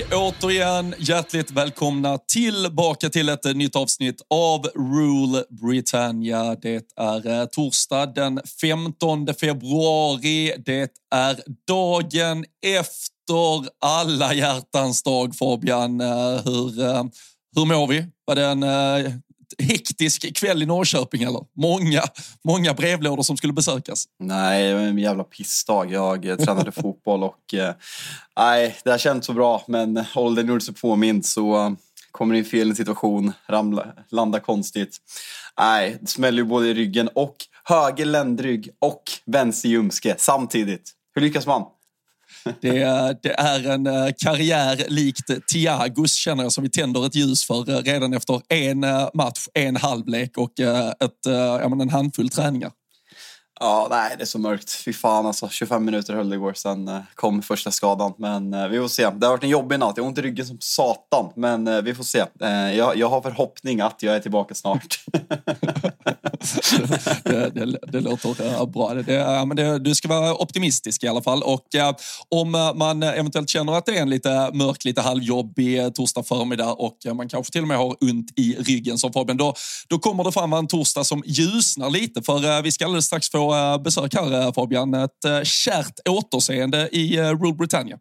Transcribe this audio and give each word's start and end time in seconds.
Hej 0.00 0.18
återigen 0.18 0.94
hjärtligt 0.98 1.50
välkomna 1.50 2.18
tillbaka 2.18 3.08
till 3.08 3.28
ett 3.28 3.56
nytt 3.56 3.76
avsnitt 3.76 4.22
av 4.30 4.66
Rule 4.66 5.44
Britannia. 5.50 6.54
Det 6.54 6.84
är 6.96 7.40
eh, 7.40 7.44
torsdag 7.44 8.06
den 8.06 8.40
15 8.60 9.26
februari. 9.40 10.54
Det 10.64 10.90
är 11.14 11.40
dagen 11.66 12.44
efter 12.66 13.68
alla 13.80 14.34
hjärtans 14.34 15.02
dag, 15.02 15.36
Fabian. 15.36 16.00
Eh, 16.00 16.44
hur, 16.44 16.80
eh, 16.80 17.04
hur 17.56 17.64
mår 17.64 17.86
vi? 17.86 18.04
Var 18.24 18.34
det 18.34 18.46
en 18.46 18.62
hektisk 19.60 20.36
kväll 20.36 20.62
i 20.62 20.66
Norrköping 20.66 21.22
eller? 21.22 21.44
Många, 21.56 22.02
många 22.44 22.74
brevlådor 22.74 23.22
som 23.22 23.36
skulle 23.36 23.52
besökas. 23.52 24.04
Nej, 24.18 24.68
det 24.68 24.74
var 24.74 24.80
en 24.80 24.98
jävla 24.98 25.24
pissdag. 25.24 25.92
Jag 25.92 26.26
eh, 26.26 26.36
tränade 26.36 26.72
fotboll 26.82 27.22
och 27.22 27.54
eh, 27.54 27.74
nej, 28.38 28.76
det 28.84 28.90
har 28.90 28.98
känts 28.98 29.26
så 29.26 29.32
bra. 29.32 29.64
Men 29.68 30.04
åldern 30.14 30.48
gjorde 30.48 30.60
sig 30.60 30.74
påmind 30.74 31.26
så 31.26 31.66
eh, 31.66 31.70
kommer 32.10 32.34
in 32.34 32.44
fel 32.44 32.66
i 32.66 32.70
en 32.70 32.76
situation, 32.76 33.32
ramla, 33.48 33.86
landa 34.10 34.40
konstigt. 34.40 34.96
Nej, 35.58 35.98
det 36.00 36.06
smäller 36.06 36.38
ju 36.38 36.44
både 36.44 36.68
i 36.68 36.74
ryggen 36.74 37.08
och 37.14 37.36
höger 37.64 38.04
ländrygg 38.04 38.70
och 38.78 39.02
vänster 39.26 39.68
ljumske 39.68 40.14
samtidigt. 40.18 40.92
Hur 41.14 41.22
lyckas 41.22 41.46
man? 41.46 41.62
Det, 42.60 43.18
det 43.22 43.32
är 43.38 43.70
en 43.70 43.86
eh, 43.86 44.08
karriär 44.18 44.84
likt 44.88 45.30
Tiagos 45.52 46.14
känner 46.14 46.42
jag 46.42 46.52
som 46.52 46.64
vi 46.64 46.70
tänder 46.70 47.06
ett 47.06 47.14
ljus 47.14 47.44
för 47.44 47.70
eh, 47.70 47.82
redan 47.82 48.14
efter 48.14 48.40
en 48.48 48.84
eh, 48.84 49.08
match, 49.14 49.46
en 49.54 49.76
halvlek 49.76 50.38
och 50.38 50.60
ett, 50.60 51.26
en 51.80 51.90
handfull 51.90 52.28
träningar. 52.28 52.70
Ja, 53.62 53.86
nej, 53.90 54.14
det 54.16 54.24
är 54.24 54.26
så 54.26 54.38
mörkt. 54.38 54.72
Fy 54.72 54.92
fan 54.92 55.26
alltså. 55.26 55.48
25 55.48 55.84
minuter 55.84 56.14
höll 56.14 56.30
det 56.30 56.36
igår, 56.36 56.52
sen 56.54 56.88
eh, 56.88 57.00
kom 57.14 57.42
första 57.42 57.70
skadan. 57.70 58.12
Men 58.18 58.54
eh, 58.54 58.68
vi 58.68 58.78
får 58.78 58.88
se. 58.88 59.02
Det 59.02 59.26
har 59.26 59.32
varit 59.32 59.44
en 59.44 59.50
jobbig 59.50 59.78
natt. 59.78 59.96
Jag 59.96 60.04
har 60.04 60.08
ont 60.08 60.18
i 60.18 60.22
ryggen 60.22 60.46
som 60.46 60.56
satan. 60.60 61.32
Men 61.36 61.68
eh, 61.68 61.80
vi 61.82 61.94
får 61.94 62.04
se. 62.04 62.24
Eh, 62.40 62.50
jag, 62.50 62.96
jag 62.96 63.08
har 63.08 63.20
förhoppning 63.22 63.80
att 63.80 64.02
jag 64.02 64.16
är 64.16 64.20
tillbaka 64.20 64.54
snart. 64.54 65.04
det, 67.24 67.50
det, 67.54 67.78
det 67.88 68.00
låter 68.00 68.46
eh, 68.46 68.66
bra. 68.66 68.94
Det, 68.94 69.44
men 69.46 69.56
det, 69.56 69.78
du 69.78 69.94
ska 69.94 70.08
vara 70.08 70.34
optimistisk 70.34 71.04
i 71.04 71.08
alla 71.08 71.22
fall. 71.22 71.42
Och 71.42 71.74
eh, 71.74 71.94
om 72.28 72.54
eh, 72.54 72.74
man 72.74 73.02
eventuellt 73.02 73.48
känner 73.48 73.72
att 73.72 73.86
det 73.86 73.98
är 73.98 74.02
en 74.02 74.10
lite 74.10 74.50
mörk, 74.52 74.84
lite 74.84 75.00
halvjobbig 75.00 75.94
torsdag 75.94 76.22
förmiddag 76.22 76.72
och 76.72 77.06
eh, 77.06 77.14
man 77.14 77.28
kanske 77.28 77.52
till 77.52 77.62
och 77.62 77.68
med 77.68 77.76
har 77.76 77.96
ont 78.00 78.32
i 78.36 78.56
ryggen 78.58 78.98
som 78.98 79.12
Fabian, 79.12 79.36
då, 79.36 79.54
då 79.88 79.98
kommer 79.98 80.24
det 80.24 80.32
fram 80.32 80.52
en 80.52 80.66
torsdag 80.66 81.04
som 81.04 81.22
ljusnar 81.26 81.90
lite. 81.90 82.22
För 82.22 82.56
eh, 82.56 82.62
vi 82.62 82.72
ska 82.72 82.84
alldeles 82.84 83.06
strax 83.06 83.30
få 83.30 83.49
Eh, 83.54 83.82
besök 83.82 84.14
här 84.14 84.46
eh, 84.46 84.52
Fabian. 84.52 84.94
Ett 84.94 85.24
eh, 85.24 85.42
kärt 85.42 86.08
återseende 86.08 86.88
i 86.92 87.18
Rule 87.20 87.54
Britannia. 87.54 87.98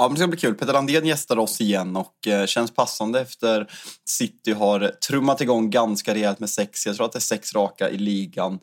Ja, 0.00 0.08
men 0.08 0.14
det 0.14 0.20
ska 0.20 0.28
bli 0.28 0.38
kul. 0.38 0.54
Peter 0.54 0.72
Landén 0.72 1.06
gästar 1.06 1.38
oss 1.38 1.60
igen 1.60 1.96
och 1.96 2.26
eh, 2.26 2.46
känns 2.46 2.74
passande 2.74 3.20
efter 3.20 3.70
City 4.04 4.52
har 4.52 4.88
trummat 5.08 5.40
igång 5.40 5.70
ganska 5.70 6.14
rejält 6.14 6.40
med 6.40 6.50
sex. 6.50 6.86
Jag 6.86 6.96
tror 6.96 7.06
att 7.06 7.12
det 7.12 7.18
är 7.18 7.20
sex 7.20 7.54
raka 7.54 7.90
i 7.90 7.98
ligan. 7.98 8.58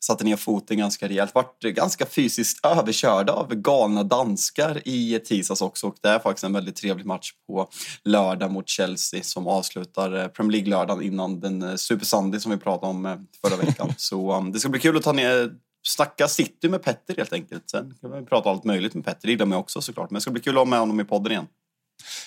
Satte 0.00 0.24
ner 0.24 0.36
foten 0.36 0.78
ganska 0.78 1.08
rejält. 1.08 1.34
Vart 1.34 1.60
ganska 1.60 2.06
fysiskt 2.06 2.66
överkörda 2.66 3.32
av 3.32 3.54
galna 3.54 4.02
danskar 4.02 4.88
i 4.88 5.20
tisdags 5.24 5.62
också. 5.62 5.86
Och 5.86 5.96
det 6.02 6.08
är 6.08 6.18
faktiskt 6.18 6.44
en 6.44 6.52
väldigt 6.52 6.76
trevlig 6.76 7.06
match 7.06 7.32
på 7.46 7.68
lördag 8.04 8.50
mot 8.50 8.68
Chelsea 8.68 9.22
som 9.22 9.46
avslutar 9.46 10.18
eh, 10.18 10.28
Premier 10.28 10.52
League-lördagen 10.52 11.02
innan 11.02 11.40
den 11.40 11.62
eh, 11.62 11.74
Super 11.76 12.04
Sunday 12.04 12.40
som 12.40 12.52
vi 12.52 12.58
pratade 12.58 12.90
om 12.90 13.06
eh, 13.06 13.16
förra 13.44 13.56
veckan. 13.56 13.94
Så 13.96 14.36
um, 14.36 14.52
det 14.52 14.60
ska 14.60 14.68
bli 14.68 14.80
kul 14.80 14.96
att 14.96 15.02
ta 15.02 15.12
ner 15.12 15.50
snacka 15.82 16.28
City 16.28 16.68
med 16.68 16.82
Petter 16.82 17.16
helt 17.16 17.32
enkelt. 17.32 17.70
Sen 17.70 17.94
kan 18.00 18.12
vi 18.12 18.26
prata 18.26 18.50
allt 18.50 18.64
möjligt 18.64 18.94
med 18.94 19.04
Petter, 19.04 19.26
det 19.26 19.30
gillar 19.30 19.46
man 19.46 19.58
också 19.58 19.80
såklart. 19.80 20.10
Men 20.10 20.14
det 20.14 20.20
ska 20.20 20.30
bli 20.30 20.42
kul 20.42 20.54
att 20.54 20.60
ha 20.60 20.64
med 20.64 20.78
honom 20.78 21.00
i 21.00 21.04
podden 21.04 21.32
igen. 21.32 21.46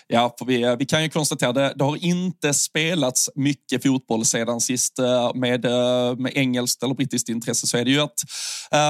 Ja, 0.07 0.35
för 0.39 0.45
vi, 0.45 0.63
eh, 0.63 0.75
vi 0.75 0.85
kan 0.85 1.03
ju 1.03 1.09
konstatera 1.09 1.49
att 1.49 1.55
det, 1.55 1.73
det 1.75 1.83
har 1.83 2.05
inte 2.05 2.53
spelats 2.53 3.29
mycket 3.35 3.83
fotboll 3.83 4.25
sedan 4.25 4.61
sist 4.61 4.99
eh, 4.99 5.31
med, 5.35 5.65
eh, 5.65 6.15
med 6.17 6.31
engelskt 6.35 6.83
eller 6.83 6.93
brittiskt 6.93 7.29
intresse. 7.29 7.67
Så 7.67 7.77
är 7.77 7.85
det 7.85 7.91
ju 7.91 7.99
att 7.99 8.19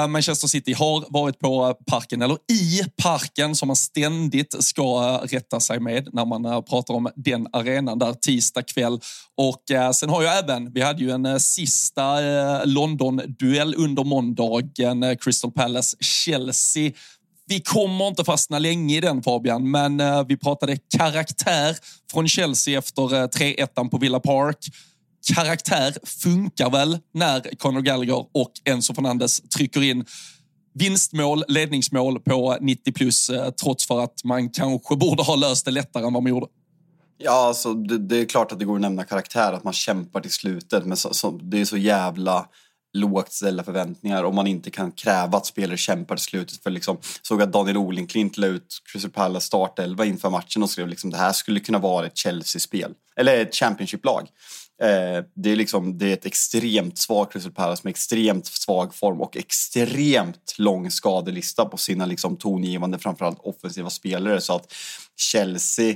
Manchester 0.10 0.48
City 0.48 0.74
har 0.74 1.06
varit 1.10 1.40
på 1.40 1.74
parken, 1.88 2.22
eller 2.22 2.38
i 2.52 2.82
parken 3.02 3.56
som 3.56 3.68
man 3.68 3.76
ständigt 3.76 4.64
ska 4.64 5.18
rätta 5.24 5.60
sig 5.60 5.80
med 5.80 6.10
när 6.14 6.26
man 6.26 6.64
pratar 6.64 6.94
om 6.94 7.10
den 7.16 7.48
arenan 7.54 8.00
där 8.00 8.14
tisdag 8.14 8.62
kväll. 8.62 9.00
Och 9.38 9.64
sen 9.96 10.10
har 10.10 10.22
ju 10.22 10.28
även, 10.28 10.74
vi 10.74 10.82
hade 10.82 11.04
ju 11.04 11.12
en 11.12 11.40
sista 11.40 12.20
London-duell 12.66 13.76
under 13.78 14.04
måndagen, 14.04 15.18
Crystal 15.18 15.52
Palace-Chelsea 15.52 16.94
vi 17.54 17.60
kommer 17.60 18.08
inte 18.08 18.24
fastna 18.24 18.60
länge 18.60 18.98
i 18.98 19.02
den 19.02 19.24
Fabian, 19.24 19.72
men 19.72 20.00
eh, 20.00 20.24
vi 20.28 20.38
pratade 20.38 20.78
karaktär 20.98 21.78
från 22.12 22.28
Chelsea 22.28 22.80
efter 22.80 23.16
eh, 23.16 23.28
3-1 23.28 23.90
på 23.90 23.98
Villa 23.98 24.20
Park. 24.20 24.58
Karaktär 25.36 25.94
funkar 26.04 26.70
väl 26.70 26.98
när 27.14 27.56
Conor 27.58 27.82
Gallagher 27.82 28.26
och 28.32 28.52
Enzo 28.66 28.94
Fernandes 28.94 29.42
trycker 29.42 29.84
in 29.84 30.06
vinstmål, 30.74 31.44
ledningsmål 31.48 32.20
på 32.20 32.58
90 32.62 32.94
plus, 32.94 33.30
eh, 33.30 33.50
trots 33.50 33.88
för 33.88 34.04
att 34.04 34.24
man 34.24 34.50
kanske 34.50 34.96
borde 34.96 35.24
ha 35.24 35.36
löst 35.36 35.66
det 35.66 35.72
lättare 35.72 36.06
än 36.06 36.14
vad 36.14 36.24
man 36.24 36.30
gjorde. 36.30 36.48
Ja, 37.18 37.48
alltså, 37.48 37.74
det, 37.74 37.98
det 37.98 38.18
är 38.18 38.26
klart 38.26 38.52
att 38.52 38.60
det 38.60 38.66
går 38.66 38.76
att 38.76 38.82
nämna 38.82 39.04
karaktär, 39.04 39.54
att 39.54 39.64
man 39.64 39.74
kämpar 39.74 40.22
till 40.22 40.32
slutet. 40.32 40.86
Men 40.86 40.98
så, 40.98 41.14
så, 41.14 41.32
det 41.32 41.62
är 41.62 41.66
så 41.66 41.78
jävla 41.78 42.48
lågt 42.94 43.32
ställda 43.32 43.64
förväntningar 43.64 44.24
om 44.24 44.36
man 44.36 44.48
inte 44.48 44.70
kan 44.72 44.92
kräva 44.92 45.38
att 45.38 45.46
spelare 45.46 45.78
kämpar 45.78 46.16
till 46.16 46.26
slutet. 46.26 46.64
För 46.64 46.70
liksom, 46.70 46.98
såg 47.22 47.42
att 47.42 47.54
Daniel 47.54 47.78
Olinklint 47.78 48.38
la 48.38 48.48
ut 48.48 48.82
Crystal 48.92 49.12
Palace 49.12 49.46
startelva 49.46 50.06
inför 50.06 50.30
matchen 50.30 50.64
och 50.64 50.70
skrev 50.70 50.88
liksom 50.88 51.10
det 51.10 51.18
här 51.18 51.32
skulle 51.32 51.60
kunna 51.60 51.80
vara 51.80 52.06
ett 52.06 52.18
Chelsea-spel. 52.18 52.94
Eller 53.16 53.42
ett 53.42 53.56
Championship-lag. 53.56 54.28
Eh, 54.82 55.26
det, 55.36 55.52
är 55.52 55.56
liksom, 55.56 55.98
det 55.98 56.10
är 56.10 56.14
ett 56.14 56.26
extremt 56.26 56.98
svagt 56.98 57.34
Crystal 57.34 57.52
Palace 57.52 57.82
med 57.84 57.92
extremt 57.92 58.46
svag 58.46 58.96
form 58.96 59.22
och 59.22 59.38
extremt 59.38 60.56
lång 60.58 60.92
skadelista 60.92 61.66
på 61.66 61.78
sina 61.78 62.06
liksom, 62.06 62.38
tongivande, 62.38 63.00
framförallt 63.00 63.40
offensiva 63.40 63.90
spelare. 63.90 64.42
Så 64.42 64.56
att 64.56 64.74
Chelsea 65.18 65.96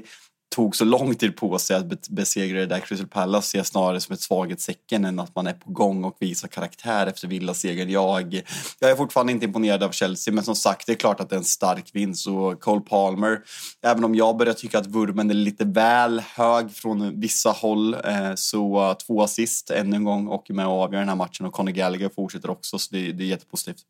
tog 0.55 0.75
så 0.75 0.85
lång 0.85 1.15
tid 1.15 1.35
på 1.35 1.59
sig 1.59 1.75
att 1.77 2.09
besegra 2.09 2.59
det 2.59 2.65
där 2.65 2.79
Crystal 2.79 3.07
Palace 3.07 3.47
ser 3.47 3.59
jag 3.59 3.65
snarare 3.65 3.99
som 3.99 4.13
ett 4.13 4.21
svaghetstecken 4.21 5.05
än 5.05 5.19
att 5.19 5.35
man 5.35 5.47
är 5.47 5.53
på 5.53 5.71
gång 5.71 6.03
och 6.03 6.17
visar 6.19 6.47
karaktär 6.47 7.07
efter 7.07 7.27
Villa-segern. 7.27 7.89
Jag, 7.89 8.41
jag 8.79 8.91
är 8.91 8.95
fortfarande 8.95 9.31
inte 9.31 9.45
imponerad 9.45 9.83
av 9.83 9.91
Chelsea, 9.91 10.33
men 10.33 10.43
som 10.43 10.55
sagt, 10.55 10.87
det 10.87 10.91
är 10.91 10.95
klart 10.95 11.19
att 11.19 11.29
det 11.29 11.35
är 11.35 11.37
en 11.37 11.43
stark 11.43 11.89
vinst. 11.93 12.27
Och 12.27 12.59
Cole 12.59 12.81
Palmer, 12.81 13.39
även 13.81 14.03
om 14.03 14.15
jag 14.15 14.37
börjar 14.37 14.53
tycka 14.53 14.79
att 14.79 14.87
vurmen 14.87 15.29
är 15.29 15.33
lite 15.33 15.65
väl 15.65 16.19
hög 16.19 16.71
från 16.71 17.19
vissa 17.19 17.49
håll, 17.49 17.93
eh, 17.93 18.35
så 18.35 18.95
två 19.07 19.23
assist 19.23 19.69
ännu 19.69 19.95
en 19.95 20.03
gång 20.03 20.27
och 20.27 20.45
med 20.49 20.65
att 20.65 20.71
avgöra 20.71 20.99
den 20.99 21.09
här 21.09 21.15
matchen. 21.15 21.45
Och 21.45 21.53
Conor 21.53 21.71
Gallagher 21.71 22.09
fortsätter 22.15 22.49
också, 22.49 22.79
så 22.79 22.95
det, 22.95 23.11
det 23.11 23.23
är 23.23 23.27
jättepositivt. 23.27 23.83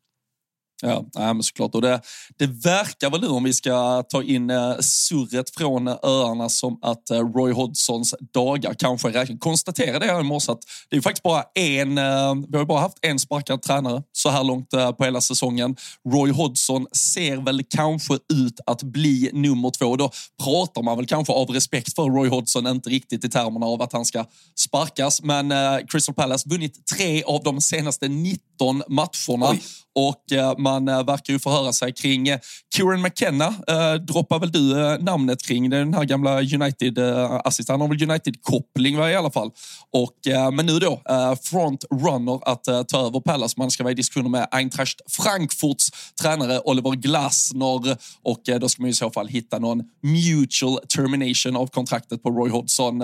Ja, 0.82 1.04
men 1.14 1.42
såklart. 1.42 1.74
Och 1.74 1.82
det, 1.82 2.00
det 2.38 2.46
verkar 2.46 3.10
väl 3.10 3.20
nu, 3.20 3.26
om 3.26 3.44
vi 3.44 3.54
ska 3.54 4.02
ta 4.02 4.22
in 4.22 4.50
eh, 4.50 4.76
surret 4.80 5.50
från 5.50 5.88
öarna, 5.88 6.48
som 6.48 6.78
att 6.82 7.10
eh, 7.10 7.18
Roy 7.18 7.52
Hodgsons 7.52 8.14
dagar 8.34 8.74
kanske 8.74 9.08
räknar. 9.08 9.38
Konstaterade 9.38 10.06
jag 10.06 10.20
i 10.20 10.24
morse 10.24 10.52
att 10.52 10.58
det 10.90 10.96
är 10.96 11.00
faktiskt 11.00 11.22
bara 11.22 11.44
en, 11.54 11.98
eh, 11.98 12.34
vi 12.48 12.58
har 12.58 12.64
bara 12.64 12.80
haft 12.80 12.98
en 13.02 13.18
sparkad 13.18 13.62
tränare 13.62 14.02
så 14.12 14.30
här 14.30 14.44
långt 14.44 14.70
på 14.98 15.04
hela 15.04 15.20
säsongen. 15.20 15.76
Roy 16.12 16.30
Hodgson 16.30 16.86
ser 16.92 17.36
väl 17.36 17.62
kanske 17.68 18.14
ut 18.14 18.60
att 18.66 18.82
bli 18.82 19.30
nummer 19.32 19.70
två. 19.70 19.96
Då 19.96 20.10
pratar 20.44 20.82
man 20.82 20.96
väl 20.96 21.06
kanske 21.06 21.32
av 21.32 21.50
respekt 21.50 21.94
för 21.94 22.02
Roy 22.02 22.28
Hodgson, 22.28 22.66
inte 22.66 22.90
riktigt 22.90 23.24
i 23.24 23.28
termerna 23.28 23.66
av 23.66 23.82
att 23.82 23.92
han 23.92 24.04
ska 24.04 24.24
sparkas. 24.58 25.22
Men 25.22 25.52
Crystal 25.88 26.14
Palace 26.14 26.48
vunnit 26.48 26.86
tre 26.96 27.22
av 27.22 27.42
de 27.42 27.60
senaste 27.60 28.08
19 28.08 28.82
matcherna. 28.88 29.50
Oj. 29.50 29.62
Och 29.94 30.24
man 30.68 30.88
eh, 30.88 31.04
verkar 31.04 31.32
ju 31.32 31.38
förhöra 31.38 31.72
sig 31.72 31.92
kring 31.92 32.28
eh, 32.28 32.38
Kieran 32.76 33.02
McKenna. 33.02 33.46
Eh, 33.46 33.94
droppar 33.94 34.38
väl 34.38 34.52
du 34.52 34.80
eh, 34.80 34.98
namnet 34.98 35.42
kring 35.42 35.70
den 35.70 35.94
här 35.94 36.04
gamla 36.04 36.40
United-assistenten 36.40 37.72
Han 37.72 37.80
har 37.80 37.88
väl 37.88 38.10
United-koppling 38.10 38.94
i 38.94 39.14
alla 39.14 39.30
fall. 39.30 39.50
Och, 39.92 40.26
eh, 40.26 40.50
men 40.50 40.66
nu 40.66 40.78
då, 40.78 41.02
front 41.42 41.84
runner 41.90 42.40
att 42.48 42.88
ta 42.88 43.06
över 43.06 43.20
Palace. 43.20 43.54
Man 43.56 43.70
ska 43.70 43.84
vara 43.84 43.92
i 43.92 43.94
diskussioner 43.94 44.28
med 44.28 44.48
Eintracht 44.50 45.00
Frankfurts 45.10 45.90
tränare 46.22 46.60
Oliver 46.60 46.90
Glasner 46.90 47.96
och 48.22 48.42
då 48.60 48.68
ska 48.68 48.82
man 48.82 48.90
i 48.90 48.94
så 48.94 49.10
fall 49.10 49.28
hitta 49.28 49.58
någon 49.58 49.82
mutual 50.02 50.78
termination 50.96 51.56
av 51.56 51.66
kontraktet 51.66 52.22
på 52.22 52.30
Roy 52.30 52.50
Hodgson. 52.50 53.02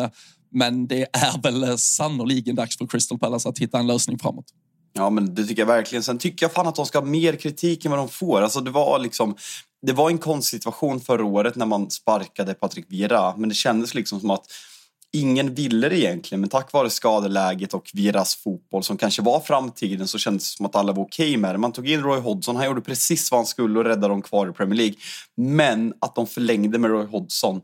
Men 0.52 0.86
det 0.86 1.06
är 1.12 1.42
väl 1.42 1.78
sannoliken 1.78 2.54
dags 2.54 2.78
för 2.78 2.86
Crystal 2.86 3.18
Palace 3.18 3.48
att 3.48 3.58
hitta 3.58 3.78
en 3.78 3.86
lösning 3.86 4.18
framåt. 4.18 4.46
Ja, 4.98 5.10
men 5.10 5.34
det 5.34 5.44
tycker 5.44 5.62
jag 5.62 5.66
verkligen. 5.66 6.02
Sen 6.02 6.18
tycker 6.18 6.44
jag 6.44 6.52
fan 6.52 6.66
att 6.66 6.74
de 6.74 6.86
ska 6.86 6.98
ha 6.98 7.06
mer 7.06 7.36
kritik 7.36 7.84
än 7.84 7.90
vad 7.90 8.00
de 8.00 8.08
får. 8.08 8.42
Alltså, 8.42 8.60
det 8.60 8.70
var 8.70 8.98
liksom... 8.98 9.36
Det 9.86 9.92
var 9.92 10.10
en 10.10 10.18
konstig 10.18 10.60
situation 10.60 11.00
förra 11.00 11.24
året 11.24 11.56
när 11.56 11.66
man 11.66 11.90
sparkade 11.90 12.54
Patrik 12.54 12.86
Vira. 12.88 13.36
men 13.36 13.48
det 13.48 13.54
kändes 13.54 13.94
liksom 13.94 14.20
som 14.20 14.30
att 14.30 14.46
ingen 15.12 15.54
ville 15.54 15.88
det 15.88 15.98
egentligen, 15.98 16.40
men 16.40 16.50
tack 16.50 16.72
vare 16.72 16.90
skadeläget 16.90 17.74
och 17.74 17.90
Viras 17.94 18.36
fotboll 18.36 18.82
som 18.82 18.96
kanske 18.96 19.22
var 19.22 19.40
framtiden 19.40 20.08
så 20.08 20.18
kändes 20.18 20.50
det 20.50 20.56
som 20.56 20.66
att 20.66 20.76
alla 20.76 20.92
var 20.92 21.04
okej 21.04 21.28
okay 21.30 21.36
med 21.36 21.54
det. 21.54 21.58
Man 21.58 21.72
tog 21.72 21.90
in 21.90 22.02
Roy 22.02 22.20
Hodgson, 22.20 22.56
han 22.56 22.66
gjorde 22.66 22.80
precis 22.80 23.30
vad 23.30 23.38
han 23.38 23.46
skulle 23.46 23.78
och 23.78 23.84
räddade 23.84 24.08
dem 24.08 24.22
kvar 24.22 24.48
i 24.50 24.52
Premier 24.52 24.76
League. 24.76 24.94
Men 25.36 25.94
att 26.00 26.14
de 26.14 26.26
förlängde 26.26 26.78
med 26.78 26.90
Roy 26.90 27.06
Hodgson 27.06 27.62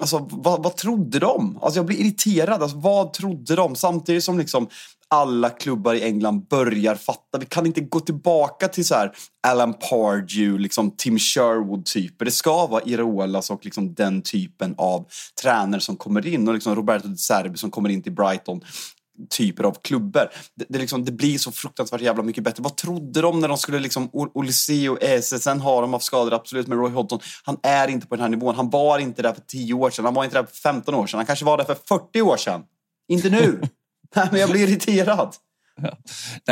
Alltså, 0.00 0.28
vad, 0.30 0.62
vad 0.62 0.76
trodde 0.76 1.18
de? 1.18 1.58
Alltså, 1.62 1.78
jag 1.78 1.86
blir 1.86 2.00
irriterad. 2.00 2.62
Alltså, 2.62 2.76
vad 2.76 3.12
trodde 3.12 3.56
de? 3.56 3.76
Samtidigt 3.76 4.24
som 4.24 4.38
liksom 4.38 4.68
alla 5.10 5.50
klubbar 5.50 5.94
i 5.94 6.02
England 6.02 6.48
börjar 6.48 6.94
fatta. 6.94 7.38
Vi 7.38 7.46
kan 7.46 7.66
inte 7.66 7.80
gå 7.80 8.00
tillbaka 8.00 8.68
till 8.68 8.84
så 8.84 8.94
här 8.94 9.12
Alan 9.46 9.74
Pardew, 9.74 10.58
liksom 10.62 10.96
Tim 10.96 11.18
Sherwood-typer. 11.18 12.24
Det 12.24 12.30
ska 12.30 12.66
vara 12.66 12.82
Irolas 12.86 13.50
och 13.50 13.64
liksom 13.64 13.94
den 13.94 14.22
typen 14.22 14.74
av 14.78 15.06
tränare 15.42 15.80
som 15.80 15.96
kommer 15.96 16.26
in 16.26 16.48
och 16.48 16.54
liksom 16.54 16.74
Roberto 16.74 17.08
De 17.08 17.16
Serbi 17.16 17.58
som 17.58 17.70
kommer 17.70 17.88
in 17.88 18.02
till 18.02 18.12
Brighton 18.12 18.60
typer 19.30 19.64
av 19.64 19.76
klubbor. 19.82 20.30
Det, 20.56 20.64
det, 20.68 20.78
liksom, 20.78 21.04
det, 21.04 21.12
blir 21.12 21.38
så 21.38 21.52
fruktansvärt 21.52 22.00
jävla 22.00 22.22
mycket 22.22 22.44
bättre. 22.44 22.62
Vad 22.62 22.76
trodde 22.76 23.20
de 23.20 23.40
när 23.40 23.48
de 23.48 23.58
skulle 23.58 23.78
liksom 23.78 24.10
Olise 24.12 24.88
och 24.88 25.02
Ese? 25.02 25.38
Sen 25.38 25.60
har 25.60 25.82
de 25.82 25.92
haft 25.92 26.04
skador, 26.04 26.34
absolut, 26.34 26.66
med 26.66 26.78
Roy 26.78 26.90
Hodgson. 26.90 27.20
Han 27.44 27.56
är 27.62 27.88
inte 27.88 28.06
på 28.06 28.14
den 28.16 28.22
här 28.22 28.28
nivån. 28.28 28.54
Han 28.54 28.70
var 28.70 28.98
inte 28.98 29.22
där 29.22 29.32
för 29.32 29.40
10 29.40 29.74
år 29.74 29.90
sedan. 29.90 30.04
Han 30.04 30.14
var 30.14 30.24
inte 30.24 30.36
där 30.36 30.44
för 30.44 30.56
15 30.56 30.94
år 30.94 31.06
sedan. 31.06 31.18
Han 31.18 31.26
kanske 31.26 31.44
var 31.44 31.56
där 31.56 31.64
för 31.64 31.76
40 31.88 32.22
år 32.22 32.36
sedan. 32.36 32.62
Inte 33.08 33.30
nu. 33.30 33.60
Nej, 34.16 34.28
men 34.30 34.40
jag 34.40 34.50
blir 34.50 34.68
irriterad. 34.68 35.34
Ja. 35.82 35.96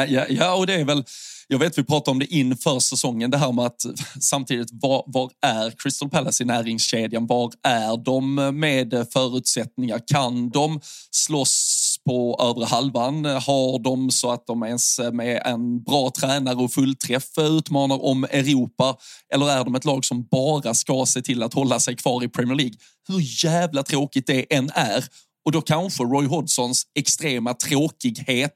Ja, 0.07 0.27
ja, 0.29 0.55
och 0.55 0.67
det 0.67 0.75
är 0.75 0.85
väl... 0.85 1.05
Jag 1.51 1.59
vet 1.59 1.79
vi 1.79 1.85
pratade 1.85 2.11
om 2.11 2.19
det 2.19 2.35
inför 2.35 2.79
säsongen, 2.79 3.31
det 3.31 3.39
här 3.39 3.53
med 3.53 3.67
att 3.67 3.81
samtidigt, 4.21 4.69
var, 4.73 5.05
var 5.07 5.31
är 5.47 5.71
Crystal 5.71 6.11
Palace 6.11 6.43
i 6.43 6.47
näringskedjan? 6.47 7.27
Var 7.27 7.53
är 7.63 8.05
de 8.05 8.35
med 8.61 9.07
förutsättningar? 9.13 10.01
Kan 10.07 10.51
de 10.51 10.81
slåss 11.11 11.97
på 12.07 12.39
övre 12.41 12.65
halvan? 12.65 13.25
Har 13.25 13.79
de 13.79 14.11
så 14.11 14.31
att 14.31 14.47
de 14.47 14.63
ens 14.63 15.01
med 15.13 15.43
en 15.45 15.83
bra 15.83 16.11
tränare 16.11 16.57
och 16.57 16.73
fullträff 16.73 17.39
utmanar 17.39 18.05
om 18.05 18.25
Europa? 18.25 18.97
Eller 19.35 19.49
är 19.51 19.65
de 19.65 19.75
ett 19.75 19.85
lag 19.85 20.05
som 20.05 20.27
bara 20.31 20.75
ska 20.75 21.07
se 21.07 21.23
till 21.23 21.43
att 21.43 21.55
hålla 21.55 21.81
sig 21.81 21.97
kvar 21.97 22.25
i 22.25 22.29
Premier 22.29 22.57
League? 22.57 22.77
Hur 23.09 23.45
jävla 23.45 23.83
tråkigt 23.83 24.27
det 24.27 24.55
än 24.55 24.71
är 24.75 25.05
och 25.49 25.53
då 25.53 25.61
kanske 25.61 26.03
Roy 26.03 26.27
Hodgsons 26.27 26.83
extrema 26.95 27.55
tråkighet 27.55 28.53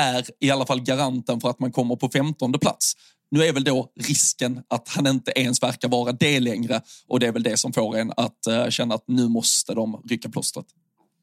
är 0.00 0.26
i 0.40 0.50
alla 0.50 0.66
fall 0.66 0.80
garanten 0.80 1.40
för 1.40 1.50
att 1.50 1.60
man 1.60 1.72
kommer 1.72 1.96
på 1.96 2.08
femtonde 2.08 2.58
plats. 2.58 2.92
Nu 3.30 3.44
är 3.44 3.52
väl 3.52 3.64
då 3.64 3.88
risken 4.00 4.62
att 4.68 4.88
han 4.88 5.06
inte 5.06 5.32
ens 5.36 5.62
verkar 5.62 5.88
vara 5.88 6.12
det 6.12 6.40
längre 6.40 6.80
och 7.08 7.20
det 7.20 7.26
är 7.26 7.32
väl 7.32 7.42
det 7.42 7.56
som 7.56 7.72
får 7.72 7.96
en 7.96 8.12
att 8.16 8.46
eh, 8.46 8.68
känna 8.68 8.94
att 8.94 9.04
nu 9.06 9.28
måste 9.28 9.74
de 9.74 10.02
rycka 10.08 10.28
plåstret. 10.28 10.66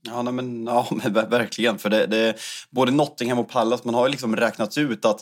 Ja, 0.08 0.22
nej, 0.22 0.34
men, 0.34 0.66
ja 0.66 0.88
men 1.04 1.14
verkligen. 1.14 1.80
För 1.80 1.90
det, 1.90 2.06
det, 2.06 2.36
både 2.70 2.92
Nottingham 2.92 3.40
och 3.40 3.50
Pallas, 3.50 3.84
man 3.84 3.94
har 3.94 4.08
ju 4.08 4.12
liksom 4.12 4.36
räknat 4.36 4.78
ut 4.78 5.06
att 5.06 5.22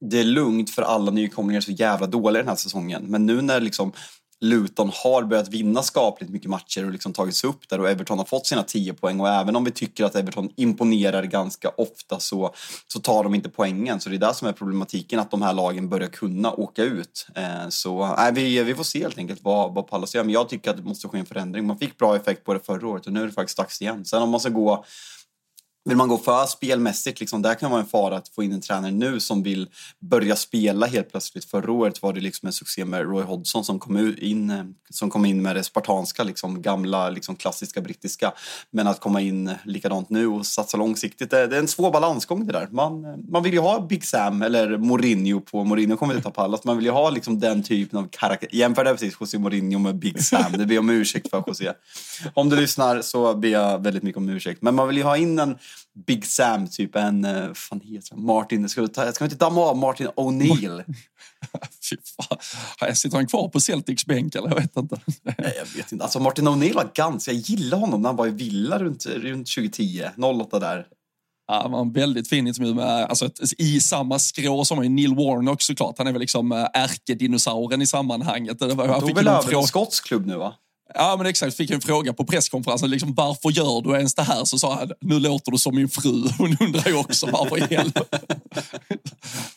det 0.00 0.18
är 0.18 0.24
lugnt 0.24 0.70
för 0.70 0.82
alla 0.82 1.10
nykomlingar 1.10 1.60
så 1.60 1.72
jävla 1.72 2.06
dåliga 2.06 2.42
den 2.42 2.48
här 2.48 2.56
säsongen. 2.56 3.04
Men 3.04 3.26
nu 3.26 3.42
när 3.42 3.60
liksom 3.60 3.92
Luton 4.40 4.90
har 4.94 5.22
börjat 5.22 5.48
vinna 5.48 5.82
skapligt 5.82 6.32
mycket 6.32 6.50
matcher 6.50 6.84
och 6.84 6.92
liksom 6.92 7.12
tagits 7.12 7.44
upp 7.44 7.68
där 7.68 7.80
och 7.80 7.90
Everton 7.90 8.18
har 8.18 8.24
fått 8.24 8.46
sina 8.46 8.62
10 8.62 8.94
poäng 8.94 9.20
och 9.20 9.28
även 9.28 9.56
om 9.56 9.64
vi 9.64 9.70
tycker 9.70 10.04
att 10.04 10.16
Everton 10.16 10.50
imponerar 10.56 11.22
ganska 11.22 11.68
ofta 11.68 12.20
så, 12.20 12.54
så 12.86 13.00
tar 13.00 13.24
de 13.24 13.34
inte 13.34 13.48
poängen. 13.48 14.00
Så 14.00 14.08
det 14.08 14.16
är 14.16 14.18
det 14.18 14.34
som 14.34 14.48
är 14.48 14.52
problematiken, 14.52 15.20
att 15.20 15.30
de 15.30 15.42
här 15.42 15.52
lagen 15.52 15.88
börjar 15.88 16.08
kunna 16.08 16.52
åka 16.52 16.82
ut. 16.82 17.26
Eh, 17.34 17.68
så 17.68 18.14
nej, 18.16 18.32
vi, 18.32 18.62
vi 18.62 18.74
får 18.74 18.84
se 18.84 19.02
helt 19.02 19.18
enkelt 19.18 19.40
vad, 19.42 19.74
vad 19.74 19.88
Pallas 19.88 20.14
gör. 20.14 20.24
Men 20.24 20.32
jag 20.32 20.48
tycker 20.48 20.70
att 20.70 20.76
det 20.76 20.82
måste 20.82 21.08
ske 21.08 21.18
en 21.18 21.26
förändring. 21.26 21.66
Man 21.66 21.78
fick 21.78 21.98
bra 21.98 22.16
effekt 22.16 22.44
på 22.44 22.54
det 22.54 22.60
förra 22.60 22.88
året 22.88 23.06
och 23.06 23.12
nu 23.12 23.22
är 23.22 23.26
det 23.26 23.32
faktiskt 23.32 23.58
dags 23.58 23.82
igen. 23.82 24.04
Sen 24.04 24.22
om 24.22 24.30
man 24.30 24.40
ska 24.40 24.48
gå 24.48 24.84
vill 25.86 25.96
man 25.96 26.08
gå 26.08 26.18
för 26.18 26.46
spelmässigt, 26.46 27.20
liksom, 27.20 27.42
där 27.42 27.54
kan 27.54 27.70
vara 27.70 27.80
en 27.80 27.86
fara 27.86 28.16
att 28.16 28.28
få 28.28 28.42
in 28.42 28.52
en 28.52 28.60
tränare 28.60 28.92
nu 28.92 29.20
som 29.20 29.42
vill 29.42 29.68
börja 30.00 30.36
spela 30.36 30.86
helt 30.86 31.10
plötsligt. 31.10 31.44
Förra 31.44 31.72
året 31.72 32.02
var 32.02 32.12
det 32.12 32.20
liksom 32.20 32.46
en 32.46 32.52
succé 32.52 32.84
med 32.84 33.00
Roy 33.00 33.22
Hodgson 33.22 33.64
som 33.64 33.78
kom 33.78 34.14
in, 34.18 34.50
eh, 34.50 34.64
som 34.90 35.10
kom 35.10 35.24
in 35.24 35.42
med 35.42 35.56
det 35.56 35.62
spartanska, 35.62 36.24
liksom, 36.24 36.62
gamla 36.62 37.10
liksom, 37.10 37.36
klassiska 37.36 37.80
brittiska. 37.80 38.32
Men 38.70 38.86
att 38.86 39.00
komma 39.00 39.20
in 39.20 39.54
likadant 39.64 40.10
nu 40.10 40.26
och 40.26 40.46
satsa 40.46 40.76
långsiktigt, 40.76 41.30
det, 41.30 41.46
det 41.46 41.56
är 41.56 41.60
en 41.60 41.68
svår 41.68 41.90
balansgång 41.90 42.46
det 42.46 42.52
där. 42.52 42.68
Man, 42.70 43.04
eh, 43.04 43.16
man 43.28 43.42
vill 43.42 43.52
ju 43.52 43.60
ha 43.60 43.80
Big 43.80 44.04
Sam 44.04 44.42
eller 44.42 44.78
Mourinho 44.78 45.40
på, 45.40 45.64
Mourinho 45.64 45.96
kommer 45.96 46.14
inte 46.14 46.24
ta 46.24 46.30
pallas, 46.30 46.64
man 46.64 46.76
vill 46.76 46.86
ju 46.86 46.92
ha 46.92 47.10
liksom, 47.10 47.40
den 47.40 47.62
typen 47.62 47.98
av 47.98 48.08
karaktär. 48.10 48.48
Jämför 48.52 48.84
det 48.84 48.90
precis 48.90 49.16
José 49.20 49.38
Mourinho 49.38 49.78
med 49.78 49.96
Big 49.96 50.22
Sam, 50.22 50.52
det 50.52 50.66
ber 50.66 50.74
jag 50.74 50.82
om 50.82 50.90
ursäkt 50.90 51.30
för 51.30 51.44
José. 51.46 51.72
Om 52.34 52.48
du 52.48 52.56
lyssnar 52.56 53.02
så 53.02 53.34
ber 53.34 53.48
jag 53.48 53.82
väldigt 53.82 54.02
mycket 54.02 54.16
om 54.16 54.28
ursäkt. 54.28 54.62
Men 54.62 54.74
man 54.74 54.88
vill 54.88 54.96
ju 54.96 55.02
ha 55.02 55.16
in 55.16 55.38
en 55.38 55.58
Big 56.06 56.26
Sam, 56.26 56.68
typ 56.68 56.96
en, 56.96 57.24
uh, 57.24 57.54
fan 57.54 57.80
heter 57.80 58.16
Martin, 58.16 58.68
ska 58.68 58.82
vi, 58.82 58.88
ta, 58.88 59.12
ska 59.12 59.24
vi 59.24 59.26
inte 59.26 59.44
damma 59.44 59.60
av 59.60 59.76
Martin 59.76 60.08
O'Neill? 60.08 60.84
Fy 61.90 61.96
fan. 62.16 62.96
Sitter 62.96 63.16
han 63.16 63.26
kvar 63.26 63.48
på 63.48 63.60
Celtics 63.60 64.06
bänk 64.06 64.34
eller? 64.34 64.48
Jag 64.48 64.56
vet 64.56 64.76
inte. 64.76 65.00
Nej, 65.22 65.54
jag 65.58 65.66
vet 65.76 65.92
inte. 65.92 66.04
Alltså 66.04 66.20
Martin 66.20 66.48
O'Neill 66.48 66.74
var 66.74 66.90
ganska, 66.94 67.32
jag 67.32 67.40
gillade 67.40 67.82
honom 67.82 68.02
när 68.02 68.08
han 68.08 68.16
var 68.16 68.26
i 68.26 68.30
Villa 68.30 68.78
runt, 68.78 69.06
runt 69.06 69.54
2010, 69.54 70.04
08 70.16 70.58
där. 70.58 70.86
Ja, 71.48 71.62
han 71.62 71.72
var 71.72 71.80
en 71.80 71.92
väldigt 71.92 72.28
fin 72.28 72.46
intervju 72.46 72.74
med, 72.74 73.04
alltså, 73.04 73.30
i 73.58 73.80
samma 73.80 74.18
skrå 74.18 74.64
som 74.64 74.78
är 74.78 74.88
Neil 74.88 75.14
Warnock 75.14 75.62
såklart. 75.62 75.98
Han 75.98 76.06
är 76.06 76.12
väl 76.12 76.20
liksom 76.20 76.52
eh, 76.52 76.66
ärkedinosauren 76.74 77.82
i 77.82 77.86
sammanhanget. 77.86 78.58
Det 78.58 78.74
var, 78.74 78.88
han 78.88 79.00
tog 79.00 79.14
väl 79.14 79.28
över 79.28 79.58
en 79.58 79.62
skotsk 79.62 80.06
klubb 80.06 80.26
nu 80.26 80.36
va? 80.36 80.54
Ja 80.94 81.14
men 81.16 81.26
exakt, 81.26 81.56
fick 81.56 81.70
en 81.70 81.80
fråga 81.80 82.12
på 82.12 82.24
presskonferensen, 82.24 82.90
liksom, 82.90 83.14
varför 83.14 83.50
gör 83.50 83.80
du 83.82 83.96
ens 83.96 84.14
det 84.14 84.22
här? 84.22 84.44
Så 84.44 84.58
sa 84.58 84.74
han, 84.74 84.92
nu 85.00 85.20
låter 85.20 85.52
du 85.52 85.58
som 85.58 85.74
min 85.74 85.88
fru. 85.88 86.28
Hon 86.38 86.56
undrar 86.60 86.88
ju 86.88 86.94
också 86.94 87.26
varför 87.26 87.58
i 87.58 87.76
helvete. 87.76 88.18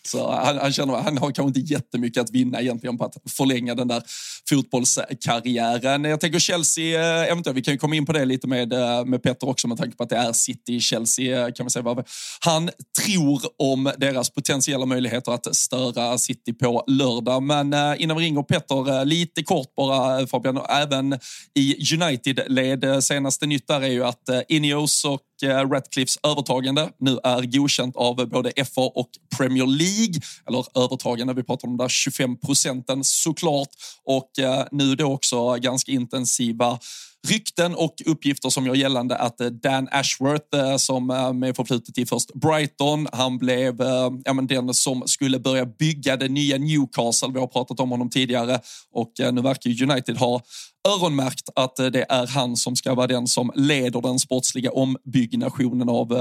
Så 0.07 0.31
han, 0.31 0.57
han, 0.57 0.73
känner, 0.73 0.93
han 0.93 1.17
har 1.17 1.31
kanske 1.31 1.59
inte 1.59 1.73
jättemycket 1.73 2.23
att 2.23 2.31
vinna 2.31 2.61
egentligen 2.61 2.97
på 2.97 3.05
att 3.05 3.17
förlänga 3.29 3.75
den 3.75 3.87
där 3.87 4.03
fotbollskarriären. 4.49 6.03
Jag 6.03 6.19
tänker 6.19 6.39
Chelsea, 6.39 7.25
eventuellt, 7.25 7.57
vi 7.57 7.61
kan 7.61 7.73
ju 7.73 7.77
komma 7.77 7.95
in 7.95 8.05
på 8.05 8.13
det 8.13 8.25
lite 8.25 8.47
med, 8.47 8.73
eh, 8.73 9.05
med 9.05 9.23
Petter 9.23 9.49
också 9.49 9.67
med 9.67 9.77
tanke 9.77 9.97
på 9.97 10.03
att 10.03 10.09
det 10.09 10.15
är 10.15 10.33
City, 10.33 10.79
Chelsea 10.79 11.47
eh, 11.47 11.53
kan 11.53 11.63
man 11.63 11.69
säga 11.69 11.83
vad 11.83 12.07
han 12.39 12.69
tror 13.05 13.41
om 13.57 13.91
deras 13.97 14.29
potentiella 14.29 14.85
möjligheter 14.85 15.31
att 15.31 15.55
störa 15.55 16.17
City 16.17 16.53
på 16.53 16.83
lördag. 16.87 17.43
Men 17.43 17.73
eh, 17.73 17.93
innan 17.97 18.17
vi 18.17 18.23
ringer 18.23 18.43
Petter, 18.43 19.05
lite 19.05 19.43
kort 19.43 19.75
bara 19.75 20.27
Fabian, 20.27 20.59
även 20.69 21.18
i 21.55 21.95
United-led. 21.95 23.03
Senaste 23.03 23.45
nytt 23.45 23.67
där 23.67 23.81
är 23.81 23.87
ju 23.87 24.03
att 24.03 24.29
eh, 24.29 24.41
Ineos 24.47 25.05
och 25.05 25.43
eh, 25.43 25.69
Ratcliffs 25.69 26.19
övertagande 26.23 26.89
nu 26.99 27.19
är 27.23 27.41
godkänt 27.41 27.95
av 27.95 28.29
både 28.29 28.51
FA 28.65 28.81
och 28.81 29.09
Premier 29.37 29.65
League. 29.65 30.21
Eller 30.47 30.83
övertagande, 30.83 31.33
vi 31.33 31.43
pratar 31.43 31.67
om 31.67 31.77
de 31.77 31.83
där 31.83 31.89
25 31.89 32.37
procenten 32.37 33.03
såklart. 33.03 33.69
Och 34.05 34.39
eh, 34.39 34.65
nu 34.71 34.95
då 34.95 35.13
också 35.13 35.55
ganska 35.55 35.91
intensiva 35.91 36.79
rykten 37.27 37.75
och 37.75 38.01
uppgifter 38.05 38.49
som 38.49 38.65
gör 38.65 38.75
gällande 38.75 39.15
att 39.15 39.41
eh, 39.41 39.47
Dan 39.47 39.87
Ashworth, 39.91 40.57
eh, 40.57 40.77
som 40.77 41.09
eh, 41.09 41.33
med 41.33 41.55
förflutet 41.55 41.97
i 41.97 42.05
först 42.05 42.33
Brighton, 42.33 43.07
han 43.11 43.37
blev 43.37 43.75
ja, 44.25 44.33
men 44.33 44.47
den 44.47 44.73
som 44.73 45.03
skulle 45.05 45.39
börja 45.39 45.65
bygga 45.65 46.17
det 46.17 46.27
nya 46.27 46.57
Newcastle. 46.57 47.29
Vi 47.33 47.39
har 47.39 47.47
pratat 47.47 47.79
om 47.79 47.91
honom 47.91 48.09
tidigare 48.09 48.59
och 48.93 49.11
nu 49.33 49.41
verkar 49.41 49.91
United 49.91 50.17
ha 50.17 50.41
öronmärkt 50.87 51.49
att 51.55 51.75
det 51.75 52.05
är 52.09 52.27
han 52.27 52.57
som 52.57 52.75
ska 52.75 52.93
vara 52.93 53.07
den 53.07 53.27
som 53.27 53.51
leder 53.55 54.01
den 54.01 54.19
sportsliga 54.19 54.71
ombyggnationen 54.71 55.89
av 55.89 56.13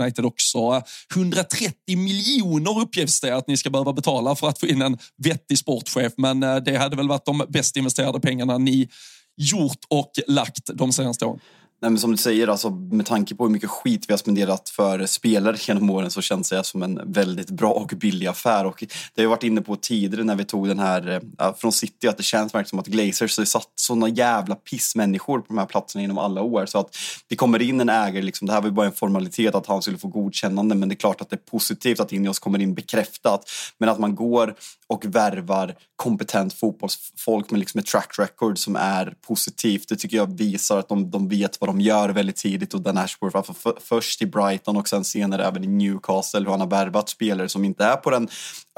United 0.00 0.24
också. 0.24 0.82
130 1.14 1.74
miljoner 1.96 2.80
uppges 2.80 3.20
det 3.20 3.36
att 3.36 3.48
ni 3.48 3.56
ska 3.56 3.70
behöva 3.70 3.92
betala 3.92 4.36
för 4.36 4.48
att 4.48 4.58
få 4.58 4.66
in 4.66 4.82
en 4.82 4.98
vettig 5.22 5.58
sportchef, 5.58 6.12
men 6.16 6.40
det 6.40 6.76
hade 6.78 6.96
väl 6.96 7.08
varit 7.08 7.24
de 7.24 7.42
bäst 7.48 7.76
investerade 7.76 8.20
pengarna 8.20 8.58
ni 8.58 8.88
gjort 9.36 9.84
och 9.88 10.10
lagt 10.26 10.70
de 10.74 10.92
senaste 10.92 11.24
åren? 11.24 11.40
Nej, 11.84 11.90
men 11.90 11.98
som 11.98 12.10
du 12.10 12.16
säger, 12.16 12.48
alltså, 12.48 12.70
med 12.70 13.06
tanke 13.06 13.34
på 13.34 13.44
hur 13.44 13.50
mycket 13.50 13.70
skit 13.70 14.04
vi 14.08 14.12
har 14.12 14.18
spenderat 14.18 14.68
för 14.68 15.06
spelare 15.06 15.56
genom 15.60 15.90
åren 15.90 16.10
så 16.10 16.22
känns 16.22 16.50
det 16.50 16.64
som 16.64 16.82
en 16.82 17.12
väldigt 17.12 17.50
bra 17.50 17.70
och 17.70 17.92
billig 17.96 18.26
affär. 18.26 18.66
Och 18.66 18.84
det 19.14 19.20
har 19.20 19.22
jag 19.22 19.30
varit 19.30 19.42
inne 19.42 19.60
på 19.60 19.76
tidigare 19.76 20.24
när 20.24 20.36
vi 20.36 20.44
tog 20.44 20.68
den 20.68 20.78
här 20.78 21.20
äh, 21.40 21.54
från 21.54 21.72
City 21.72 22.08
att 22.08 22.16
det 22.16 22.22
känns 22.22 22.54
verkligen 22.54 22.68
som 22.68 22.78
att 22.78 22.86
Glazers 22.86 23.38
har 23.38 23.44
satt 23.44 23.68
såna 23.74 24.08
jävla 24.08 24.54
pissmänniskor 24.54 25.38
på 25.38 25.44
de 25.48 25.58
här 25.58 25.66
platserna 25.66 26.04
inom 26.04 26.18
alla 26.18 26.42
år. 26.42 26.66
Så 26.66 26.78
att 26.78 26.96
det 27.28 27.36
kommer 27.36 27.62
in 27.62 27.80
en 27.80 27.88
ägare, 27.88 28.22
liksom, 28.22 28.46
det 28.46 28.52
här 28.52 28.60
var 28.60 28.68
ju 28.68 28.74
bara 28.74 28.86
en 28.86 28.92
formalitet 28.92 29.54
att 29.54 29.66
han 29.66 29.82
skulle 29.82 29.98
få 29.98 30.08
godkännande 30.08 30.74
men 30.74 30.88
det 30.88 30.92
är 30.92 30.96
klart 30.96 31.20
att 31.20 31.30
det 31.30 31.36
är 31.36 31.50
positivt 31.50 32.00
att 32.00 32.12
Ineos 32.12 32.38
kommer 32.38 32.58
in 32.58 32.74
bekräftat. 32.74 33.50
Men 33.78 33.88
att 33.88 33.98
man 33.98 34.14
går 34.14 34.54
och 34.86 35.04
värvar 35.04 35.74
kompetent 35.96 36.54
fotbollsfolk 36.54 37.50
med 37.50 37.60
liksom 37.60 37.78
ett 37.78 37.86
track 37.86 38.18
record 38.18 38.58
som 38.58 38.76
är 38.76 39.14
positivt. 39.26 39.88
Det 39.88 39.96
tycker 39.96 40.16
jag 40.16 40.38
visar 40.38 40.78
att 40.78 40.88
de, 40.88 41.10
de 41.10 41.28
vet 41.28 41.60
vad 41.60 41.68
de 41.68 41.73
gör 41.80 42.08
väldigt 42.08 42.36
tidigt 42.36 42.74
och 42.74 42.80
Dan 42.80 42.98
Ashworth, 42.98 43.36
alltså 43.36 43.54
för, 43.54 43.74
först 43.80 44.22
i 44.22 44.26
Brighton 44.26 44.76
och 44.76 44.88
sen 44.88 45.04
senare 45.04 45.44
även 45.44 45.64
i 45.64 45.66
Newcastle, 45.66 46.40
hur 46.40 46.50
han 46.50 46.60
har 46.60 46.66
värvat 46.66 47.08
spelare 47.08 47.48
som 47.48 47.64
inte 47.64 47.84
är 47.84 47.96
på 47.96 48.10
den 48.10 48.28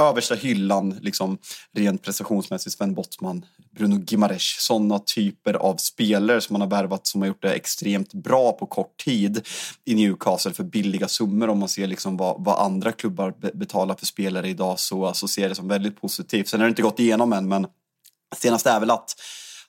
översta 0.02 0.34
hyllan, 0.34 0.98
liksom 1.00 1.38
rent 1.72 2.02
prestationsmässigt. 2.02 2.76
Sven 2.76 2.94
Bottman, 2.94 3.44
Bruno 3.76 4.04
Gimares, 4.06 4.56
sådana 4.60 4.98
typer 4.98 5.54
av 5.54 5.76
spelare 5.76 6.40
som 6.40 6.54
man 6.54 6.60
har 6.60 6.68
värvat 6.68 7.06
som 7.06 7.20
har 7.20 7.28
gjort 7.28 7.42
det 7.42 7.52
extremt 7.52 8.12
bra 8.12 8.52
på 8.52 8.66
kort 8.66 8.96
tid 9.04 9.46
i 9.84 9.94
Newcastle 9.94 10.52
för 10.52 10.64
billiga 10.64 11.08
summor. 11.08 11.48
Om 11.48 11.58
man 11.58 11.68
ser 11.68 11.86
liksom 11.86 12.16
vad, 12.16 12.44
vad 12.44 12.58
andra 12.58 12.92
klubbar 12.92 13.34
betalar 13.54 13.94
för 13.94 14.06
spelare 14.06 14.48
idag 14.48 14.80
så, 14.80 15.14
så 15.14 15.28
ser 15.28 15.42
jag 15.42 15.50
det 15.50 15.54
som 15.54 15.68
väldigt 15.68 16.00
positivt. 16.00 16.48
Sen 16.48 16.60
har 16.60 16.66
det 16.66 16.70
inte 16.70 16.82
gått 16.82 17.00
igenom 17.00 17.32
än, 17.32 17.48
men 17.48 17.66
senast 18.36 18.66
är 18.66 18.80
väl 18.80 18.90
att 18.90 19.14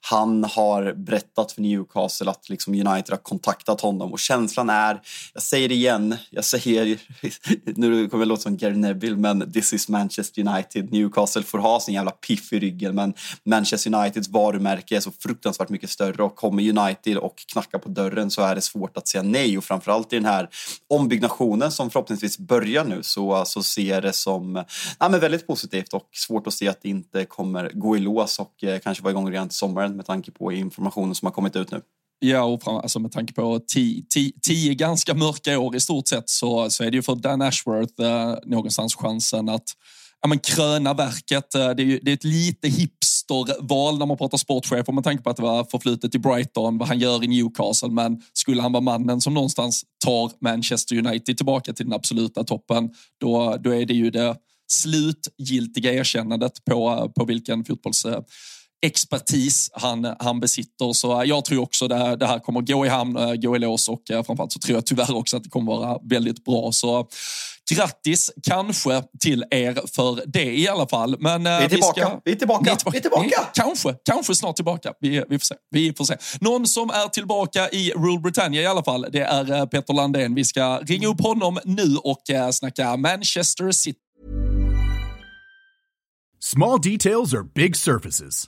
han 0.01 0.43
har 0.43 0.93
berättat 0.93 1.51
för 1.51 1.61
Newcastle 1.61 2.31
att 2.31 2.49
liksom 2.49 2.73
United 2.73 3.09
har 3.09 3.17
kontaktat 3.17 3.81
honom 3.81 4.11
och 4.13 4.19
känslan 4.19 4.69
är, 4.69 5.01
jag 5.33 5.43
säger 5.43 5.69
det 5.69 5.75
igen, 5.75 6.15
jag 6.29 6.45
säger, 6.45 6.99
nu 7.75 8.09
kommer 8.09 8.25
det 8.25 8.29
låta 8.29 8.41
som 8.41 8.57
Gary 8.57 8.75
Neville, 8.75 9.17
men 9.17 9.51
this 9.51 9.73
is 9.73 9.89
Manchester 9.89 10.47
United. 10.47 10.91
Newcastle 10.91 11.43
får 11.43 11.57
ha 11.57 11.79
sin 11.79 11.93
jävla 11.93 12.11
piff 12.11 12.53
i 12.53 12.59
ryggen, 12.59 12.95
men 12.95 13.13
Manchester 13.45 13.95
Uniteds 13.95 14.29
varumärke 14.29 14.95
är 14.95 14.99
så 14.99 15.11
fruktansvärt 15.19 15.69
mycket 15.69 15.89
större 15.89 16.23
och 16.23 16.35
kommer 16.35 16.79
United 16.79 17.17
och 17.17 17.35
knackar 17.53 17.79
på 17.79 17.89
dörren 17.89 18.31
så 18.31 18.41
är 18.41 18.55
det 18.55 18.61
svårt 18.61 18.97
att 18.97 19.07
säga 19.07 19.21
nej 19.21 19.57
och 19.57 19.63
framförallt 19.63 20.13
i 20.13 20.15
den 20.15 20.25
här 20.25 20.49
ombyggnationen 20.89 21.71
som 21.71 21.89
förhoppningsvis 21.89 22.39
börjar 22.39 22.85
nu 22.85 23.03
så, 23.03 23.43
så 23.45 23.63
ser 23.63 23.93
jag 23.93 24.03
det 24.03 24.13
som 24.13 24.63
ja, 24.99 25.09
men 25.09 25.19
väldigt 25.19 25.47
positivt 25.47 25.93
och 25.93 26.09
svårt 26.13 26.47
att 26.47 26.53
se 26.53 26.67
att 26.67 26.81
det 26.81 26.89
inte 26.89 27.25
kommer 27.25 27.71
gå 27.73 27.97
i 27.97 27.99
lås 27.99 28.39
och 28.39 28.63
eh, 28.63 28.79
kanske 28.79 29.03
vara 29.03 29.11
igång 29.11 29.31
redan 29.31 29.49
till 29.49 29.57
sommaren 29.57 29.86
med 29.95 30.05
tanke 30.05 30.31
på 30.31 30.51
informationen 30.51 31.15
som 31.15 31.25
har 31.25 31.33
kommit 31.33 31.55
ut 31.55 31.71
nu. 31.71 31.81
Ja, 32.19 32.43
och 32.43 32.67
alltså 32.67 32.99
med 32.99 33.11
tanke 33.11 33.33
på 33.33 33.59
tio, 33.67 34.03
tio, 34.09 34.31
tio, 34.41 34.73
ganska 34.73 35.13
mörka 35.13 35.59
år 35.59 35.75
i 35.75 35.79
stort 35.79 36.07
sett 36.07 36.29
så, 36.29 36.69
så 36.69 36.83
är 36.83 36.91
det 36.91 36.97
ju 36.97 37.01
för 37.01 37.15
Dan 37.15 37.41
Ashworth 37.41 38.01
eh, 38.01 38.35
någonstans 38.45 38.95
chansen 38.95 39.49
att 39.49 39.63
ja, 40.21 40.27
men 40.27 40.39
kröna 40.39 40.93
verket. 40.93 41.55
Eh, 41.55 41.69
det 41.69 41.83
är, 41.83 41.85
ju, 41.85 41.99
det 41.99 42.11
är 42.11 42.13
ett 42.13 42.23
lite 42.23 42.67
hipsterval 42.67 43.97
när 43.97 44.05
man 44.05 44.17
pratar 44.17 44.37
sportchef 44.37 44.87
med 44.87 45.03
tanke 45.03 45.23
på 45.23 45.29
att 45.29 45.37
det 45.37 45.43
var 45.43 45.63
förflutet 45.63 46.15
i 46.15 46.19
Brighton, 46.19 46.77
vad 46.77 46.87
han 46.87 46.99
gör 46.99 47.23
i 47.23 47.27
Newcastle. 47.27 47.89
Men 47.89 48.21
skulle 48.33 48.61
han 48.61 48.71
vara 48.71 48.81
mannen 48.81 49.21
som 49.21 49.33
någonstans 49.33 49.83
tar 50.05 50.31
Manchester 50.39 50.97
United 50.97 51.37
tillbaka 51.37 51.73
till 51.73 51.85
den 51.85 51.93
absoluta 51.93 52.43
toppen, 52.43 52.89
då, 53.19 53.57
då 53.59 53.75
är 53.75 53.85
det 53.85 53.93
ju 53.93 54.09
det 54.11 54.35
slutgiltiga 54.71 55.93
erkännandet 55.93 56.65
på, 56.65 57.11
på 57.15 57.25
vilken 57.25 57.65
fotbolls 57.65 58.05
eh, 58.05 58.21
expertis 58.85 59.69
han, 59.73 60.15
han 60.19 60.39
besitter. 60.39 60.93
Så 60.93 61.23
jag 61.25 61.45
tror 61.45 61.61
också 61.61 61.87
det 61.87 61.95
här, 61.95 62.17
det 62.17 62.27
här 62.27 62.39
kommer 62.39 62.61
gå 62.61 62.85
i 62.85 62.89
hamn, 62.89 63.17
eh, 63.17 63.33
gå 63.33 63.55
i 63.55 63.59
lås 63.59 63.89
och 63.89 64.11
eh, 64.11 64.23
framförallt 64.23 64.51
så 64.51 64.59
tror 64.59 64.77
jag 64.77 64.85
tyvärr 64.85 65.15
också 65.15 65.37
att 65.37 65.43
det 65.43 65.49
kommer 65.49 65.71
vara 65.71 65.99
väldigt 66.03 66.45
bra. 66.45 66.71
Så 66.71 67.07
grattis 67.71 68.31
kanske 68.43 69.03
till 69.19 69.45
er 69.51 69.79
för 69.95 70.21
det 70.25 70.57
i 70.57 70.67
alla 70.67 70.87
fall. 70.87 71.15
Men 71.19 71.43
vi 71.43 71.49
är 71.49 71.69
tillbaka. 71.69 72.01
Vi, 72.01 72.01
ska, 72.01 72.21
vi 72.25 72.31
är 72.31 72.35
tillbaka. 72.35 72.63
Vi 72.63 72.71
är 72.71 72.75
tillbaka. 72.75 72.91
Vi 72.91 72.97
är 72.97 73.01
tillbaka. 73.01 73.49
Kanske, 73.53 73.95
kanske 74.05 74.35
snart 74.35 74.55
tillbaka. 74.55 74.93
Vi, 74.99 75.09
vi, 75.29 75.39
får 75.39 75.45
se. 75.45 75.55
vi 75.71 75.93
får 75.93 76.05
se. 76.05 76.17
Någon 76.41 76.67
som 76.67 76.89
är 76.89 77.07
tillbaka 77.07 77.69
i 77.69 77.91
Rule 77.91 78.19
Britannia 78.19 78.61
i 78.61 78.65
alla 78.65 78.83
fall, 78.83 79.05
det 79.11 79.21
är 79.21 79.51
eh, 79.51 79.65
Peter 79.65 79.93
Landén. 79.93 80.35
Vi 80.35 80.45
ska 80.45 80.79
ringa 80.79 81.07
upp 81.07 81.21
honom 81.21 81.59
nu 81.65 81.95
och 81.95 82.53
snacka 82.53 82.97
Manchester 82.97 83.71
City. 83.71 83.99
Small 86.39 86.81
details 86.81 87.33
are 87.33 87.43
big 87.55 87.75
surfaces. 87.75 88.47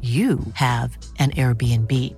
you 0.00 0.38
have 0.54 0.96
an 1.18 1.32
Airbnb. 1.32 2.14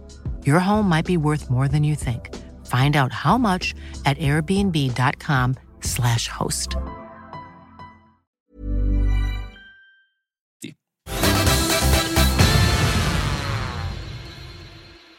Your 0.46 0.58
home 0.58 0.86
might 0.86 1.06
be 1.06 1.16
worth 1.16 1.48
more 1.48 1.66
than 1.66 1.82
you 1.82 1.94
think. 1.94 2.36
Find 2.66 2.94
out 2.96 3.12
how 3.12 3.38
much 3.38 3.74
at 4.04 4.18
airbnb.com 4.18 5.54
slash 5.80 6.28
host. 6.28 6.76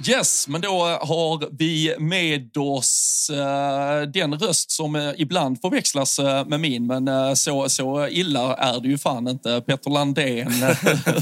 Yes, 0.08 0.48
men 0.48 0.62
då 0.62 0.98
har 1.02 1.58
vi 1.58 1.96
med 2.00 2.58
oss 2.58 3.32
uh, 3.34 4.12
den 4.12 4.34
röst 4.34 4.72
som 4.72 4.96
uh, 4.96 5.12
ibland 5.18 5.62
förväxlas 5.62 6.20
uh, 6.20 6.46
med 6.46 6.60
min, 6.60 6.88
men 6.88 7.08
uh, 7.08 7.34
så, 7.34 7.70
så 7.70 8.08
illa 8.08 8.56
är 8.56 8.80
det 8.80 8.88
ju 8.88 8.98
fan 8.98 9.28
inte. 9.28 9.62
Petter 9.62 9.92
Landén, 9.92 10.52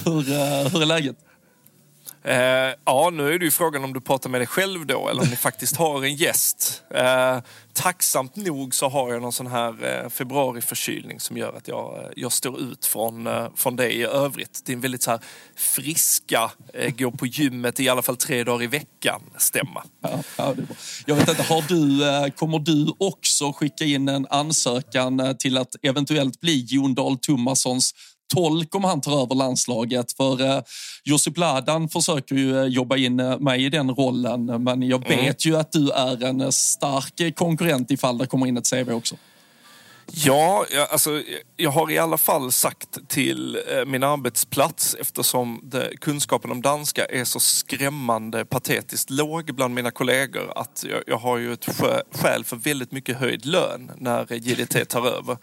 hur, 0.05 0.21
hur 0.69 0.81
är 0.81 0.85
läget? 0.85 1.15
Eh, 2.23 2.73
ja, 2.85 3.09
nu 3.13 3.33
är 3.33 3.39
det 3.39 3.45
ju 3.45 3.51
frågan 3.51 3.83
om 3.83 3.93
du 3.93 4.01
pratar 4.01 4.29
med 4.29 4.41
dig 4.41 4.47
själv 4.47 4.85
då 4.85 5.09
eller 5.09 5.21
om 5.21 5.27
ni 5.27 5.35
faktiskt 5.49 5.75
har 5.75 6.03
en 6.03 6.15
gäst. 6.15 6.83
Eh, 6.95 7.39
tacksamt 7.73 8.35
nog 8.35 8.75
så 8.75 8.89
har 8.89 9.13
jag 9.13 9.21
någon 9.21 9.33
sån 9.33 9.47
här 9.47 10.03
eh, 10.03 10.09
februariförkylning 10.09 11.19
som 11.19 11.37
gör 11.37 11.53
att 11.53 11.67
jag, 11.67 11.97
eh, 11.97 12.09
jag 12.15 12.31
står 12.31 12.59
ut 12.59 12.85
från, 12.85 13.27
eh, 13.27 13.47
från 13.55 13.75
det 13.75 13.91
i 13.91 14.03
övrigt. 14.03 14.61
Det 14.65 14.71
är 14.71 14.75
en 14.75 14.81
väldigt 14.81 15.03
så 15.03 15.11
här 15.11 15.19
friska, 15.55 16.51
eh, 16.73 16.93
gå 16.95 17.11
på 17.11 17.25
gymmet 17.25 17.79
i 17.79 17.89
alla 17.89 18.01
fall 18.01 18.17
tre 18.17 18.43
dagar 18.43 18.63
i 18.63 18.67
veckan 18.67 19.21
stämma. 19.37 19.83
Ja, 20.01 20.23
ja, 20.37 20.55
jag 21.05 21.15
vet 21.15 21.29
inte, 21.29 21.43
har 21.43 21.61
du, 21.67 22.09
eh, 22.09 22.31
kommer 22.31 22.59
du 22.59 22.93
också 22.97 23.51
skicka 23.51 23.85
in 23.85 24.09
en 24.09 24.27
ansökan 24.29 25.19
eh, 25.19 25.33
till 25.33 25.57
att 25.57 25.75
eventuellt 25.81 26.41
bli 26.41 26.65
Jon 26.69 26.93
Dahl 26.95 27.17
Tomassons 27.17 27.93
tolk 28.33 28.75
om 28.75 28.83
han 28.83 29.01
tar 29.01 29.21
över 29.21 29.35
landslaget. 29.35 30.11
För 30.11 30.41
eh, 30.41 30.61
Josip 31.03 31.37
Ladan 31.37 31.89
försöker 31.89 32.35
ju 32.35 32.59
eh, 32.59 32.65
jobba 32.65 32.97
in 32.97 33.19
eh, 33.19 33.39
mig 33.39 33.65
i 33.65 33.69
den 33.69 33.89
rollen, 33.89 34.45
men 34.45 34.81
jag 34.81 35.05
mm. 35.05 35.25
vet 35.25 35.45
mm. 35.45 35.53
ju 35.53 35.59
att 35.59 35.71
du 35.71 35.91
är 35.91 36.23
en 36.23 36.41
eh, 36.41 36.49
stark 36.49 37.35
konkurrent 37.35 37.91
ifall 37.91 38.17
det 38.17 38.27
kommer 38.27 38.47
in 38.47 38.57
ett 38.57 38.69
CV 38.69 38.91
också. 38.91 39.15
Ja, 40.11 40.65
jag, 40.71 40.89
alltså, 40.89 41.21
jag 41.57 41.71
har 41.71 41.91
i 41.91 41.97
alla 41.97 42.17
fall 42.17 42.51
sagt 42.51 43.07
till 43.07 43.57
min 43.87 44.03
arbetsplats 44.03 44.95
eftersom 44.99 45.61
det, 45.63 45.97
kunskapen 46.01 46.51
om 46.51 46.61
danska 46.61 47.05
är 47.05 47.23
så 47.23 47.39
skrämmande 47.39 48.45
patetiskt 48.45 49.09
låg 49.09 49.55
bland 49.55 49.73
mina 49.73 49.91
kollegor 49.91 50.53
att 50.55 50.85
jag, 50.89 51.03
jag 51.07 51.17
har 51.17 51.37
ju 51.37 51.53
ett 51.53 51.65
skäl 52.11 52.43
för 52.43 52.55
väldigt 52.55 52.91
mycket 52.91 53.17
höjd 53.17 53.45
lön 53.45 53.91
när 53.97 54.33
JDT 54.33 54.89
tar 54.89 55.07
över. 55.07 55.37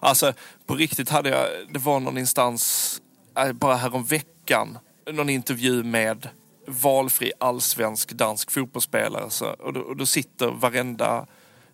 Alltså 0.00 0.32
på 0.66 0.74
riktigt 0.74 1.10
hade 1.10 1.28
jag, 1.28 1.48
det 1.70 1.78
var 1.78 2.00
någon 2.00 2.18
instans 2.18 3.00
eh, 3.38 3.52
bara 3.52 3.76
härom 3.76 4.04
veckan 4.04 4.78
någon 5.12 5.28
intervju 5.28 5.82
med 5.82 6.28
valfri 6.66 7.32
allsvensk 7.40 8.12
dansk 8.12 8.50
fotbollsspelare. 8.50 9.30
Så, 9.30 9.46
och, 9.46 9.72
då, 9.72 9.80
och 9.80 9.96
då 9.96 10.06
sitter 10.06 10.46
varenda 10.46 11.26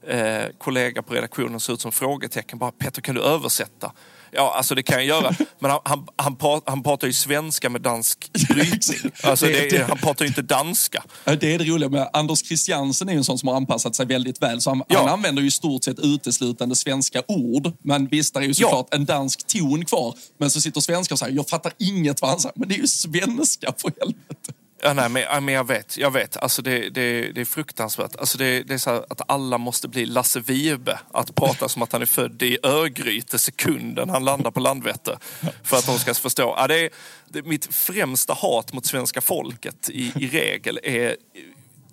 eh, 0.02 0.44
kollega 0.58 1.02
på 1.02 1.14
redaktionen 1.14 1.54
och 1.54 1.62
ser 1.62 1.72
ut 1.72 1.80
som 1.80 1.92
frågetecken. 1.92 2.58
Bara, 2.58 2.72
Petter 2.72 3.02
kan 3.02 3.14
du 3.14 3.22
översätta? 3.22 3.92
Ja, 4.34 4.54
alltså 4.56 4.74
det 4.74 4.82
kan 4.82 4.96
jag 4.96 5.04
göra. 5.04 5.34
Men 5.58 5.70
han, 5.70 5.80
han, 5.84 6.06
han, 6.16 6.36
pratar, 6.36 6.70
han 6.70 6.82
pratar 6.82 7.06
ju 7.06 7.12
svenska 7.12 7.70
med 7.70 7.80
dansk 7.80 8.30
brytning. 8.48 9.12
Alltså 9.22 9.46
det, 9.46 9.70
det, 9.70 9.84
han 9.88 9.98
pratar 9.98 10.24
ju 10.24 10.28
inte 10.28 10.42
danska. 10.42 11.02
Det 11.24 11.54
är 11.54 11.58
det 11.58 11.64
roliga 11.64 11.88
med 11.88 12.10
Anders 12.12 12.46
Christiansen 12.46 13.08
är 13.08 13.12
ju 13.12 13.18
en 13.18 13.24
sån 13.24 13.38
som 13.38 13.48
har 13.48 13.56
anpassat 13.56 13.96
sig 13.96 14.06
väldigt 14.06 14.42
väl. 14.42 14.60
Så 14.60 14.70
han, 14.70 14.82
ja. 14.88 14.98
han 14.98 15.08
använder 15.08 15.42
ju 15.42 15.48
i 15.48 15.50
stort 15.50 15.84
sett 15.84 15.98
uteslutande 15.98 16.76
svenska 16.76 17.22
ord. 17.28 17.72
Men 17.82 18.06
visst, 18.06 18.34
det 18.34 18.40
är 18.40 18.44
ju 18.44 18.54
såklart 18.54 18.88
ja. 18.90 18.96
en 18.96 19.04
dansk 19.04 19.46
ton 19.46 19.84
kvar. 19.84 20.14
Men 20.38 20.50
så 20.50 20.60
sitter 20.60 20.80
svenskar 20.80 21.14
och 21.14 21.18
säger, 21.18 21.36
jag 21.36 21.48
fattar 21.48 21.72
inget 21.78 22.22
vad 22.22 22.30
han 22.30 22.40
säger. 22.40 22.54
Men 22.56 22.68
det 22.68 22.74
är 22.74 22.78
ju 22.78 22.86
svenska 22.86 23.74
för 23.76 23.92
helvete. 24.00 24.51
Ja, 24.84 24.92
nej, 24.92 25.08
men, 25.08 25.44
men 25.44 25.54
jag 25.54 25.66
vet, 25.66 25.96
jag 25.96 26.10
vet. 26.10 26.36
Alltså 26.36 26.62
det, 26.62 26.90
det, 26.90 27.32
det 27.32 27.40
är 27.40 27.44
fruktansvärt. 27.44 28.16
Alltså 28.16 28.38
det, 28.38 28.62
det 28.62 28.74
är 28.74 28.78
så 28.78 28.90
att 28.90 29.20
alla 29.30 29.58
måste 29.58 29.88
bli 29.88 30.06
Lasse 30.06 30.40
Vibe. 30.40 30.98
Att 31.12 31.34
prata 31.34 31.68
som 31.68 31.82
att 31.82 31.92
han 31.92 32.02
är 32.02 32.06
född 32.06 32.42
i 32.42 32.58
Örgryte 32.62 33.38
sekunden 33.38 34.10
han 34.10 34.24
landar 34.24 34.50
på 34.50 34.60
Landvetter. 34.60 35.18
För 35.62 35.76
att 35.76 35.86
de 35.86 35.98
ska 35.98 36.14
förstå. 36.14 36.54
Ja, 36.58 36.66
det 36.66 36.78
är, 36.84 36.90
det, 37.28 37.42
mitt 37.42 37.74
främsta 37.74 38.32
hat 38.32 38.72
mot 38.72 38.86
svenska 38.86 39.20
folket 39.20 39.90
i, 39.90 40.12
i 40.16 40.28
regel 40.28 40.80
är 40.82 41.16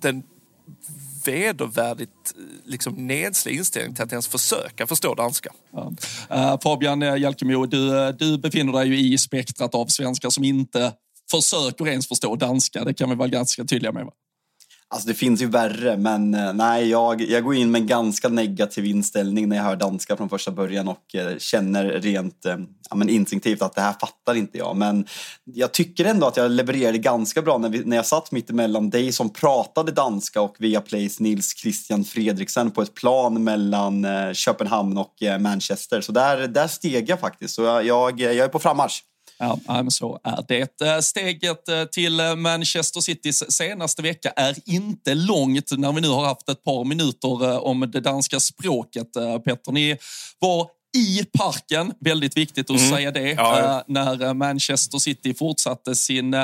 den 0.01 0.24
vedervärdigt 1.25 2.34
liksom, 2.65 3.08
nedslig 3.08 3.55
inställning 3.55 3.96
till 3.96 4.03
att 4.03 4.12
ens 4.12 4.27
försöka 4.27 4.88
förstå 4.88 5.15
danska. 5.15 5.50
Ja. 5.72 5.91
Uh, 6.31 6.60
Fabian 6.63 7.01
Jalkemo, 7.01 7.65
du, 7.65 8.00
eh, 8.00 8.09
du 8.09 8.37
befinner 8.37 8.74
dig 8.74 8.87
ju 8.87 9.14
i 9.14 9.18
spektrat 9.18 9.75
av 9.75 9.87
svenskar 9.87 10.29
som 10.29 10.44
inte 10.44 10.94
försöker 11.31 11.87
ens 11.87 12.07
förstå 12.07 12.35
danska. 12.35 12.83
Det 12.83 12.94
kan 12.94 13.09
vi 13.09 13.15
vara 13.15 13.27
ganska 13.27 13.65
tydliga 13.65 13.92
med. 13.92 14.05
Va? 14.05 14.11
Alltså 14.92 15.07
det 15.07 15.13
finns 15.13 15.42
ju 15.42 15.46
värre, 15.46 15.98
men 15.98 16.33
eh, 16.33 16.53
nej, 16.53 16.89
jag, 16.89 17.22
jag 17.22 17.44
går 17.44 17.55
in 17.55 17.72
med 17.72 17.81
en 17.81 17.87
ganska 17.87 18.29
negativ 18.29 18.85
inställning 18.85 19.50
när 19.50 19.55
jag 19.55 19.63
hör 19.63 19.75
danska 19.75 20.18
från 20.18 20.29
första 20.29 20.51
början 20.51 20.87
och 20.87 21.15
eh, 21.15 21.37
känner 21.37 21.85
rent 21.85 22.46
eh, 22.46 22.57
ja, 22.89 22.96
men 22.96 23.09
instinktivt 23.09 23.61
att 23.61 23.75
det 23.75 23.81
här 23.81 23.94
fattar 23.94 24.35
inte 24.35 24.57
jag. 24.57 24.75
Men 24.75 25.05
jag 25.44 25.72
tycker 25.72 26.05
ändå 26.05 26.27
att 26.27 26.37
jag 26.37 26.51
levererade 26.51 26.98
ganska 26.98 27.42
bra 27.42 27.57
när, 27.57 27.70
vi, 27.70 27.85
när 27.85 27.96
jag 27.96 28.05
satt 28.05 28.31
mitt 28.31 28.50
emellan 28.50 28.89
dig 28.89 29.11
som 29.11 29.29
pratade 29.29 29.92
danska 29.92 30.42
och 30.42 30.55
Viaplays 30.59 31.20
Nils 31.20 31.57
Christian 31.57 32.03
Fredriksen 32.03 32.72
på 32.72 32.81
ett 32.81 32.94
plan 32.94 33.44
mellan 33.44 34.05
eh, 34.05 34.33
Köpenhamn 34.33 34.98
och 34.98 35.24
eh, 35.24 35.39
Manchester. 35.39 36.01
Så 36.01 36.11
där, 36.11 36.48
där 36.48 36.68
steg 36.68 37.09
jag 37.09 37.20
faktiskt, 37.20 37.55
så 37.55 37.61
jag, 37.61 37.85
jag, 37.85 38.22
jag 38.22 38.35
är 38.35 38.48
på 38.48 38.59
frammarsch. 38.59 39.03
Ja, 39.40 39.86
så 39.90 40.20
är 40.24 40.46
det. 40.48 40.82
Eh, 40.82 41.00
steget 41.00 41.70
eh, 41.70 41.84
till 41.84 42.20
eh, 42.20 42.36
Manchester 42.36 43.02
Citys 43.02 43.52
senaste 43.52 44.02
vecka 44.02 44.30
är 44.36 44.56
inte 44.66 45.14
långt 45.14 45.72
när 45.78 45.92
vi 45.92 46.02
nu 46.02 46.08
har 46.08 46.25
haft 46.25 46.50
ett 46.50 46.64
par 46.64 46.86
minuter 46.86 47.60
om 47.60 47.92
det 47.92 48.00
danska 48.00 48.40
språket. 48.40 49.14
Petter, 49.46 49.72
ni 49.72 49.98
var 50.40 50.68
i 50.98 51.25
parken, 51.38 51.94
väldigt 52.00 52.38
viktigt 52.38 52.70
att 52.70 52.80
mm. 52.80 52.92
säga 52.92 53.12
det, 53.12 53.32
ja. 53.32 53.84
när 53.88 54.34
Manchester 54.34 54.98
City 54.98 55.34
fortsatte 55.34 55.96
sin 55.96 56.36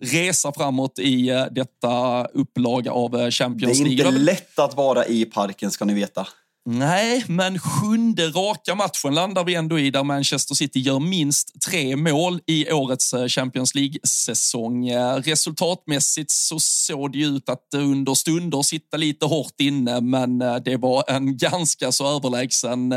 resa 0.00 0.52
framåt 0.52 0.98
i 0.98 1.46
detta 1.50 2.24
upplaga 2.24 2.92
av 2.92 3.30
Champions 3.30 3.78
League. 3.78 3.96
Det 3.96 4.02
är 4.02 4.06
inte 4.06 4.20
lätt 4.20 4.58
att 4.58 4.74
vara 4.76 5.06
i 5.06 5.24
parken 5.24 5.70
ska 5.70 5.84
ni 5.84 5.94
veta. 5.94 6.26
Nej, 6.64 7.24
men 7.28 7.58
sjunde 7.58 8.28
raka 8.28 8.74
matchen 8.74 9.14
landar 9.14 9.44
vi 9.44 9.54
ändå 9.54 9.78
i 9.78 9.90
där 9.90 10.04
Manchester 10.04 10.54
City 10.54 10.80
gör 10.80 11.00
minst 11.00 11.60
tre 11.60 11.96
mål 11.96 12.40
i 12.46 12.72
årets 12.72 13.14
eh, 13.14 13.26
Champions 13.26 13.74
League-säsong. 13.74 14.88
Eh, 14.88 15.14
resultatmässigt 15.14 16.30
så 16.30 16.60
såg 16.60 17.12
det 17.12 17.18
ut 17.18 17.48
att 17.48 17.74
under 17.74 18.14
stunder 18.14 18.62
sitta 18.62 18.96
lite 18.96 19.26
hårt 19.26 19.60
inne, 19.60 20.00
men 20.00 20.42
eh, 20.42 20.56
det 20.56 20.76
var 20.76 21.04
en 21.08 21.36
ganska 21.36 21.92
så 21.92 22.16
överlägsen 22.16 22.94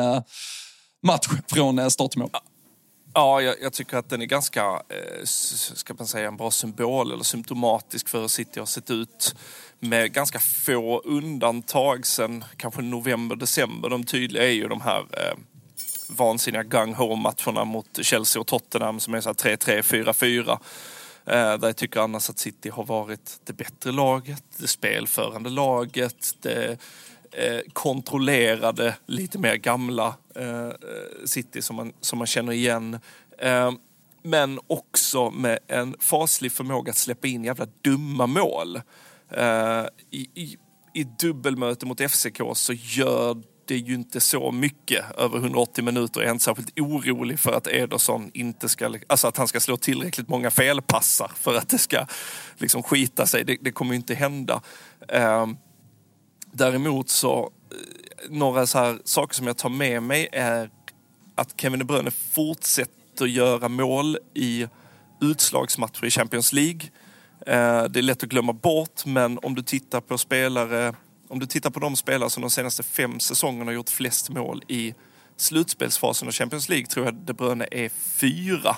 match 1.04 1.28
från 1.48 1.92
start 1.92 2.12
till 2.12 2.20
mål. 2.20 2.30
Ja, 3.18 3.42
jag, 3.42 3.56
jag, 3.62 3.74
tycker 3.74 3.98
att 3.98 4.10
den 4.10 4.22
är 4.22 4.26
ganska, 4.26 4.66
eh, 4.66 5.24
ska 5.24 5.94
man 5.94 6.08
säga, 6.08 6.28
en 6.28 6.38
bra 6.38 6.52
symbol 6.52 7.12
eller 7.12 7.24
symptomatisk 7.24 8.10
för 8.10 8.22
hur 8.22 8.28
City 8.28 8.60
har 8.60 8.66
sett 8.66 8.90
ut 8.92 9.36
med 9.80 10.14
ganska 10.14 10.40
få 10.40 11.00
undantag 11.00 12.06
sen 12.06 12.44
kanske 12.58 12.82
november, 12.82 13.36
december. 13.36 13.90
De 13.90 14.04
tydliga 14.04 14.44
är 14.44 14.52
ju 14.52 14.68
de 14.68 14.82
här 14.82 15.00
eh, 15.00 15.38
vansinniga 16.10 16.64
gung-ho-matcherna 16.64 17.66
mot 17.66 18.00
Chelsea 18.02 18.40
och 18.40 18.48
Tottenham 18.48 19.00
som 19.00 19.14
är 19.14 19.22
så 19.22 19.32
3-3, 19.32 19.82
4-4. 19.82 20.52
Eh, 21.26 21.60
där 21.60 21.68
jag 21.68 21.76
tycker 21.76 22.00
annars 22.00 22.30
att 22.30 22.40
City 22.40 22.70
har 22.70 22.86
varit 22.86 23.40
det 23.44 23.54
bättre 23.54 23.92
laget, 23.92 24.44
det 24.58 24.68
spelförande 24.68 25.50
laget, 25.50 26.36
det 26.42 26.78
eh, 27.32 27.60
kontrollerade, 27.74 28.96
lite 29.06 29.40
mer 29.40 29.56
gamla 29.56 30.16
eh, 30.36 30.70
City 31.26 31.62
som 31.62 31.76
man, 31.76 31.94
som 32.02 32.18
man 32.18 32.28
känner 32.28 32.54
igen. 32.54 33.00
Eh, 33.38 33.72
men 34.22 34.60
också 34.68 35.32
med 35.32 35.60
en 35.68 35.96
faslig 36.00 36.52
förmåga 36.52 36.90
att 36.90 36.98
släppa 36.98 37.28
in 37.28 37.44
jävla 37.44 37.68
dumma 37.82 38.28
mål. 38.28 38.82
Eh, 39.32 39.86
I, 40.12 40.28
i, 40.34 40.58
I 40.94 41.04
dubbelmöte 41.04 41.86
mot 41.86 42.12
FCK 42.12 42.42
så 42.54 42.74
gör 42.74 43.38
det 43.68 43.78
ju 43.78 43.94
inte 43.94 44.20
så 44.20 44.52
mycket 44.52 45.12
över 45.18 45.38
180 45.38 45.84
minuter. 45.84 46.22
Jag 46.22 46.28
är 46.28 46.32
inte 46.32 46.44
särskilt 46.44 46.80
orolig 46.80 47.40
för 47.40 47.52
att 47.52 47.68
Ederson 47.68 48.32
inte 48.34 48.70
ska, 48.70 48.96
alltså 49.08 49.28
att 49.28 49.38
han 49.38 49.48
ska 49.48 49.60
slå 49.60 49.78
tillräckligt 49.78 50.30
många 50.30 50.52
felpassar 50.52 51.32
för 51.36 51.56
att 51.56 51.70
det 51.70 51.78
ska 51.78 52.06
liksom 52.58 52.84
skita 52.84 53.26
sig. 53.26 53.44
Det, 53.44 53.58
det 53.62 53.72
kommer 53.72 53.92
ju 53.92 53.96
inte 53.96 54.16
hända. 54.16 54.62
Eh, 55.08 55.48
däremot 56.52 57.10
så, 57.10 57.52
eh, 57.72 58.30
några 58.30 58.68
så 58.68 58.78
här 58.78 59.00
saker 59.04 59.36
som 59.36 59.48
jag 59.48 59.58
tar 59.58 59.70
med 59.70 60.04
mig 60.04 60.30
är 60.32 60.70
att 61.36 61.62
Kevin 61.62 61.80
De 61.80 61.86
Bruyne 61.86 62.12
fortsätter 62.12 63.26
göra 63.26 63.70
mål 63.70 64.18
i 64.34 64.68
utslagsmatcher 65.22 66.06
i 66.06 66.12
Champions 66.12 66.54
League. 66.54 66.82
Eh, 67.46 67.84
det 67.84 68.00
är 68.00 68.02
lätt 68.02 68.24
att 68.24 68.30
glömma 68.30 68.54
bort, 68.54 69.06
men 69.06 69.40
om 69.42 69.56
du 69.56 69.62
tittar 69.62 70.02
på 70.02 70.18
spelare 70.18 70.94
om 71.28 71.40
du 71.40 71.46
tittar 71.46 71.70
på 71.70 71.80
de 71.80 71.96
spelare 71.96 72.30
som 72.30 72.42
de 72.42 72.50
senaste 72.50 72.84
fem 72.84 73.20
säsongerna 73.20 73.66
har 73.66 73.74
gjort 73.74 73.90
flest 73.90 74.30
mål 74.30 74.64
i 74.68 74.94
slutspelsfasen 75.38 76.28
av 76.28 76.32
Champions 76.32 76.70
League 76.70 76.86
tror 76.86 77.06
jag 77.06 77.14
De 77.14 77.34
Bruyne 77.34 77.68
är 77.72 77.90
fyra 77.90 78.78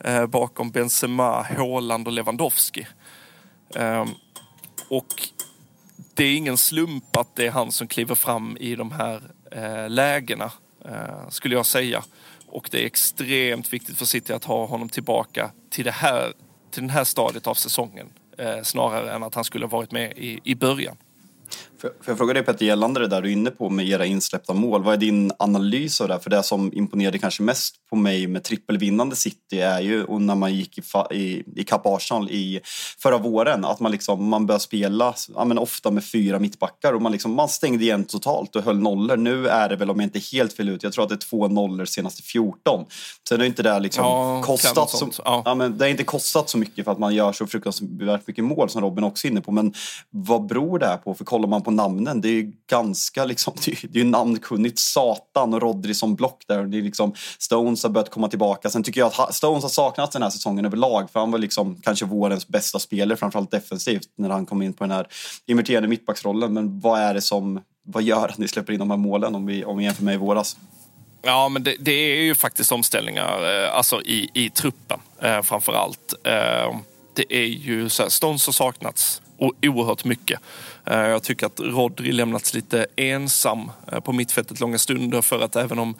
eh, 0.00 0.26
bakom 0.26 0.70
Benzema, 0.70 1.42
Haaland 1.42 2.06
och 2.06 2.12
Lewandowski. 2.12 2.86
Eh, 3.74 4.06
och 4.88 5.28
det 6.14 6.24
är 6.24 6.36
ingen 6.36 6.56
slump 6.56 7.16
att 7.16 7.36
det 7.36 7.46
är 7.46 7.50
han 7.50 7.72
som 7.72 7.86
kliver 7.86 8.14
fram 8.14 8.56
i 8.60 8.74
de 8.76 8.92
här 8.92 9.22
eh, 9.50 9.90
lägena, 9.90 10.52
eh, 10.84 11.28
skulle 11.28 11.54
jag 11.54 11.66
säga. 11.66 12.04
Och 12.46 12.68
det 12.70 12.82
är 12.82 12.86
extremt 12.86 13.72
viktigt 13.72 13.98
för 13.98 14.04
City 14.04 14.32
att 14.32 14.44
ha 14.44 14.66
honom 14.66 14.88
tillbaka 14.88 15.50
till 15.70 15.84
det 15.84 15.90
här 15.90 16.32
till 16.74 16.86
det 16.86 16.92
här 16.92 17.04
stadiet 17.04 17.46
av 17.46 17.54
säsongen. 17.54 18.06
eh, 18.38 18.62
snarare 18.62 19.12
än 19.12 19.22
att 19.22 19.34
han 19.34 19.44
skulle 19.44 19.64
ha 19.64 19.70
varit 19.70 19.92
med 19.92 20.12
i, 20.16 20.40
i 20.44 20.54
början. 20.54 20.96
Får 21.84 21.92
jag 22.06 22.18
fråga 22.18 22.34
dig 22.34 22.42
Petter, 22.42 22.66
gällande 22.66 23.00
det 23.00 23.08
där 23.08 23.22
du 23.22 23.28
är 23.28 23.32
inne 23.32 23.50
på 23.50 23.70
med 23.70 23.88
era 23.88 24.06
insläppta 24.06 24.52
mål. 24.52 24.82
Vad 24.82 24.94
är 24.94 24.98
din 24.98 25.32
analys 25.38 26.00
av 26.00 26.08
det? 26.08 26.20
För 26.20 26.30
det 26.30 26.42
som 26.42 26.72
imponerade 26.72 27.18
kanske 27.18 27.42
mest 27.42 27.74
på 27.90 27.96
mig 27.96 28.26
med 28.26 28.42
trippelvinnande 28.42 29.16
City 29.16 29.60
är 29.60 29.80
ju, 29.80 30.04
och 30.04 30.22
när 30.22 30.34
man 30.34 30.54
gick 30.54 30.78
i, 30.78 30.82
i, 31.10 31.44
i 31.56 31.64
Cup 31.64 31.86
Arsenal 31.86 32.30
i 32.30 32.60
förra 32.98 33.18
våren, 33.18 33.64
att 33.64 33.80
man 33.80 33.92
liksom, 33.92 34.28
man 34.28 34.46
började 34.46 34.64
spela 34.64 35.14
ja, 35.34 35.44
men 35.44 35.58
ofta 35.58 35.90
med 35.90 36.04
fyra 36.04 36.38
mittbackar 36.38 36.92
och 36.92 37.02
man, 37.02 37.12
liksom, 37.12 37.34
man 37.34 37.48
stängde 37.48 37.84
igen 37.84 38.04
totalt 38.04 38.56
och 38.56 38.62
höll 38.62 38.78
nollor. 38.78 39.16
Nu 39.16 39.48
är 39.48 39.68
det 39.68 39.76
väl, 39.76 39.90
om 39.90 40.00
jag 40.00 40.06
inte 40.06 40.18
helt 40.18 40.52
fel 40.52 40.68
ut, 40.68 40.82
jag 40.82 40.92
tror 40.92 41.04
att 41.04 41.08
det 41.08 41.14
är 41.14 41.28
två 41.28 41.48
nollor 41.48 41.84
senaste 41.84 42.22
14. 42.22 42.84
Sen 43.28 43.40
är 43.40 43.44
inte 43.44 43.62
det 43.62 43.80
liksom 43.80 44.04
ja, 44.04 44.42
kostat 44.42 44.90
så, 44.90 45.10
ja. 45.24 45.42
ja. 45.44 45.54
men 45.54 45.78
det 45.78 45.84
har 45.84 45.90
inte 45.90 46.04
kostat 46.04 46.48
så 46.48 46.58
mycket 46.58 46.84
för 46.84 46.92
att 46.92 46.98
man 46.98 47.14
gör 47.14 47.32
så 47.32 47.46
fruktansvärt 47.46 48.26
mycket 48.26 48.44
mål 48.44 48.70
som 48.70 48.82
Robin 48.82 49.04
också 49.04 49.26
är 49.26 49.30
inne 49.30 49.40
på. 49.40 49.52
Men 49.52 49.74
vad 50.10 50.46
beror 50.46 50.78
det 50.78 50.86
här 50.86 50.96
på? 50.96 51.14
För 51.14 51.24
kollar 51.24 51.48
man 51.48 51.62
på 51.62 51.70
namnen, 51.76 52.20
det 52.20 52.28
är 52.28 52.32
ju 52.32 52.52
ganska 52.70 53.24
liksom, 53.24 53.54
det 53.64 53.70
är 53.70 53.98
ju 53.98 54.04
namnkunnigt 54.04 54.78
Satan 54.78 55.54
och 55.54 55.62
Rodri 55.62 55.94
som 55.94 56.14
block 56.14 56.44
där. 56.48 56.64
Det 56.64 56.78
är 56.78 56.82
liksom, 56.82 57.14
Stones 57.38 57.82
har 57.82 57.90
börjat 57.90 58.10
komma 58.10 58.28
tillbaka. 58.28 58.70
Sen 58.70 58.82
tycker 58.82 59.00
jag 59.00 59.12
att 59.16 59.34
Stones 59.34 59.62
har 59.62 59.70
saknats 59.70 60.12
den 60.12 60.22
här 60.22 60.30
säsongen 60.30 60.64
överlag, 60.64 61.10
för 61.10 61.20
han 61.20 61.30
var 61.30 61.38
liksom 61.38 61.80
kanske 61.82 62.04
vårens 62.04 62.48
bästa 62.48 62.78
spelare, 62.78 63.16
framförallt 63.16 63.50
defensivt, 63.50 64.08
när 64.16 64.30
han 64.30 64.46
kom 64.46 64.62
in 64.62 64.72
på 64.72 64.84
den 64.84 64.90
här 64.90 65.06
inverterade 65.46 65.88
mittbacksrollen. 65.88 66.54
Men 66.54 66.80
vad 66.80 67.00
är 67.00 67.14
det 67.14 67.22
som, 67.22 67.60
vad 67.86 68.02
gör 68.02 68.28
att 68.28 68.38
ni 68.38 68.48
släpper 68.48 68.72
in 68.72 68.78
de 68.78 68.90
här 68.90 68.96
målen 68.96 69.34
om 69.34 69.46
vi, 69.46 69.64
om 69.64 69.78
vi 69.78 69.84
jämför 69.84 70.04
med 70.04 70.14
i 70.14 70.18
våras? 70.18 70.56
Ja, 71.22 71.48
men 71.48 71.62
det, 71.62 71.76
det, 71.80 71.92
är 71.92 72.22
ju 72.22 72.34
faktiskt 72.34 72.72
omställningar 72.72 73.64
eh, 73.64 73.76
alltså 73.76 74.02
i, 74.02 74.30
i 74.34 74.50
truppen 74.50 75.00
eh, 75.22 75.42
framför 75.42 75.72
allt. 75.72 76.14
Eh, 76.24 76.76
det 77.14 77.34
är 77.34 77.46
ju 77.46 77.88
så 77.88 78.02
här, 78.02 78.10
Stones 78.10 78.46
har 78.46 78.52
saknats 78.52 79.22
oerhört 79.62 80.04
mycket. 80.04 80.40
Eh, 80.84 80.98
jag 80.98 81.22
tycker 81.22 81.46
att 81.46 81.60
Rodri 81.60 82.12
lämnats 82.12 82.54
lite 82.54 82.86
ensam 82.96 83.70
eh, 83.92 84.00
på 84.00 84.12
mittfältet 84.12 84.60
långa 84.60 84.78
stunder 84.78 85.22
för 85.22 85.40
att 85.40 85.56
även 85.56 85.78
om 85.78 85.94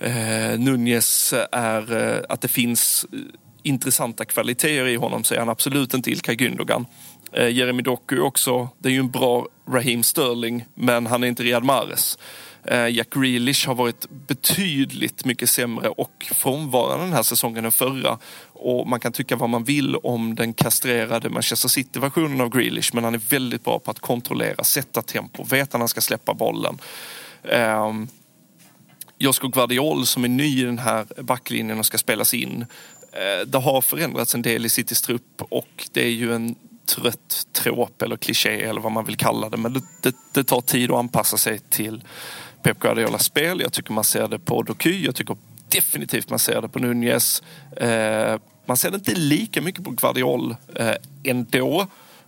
eh, 0.00 0.58
Nunez 0.58 1.34
är, 1.52 2.24
att 2.28 2.40
det 2.40 2.48
finns 2.48 3.06
intressanta 3.62 4.24
kvaliteter 4.24 4.86
i 4.86 4.96
honom 4.96 5.24
så 5.24 5.34
är 5.34 5.38
han 5.38 5.48
absolut 5.48 5.94
inte 5.94 6.10
Ilkay 6.10 6.36
Gündogan. 6.36 6.86
Jeremy 7.50 7.82
Doku 7.82 8.20
också, 8.20 8.68
det 8.78 8.88
är 8.88 8.92
ju 8.92 8.98
en 8.98 9.10
bra 9.10 9.46
Raheem 9.68 10.02
Sterling 10.02 10.64
men 10.74 11.06
han 11.06 11.24
är 11.24 11.28
inte 11.28 11.42
Riyad 11.42 11.64
Mahrez. 11.64 12.18
Eh, 12.64 12.88
Jack 12.88 13.10
Grealish 13.10 13.66
har 13.66 13.74
varit 13.74 14.06
betydligt 14.26 15.24
mycket 15.24 15.50
sämre 15.50 15.88
och 15.88 16.30
frånvarande 16.34 17.04
den 17.04 17.12
här 17.12 17.22
säsongen 17.22 17.64
än 17.64 17.72
förra. 17.72 18.18
Och 18.52 18.88
man 18.88 19.00
kan 19.00 19.12
tycka 19.12 19.36
vad 19.36 19.50
man 19.50 19.64
vill 19.64 19.96
om 19.96 20.34
den 20.34 20.54
kastrerade 20.54 21.28
Manchester 21.28 21.68
City-versionen 21.68 22.40
av 22.40 22.48
Grealish 22.48 22.94
men 22.94 23.04
han 23.04 23.14
är 23.14 23.20
väldigt 23.28 23.64
bra 23.64 23.78
på 23.78 23.90
att 23.90 23.98
kontrollera, 23.98 24.64
sätta 24.64 25.02
tempo, 25.02 25.44
veta 25.44 25.78
när 25.78 25.82
han 25.82 25.88
ska 25.88 26.00
släppa 26.00 26.34
bollen. 26.34 26.78
Um, 27.42 28.08
Josko 29.18 29.48
Guardiol 29.48 30.06
som 30.06 30.24
är 30.24 30.28
ny 30.28 30.60
i 30.60 30.64
den 30.64 30.78
här 30.78 31.06
backlinjen 31.22 31.78
och 31.78 31.86
ska 31.86 31.98
spelas 31.98 32.34
in. 32.34 32.60
Uh, 32.60 33.46
det 33.46 33.58
har 33.58 33.80
förändrats 33.80 34.34
en 34.34 34.42
del 34.42 34.66
i 34.66 34.68
Citys 34.68 35.02
trupp 35.02 35.42
och 35.50 35.88
det 35.92 36.02
är 36.02 36.10
ju 36.10 36.34
en 36.34 36.54
trött 36.86 37.46
tråp 37.52 38.02
eller 38.02 38.16
kliché 38.16 38.62
eller 38.62 38.80
vad 38.80 38.92
man 38.92 39.04
vill 39.04 39.16
kalla 39.16 39.48
det. 39.48 39.56
Men 39.56 39.72
det, 39.72 39.80
det, 40.00 40.16
det 40.32 40.44
tar 40.44 40.60
tid 40.60 40.90
att 40.90 40.96
anpassa 40.98 41.36
sig 41.36 41.58
till 41.58 42.02
Pep 42.62 42.78
Guardiolas 42.78 43.24
spel. 43.24 43.60
Jag 43.60 43.72
tycker 43.72 43.92
man 43.92 44.04
ser 44.04 44.28
det 44.28 44.38
på 44.38 44.62
Doky. 44.62 45.04
Jag 45.04 45.14
tycker 45.14 45.36
definitivt 45.68 46.30
man 46.30 46.38
ser 46.38 46.62
det 46.62 46.68
på 46.68 46.78
Nunez. 46.78 47.42
Eh, 47.76 48.40
man 48.66 48.76
ser 48.76 48.90
det 48.90 48.94
inte 48.96 49.14
lika 49.14 49.60
mycket 49.60 49.84
på 49.84 49.90
Guardiol 49.90 50.56
eh, 50.74 50.94
ändå. 51.24 51.86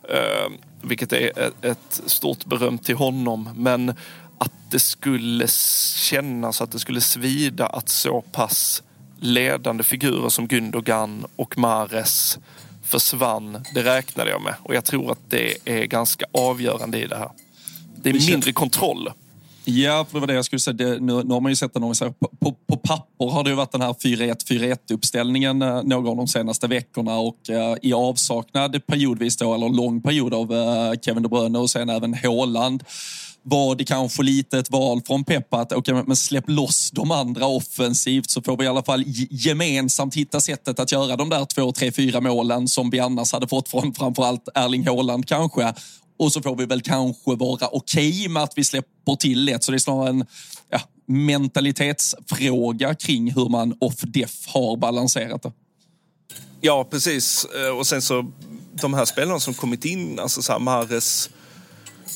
Eh, 0.08 0.52
vilket 0.82 1.12
är 1.12 1.52
ett, 1.62 2.02
stort 2.06 2.44
beröm 2.44 2.78
till 2.78 2.96
honom. 2.96 3.48
Men 3.56 3.94
att 4.38 4.52
det 4.70 4.80
skulle 4.80 5.48
kännas, 5.96 6.60
att 6.60 6.72
det 6.72 6.78
skulle 6.78 7.00
svida 7.00 7.66
att 7.66 7.88
så 7.88 8.20
pass 8.20 8.82
ledande 9.20 9.84
figurer 9.84 10.28
som 10.28 10.48
Gündogan 10.48 11.24
och 11.36 11.58
Mares 11.58 12.38
försvann, 12.82 13.64
det 13.74 13.82
räknade 13.82 14.30
jag 14.30 14.42
med. 14.42 14.54
Och 14.62 14.74
jag 14.74 14.84
tror 14.84 15.12
att 15.12 15.30
det 15.30 15.56
är 15.64 15.84
ganska 15.84 16.26
avgörande 16.32 16.98
i 16.98 17.06
det 17.06 17.16
här. 17.16 17.30
Det 17.96 18.10
är 18.10 18.30
mindre 18.30 18.52
kontroll. 18.52 19.10
Ja, 19.64 20.04
för 20.04 20.14
det 20.14 20.20
var 20.20 20.26
det 20.26 20.34
jag 20.34 20.44
skulle 20.44 20.60
säga. 20.60 20.74
Det, 20.74 21.00
nu, 21.00 21.22
nu 21.24 21.34
har 21.34 21.40
man 21.40 21.52
ju 21.52 21.56
sett 21.56 21.74
den, 21.74 21.82
om 21.82 21.94
på, 21.94 22.28
på, 22.40 22.52
på, 22.68 22.76
papper 22.76 23.30
har 23.30 23.44
det 23.44 23.50
ju 23.50 23.56
varit 23.56 23.72
den 23.72 23.80
här 23.80 23.92
4-1-4-1 23.92 24.92
uppställningen 24.92 25.62
eh, 25.62 25.82
några 25.82 26.10
av 26.10 26.16
de 26.16 26.28
senaste 26.28 26.66
veckorna 26.66 27.18
och 27.18 27.50
eh, 27.50 27.76
i 27.82 27.92
avsaknad 27.92 28.86
periodvis 28.86 29.36
då, 29.36 29.54
eller 29.54 29.68
lång 29.68 30.02
period 30.02 30.34
av 30.34 30.52
eh, 30.52 30.92
Kevin 31.02 31.22
De 31.22 31.28
Bruyne 31.28 31.58
och 31.58 31.70
sen 31.70 31.90
även 31.90 32.14
Haaland 32.14 32.84
var 33.46 33.74
det 33.74 33.84
kanske 33.84 34.22
lite 34.22 34.58
ett 34.58 34.70
val 34.70 35.02
från 35.06 35.24
Peppa 35.24 35.60
att 35.60 35.72
okay, 35.72 35.94
men 35.94 36.16
släpp 36.16 36.44
loss 36.46 36.90
de 36.90 37.10
andra 37.10 37.46
offensivt 37.46 38.30
så 38.30 38.42
får 38.42 38.56
vi 38.56 38.64
i 38.64 38.68
alla 38.68 38.82
fall 38.82 39.04
gemensamt 39.30 40.14
hitta 40.14 40.40
sättet 40.40 40.80
att 40.80 40.92
göra 40.92 41.16
de 41.16 41.28
där 41.28 41.44
två, 41.44 41.72
tre, 41.72 41.92
fyra 41.92 42.20
målen 42.20 42.68
som 42.68 42.90
vi 42.90 43.00
annars 43.00 43.32
hade 43.32 43.48
fått 43.48 43.68
från 43.68 43.94
framförallt 43.94 44.48
Erling 44.54 44.86
Haaland 44.86 45.28
kanske. 45.28 45.74
Och 46.24 46.32
så 46.32 46.42
får 46.42 46.56
vi 46.56 46.66
väl 46.66 46.82
kanske 46.82 47.34
vara 47.36 47.68
okej 47.68 48.10
okay 48.10 48.28
med 48.28 48.42
att 48.42 48.52
vi 48.56 48.64
släpper 48.64 49.16
till 49.16 49.48
ett. 49.48 49.64
Så 49.64 49.72
det 49.72 49.76
är 49.76 49.78
snarare 49.78 50.08
en 50.08 50.26
ja, 50.70 50.80
mentalitetsfråga 51.06 52.94
kring 52.94 53.32
hur 53.32 53.48
man 53.48 53.76
off-def 53.80 54.46
har 54.46 54.76
balanserat 54.76 55.42
det. 55.42 55.52
Ja, 56.60 56.84
precis. 56.90 57.44
Eh, 57.44 57.78
och 57.78 57.86
sen 57.86 58.02
så 58.02 58.32
de 58.72 58.94
här 58.94 59.04
spelarna 59.04 59.40
som 59.40 59.54
kommit 59.54 59.84
in, 59.84 60.18
alltså 60.18 60.42
så 60.42 60.52
här 60.52 60.58
Mahrez, 60.58 61.30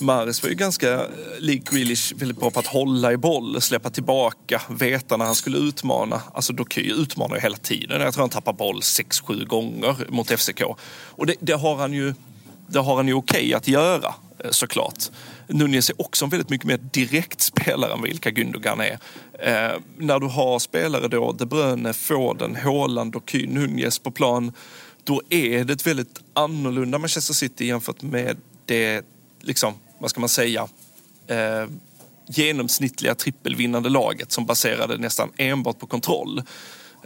Mahrez 0.01 0.43
var 0.43 0.51
ju 0.51 0.57
ganska 0.57 0.95
eh, 0.95 1.09
lik 1.39 1.71
Grealish, 1.71 2.15
väldigt 2.17 2.41
bra 2.41 2.51
på 2.51 2.61
att 2.61 2.67
hålla 2.67 3.13
i 3.13 3.17
boll, 3.17 3.61
släppa 3.61 3.91
tillbaka, 3.91 4.63
veta 4.69 5.17
när 5.17 5.25
han 5.25 5.35
skulle 5.35 5.59
utmana. 5.59 6.23
Alltså 6.35 6.53
Doky 6.53 6.93
utmanar 6.93 7.37
ju 7.37 7.43
hela 7.43 7.57
tiden. 7.57 8.01
Jag 8.01 8.15
tror 8.15 8.23
han 8.23 8.31
tappar 8.31 8.53
boll 8.53 8.81
6-7 8.81 9.45
gånger 9.45 9.97
mot 10.09 10.31
FCK. 10.41 10.63
Och 10.91 11.27
det, 11.27 11.35
det 11.41 11.53
har 11.53 11.77
han 11.77 11.93
ju 11.93 12.15
det 12.69 12.79
har 12.79 12.97
han 12.97 13.09
ju 13.09 13.15
okej 13.15 13.41
okay 13.41 13.55
att 13.55 13.69
göra 13.69 14.15
eh, 14.39 14.51
såklart. 14.51 15.11
Nunez 15.47 15.91
är 15.91 16.01
också 16.01 16.25
en 16.25 16.31
väldigt 16.31 16.51
mycket 16.51 16.67
mer 16.67 16.79
direkt 16.93 17.41
spelare 17.41 17.93
än 17.93 18.03
vilka 18.03 18.31
Gündogan 18.31 18.81
är. 18.81 18.99
Eh, 19.39 19.81
när 19.97 20.21
du 20.21 20.27
har 20.27 20.59
spelare 20.59 21.09
då, 21.09 21.33
De 21.33 21.45
Bruyne, 21.47 21.93
Foden, 21.93 22.57
Haaland 22.57 23.17
och 23.17 23.29
Ky, 23.29 23.47
Nunez 23.47 23.99
på 23.99 24.11
plan, 24.11 24.53
då 25.05 25.23
är 25.29 25.65
det 25.65 25.73
ett 25.73 25.87
väldigt 25.87 26.21
annorlunda 26.33 26.99
Manchester 26.99 27.35
City 27.35 27.67
jämfört 27.67 28.03
med 28.03 28.37
det, 28.65 29.05
liksom, 29.41 29.75
vad 29.99 30.11
ska 30.11 30.21
man 30.21 30.29
säga, 30.29 30.69
eh, 31.27 31.67
genomsnittliga 32.27 33.15
trippelvinnande 33.15 33.89
laget 33.89 34.33
som 34.33 34.47
baserade 34.47 34.99
nästan 34.99 35.33
enbart 35.37 35.79
på 35.79 35.87
kontroll. 35.87 36.43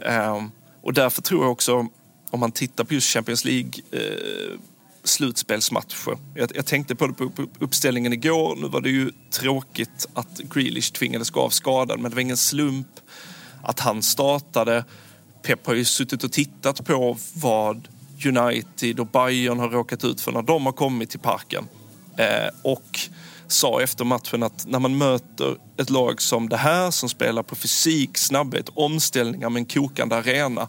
Eh, 0.05 0.43
och 0.81 0.93
därför 0.93 1.21
tror 1.21 1.43
jag 1.43 1.51
också, 1.51 1.87
om 2.29 2.39
man 2.39 2.51
tittar 2.51 2.83
på 2.83 2.93
just 2.93 3.07
Champions 3.07 3.45
League 3.45 3.71
eh, 3.91 4.59
slutspelsmatcher. 5.03 6.17
Jag, 6.35 6.51
jag, 6.55 6.65
tänkte 6.65 6.95
på 6.95 7.07
det 7.07 7.13
på 7.13 7.29
uppställningen 7.59 8.13
igår. 8.13 8.55
Nu 8.55 8.67
var 8.67 8.81
det 8.81 8.89
ju 8.89 9.11
tråkigt 9.31 10.07
att 10.13 10.37
Grealish 10.37 10.91
tvingades 10.91 11.29
gå 11.29 11.39
av 11.39 11.49
skadad, 11.49 11.99
men 11.99 12.11
det 12.11 12.15
var 12.15 12.21
ingen 12.21 12.37
slump 12.37 12.87
att 13.63 13.79
han 13.79 14.01
startade. 14.01 14.85
Pep 15.41 15.67
har 15.67 15.73
ju 15.73 15.85
suttit 15.85 16.23
och 16.23 16.31
tittat 16.31 16.85
på 16.85 17.17
vad 17.33 17.87
United 18.25 18.99
och 18.99 19.07
Bayern 19.07 19.59
har 19.59 19.69
råkat 19.69 20.03
ut 20.03 20.21
för 20.21 20.31
när 20.31 20.41
de 20.41 20.65
har 20.65 20.73
kommit 20.73 21.09
till 21.09 21.19
parken. 21.19 21.67
Eh, 22.17 22.49
och 22.61 22.99
sa 23.47 23.81
efter 23.81 24.05
matchen 24.05 24.43
att 24.43 24.65
när 24.67 24.79
man 24.79 24.97
möter 24.97 25.57
ett 25.77 25.89
lag 25.89 26.21
som 26.21 26.49
det 26.49 26.57
här 26.57 26.91
som 26.91 27.09
spelar 27.09 27.43
på 27.43 27.55
fysik, 27.55 28.17
snabbhet, 28.17 28.69
omställningar 28.73 29.49
med 29.49 29.59
en 29.59 29.65
kokande 29.65 30.15
arena 30.15 30.67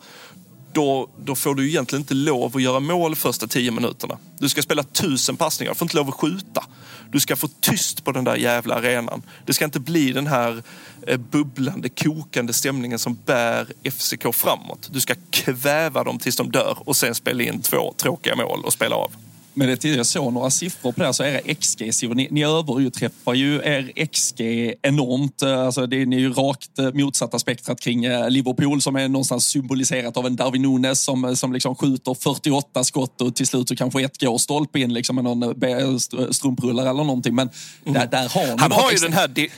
då, 0.75 1.09
då 1.25 1.35
får 1.35 1.55
du 1.55 1.69
egentligen 1.69 2.03
inte 2.03 2.15
lov 2.15 2.57
att 2.57 2.63
göra 2.63 2.81
mål 2.81 3.17
första 3.17 3.47
tio 3.47 3.71
minuterna. 3.71 4.19
Du 4.39 4.49
ska 4.49 4.63
spela 4.63 4.83
tusen 4.83 5.37
passningar, 5.37 5.73
du 5.73 5.79
får 5.79 5.87
inte 5.87 5.97
lov 5.97 6.09
att 6.09 6.15
skjuta. 6.15 6.65
Du 7.11 7.21
ska 7.21 7.37
få 7.37 7.49
tyst 7.61 8.05
på 8.05 8.13
den 8.13 8.25
där 8.25 8.37
jävla 8.37 8.75
arenan. 8.75 9.23
Det 9.47 9.53
ska 9.53 9.65
inte 9.65 9.81
bli 9.81 10.13
den 10.13 10.27
här 10.27 10.63
eh, 11.07 11.17
bubblande, 11.17 11.89
kokande 11.89 12.53
stämningen 12.53 12.99
som 12.99 13.19
bär 13.27 13.67
FCK 13.91 14.35
framåt. 14.35 14.89
Du 14.93 15.01
ska 15.01 15.15
kväva 15.31 16.05
dem 16.05 16.19
tills 16.19 16.37
de 16.37 16.51
dör 16.51 16.79
och 16.85 16.97
sen 16.97 17.15
spela 17.15 17.43
in 17.43 17.63
två 17.63 17.95
tråkiga 17.97 18.37
mål 18.37 18.65
och 18.65 18.73
spela 18.73 18.97
av. 18.97 19.13
Men 19.55 19.69
det 19.69 19.85
jag 19.85 20.07
såg 20.07 20.33
några 20.33 20.51
siffror 20.51 20.93
på 20.93 21.03
det 21.03 21.15
så 21.15 21.25
era 21.25 21.55
XG, 21.55 22.15
ni, 22.15 22.29
ni 22.31 22.45
överträffar 22.45 23.35
ju 23.35 23.55
er 23.55 24.07
XG 24.07 24.41
enormt. 24.83 25.43
Alltså 25.43 25.87
det, 25.87 26.07
ni 26.07 26.17
är 26.17 26.21
ju 26.21 26.33
rakt 26.33 26.79
eh, 26.79 26.93
motsatta 26.93 27.39
spektrat 27.39 27.81
kring 27.81 28.05
eh, 28.05 28.31
Liverpool 28.31 28.81
som 28.81 28.97
är 28.97 29.09
någonstans 29.09 29.47
symboliserat 29.47 30.17
av 30.17 30.27
en 30.27 30.37
Darwin 30.37 30.63
Nunes 30.63 31.01
som, 31.01 31.37
som 31.37 31.53
liksom 31.53 31.75
skjuter 31.75 32.15
48 32.15 32.85
skott 32.85 33.21
och 33.21 33.37
till 33.37 33.47
slut 33.47 33.69
så 33.69 33.77
kanske 33.77 34.05
ett 34.05 34.21
går 34.21 34.39
stolpe 34.39 34.81
in 34.81 34.93
liksom 34.93 35.17
med 35.17 35.25
någon 35.25 35.43
eh, 35.43 35.99
strumprullare 36.31 36.91
eller 36.91 37.05
någonting. 37.05 37.35
Men 37.35 37.51
mm. 37.85 37.95
där, 37.95 38.07
där 38.07 38.29
har 38.29 38.59
han 38.59 38.73
har 38.73 38.93
ju 38.93 38.99
den 38.99 39.13
här, 39.13 39.49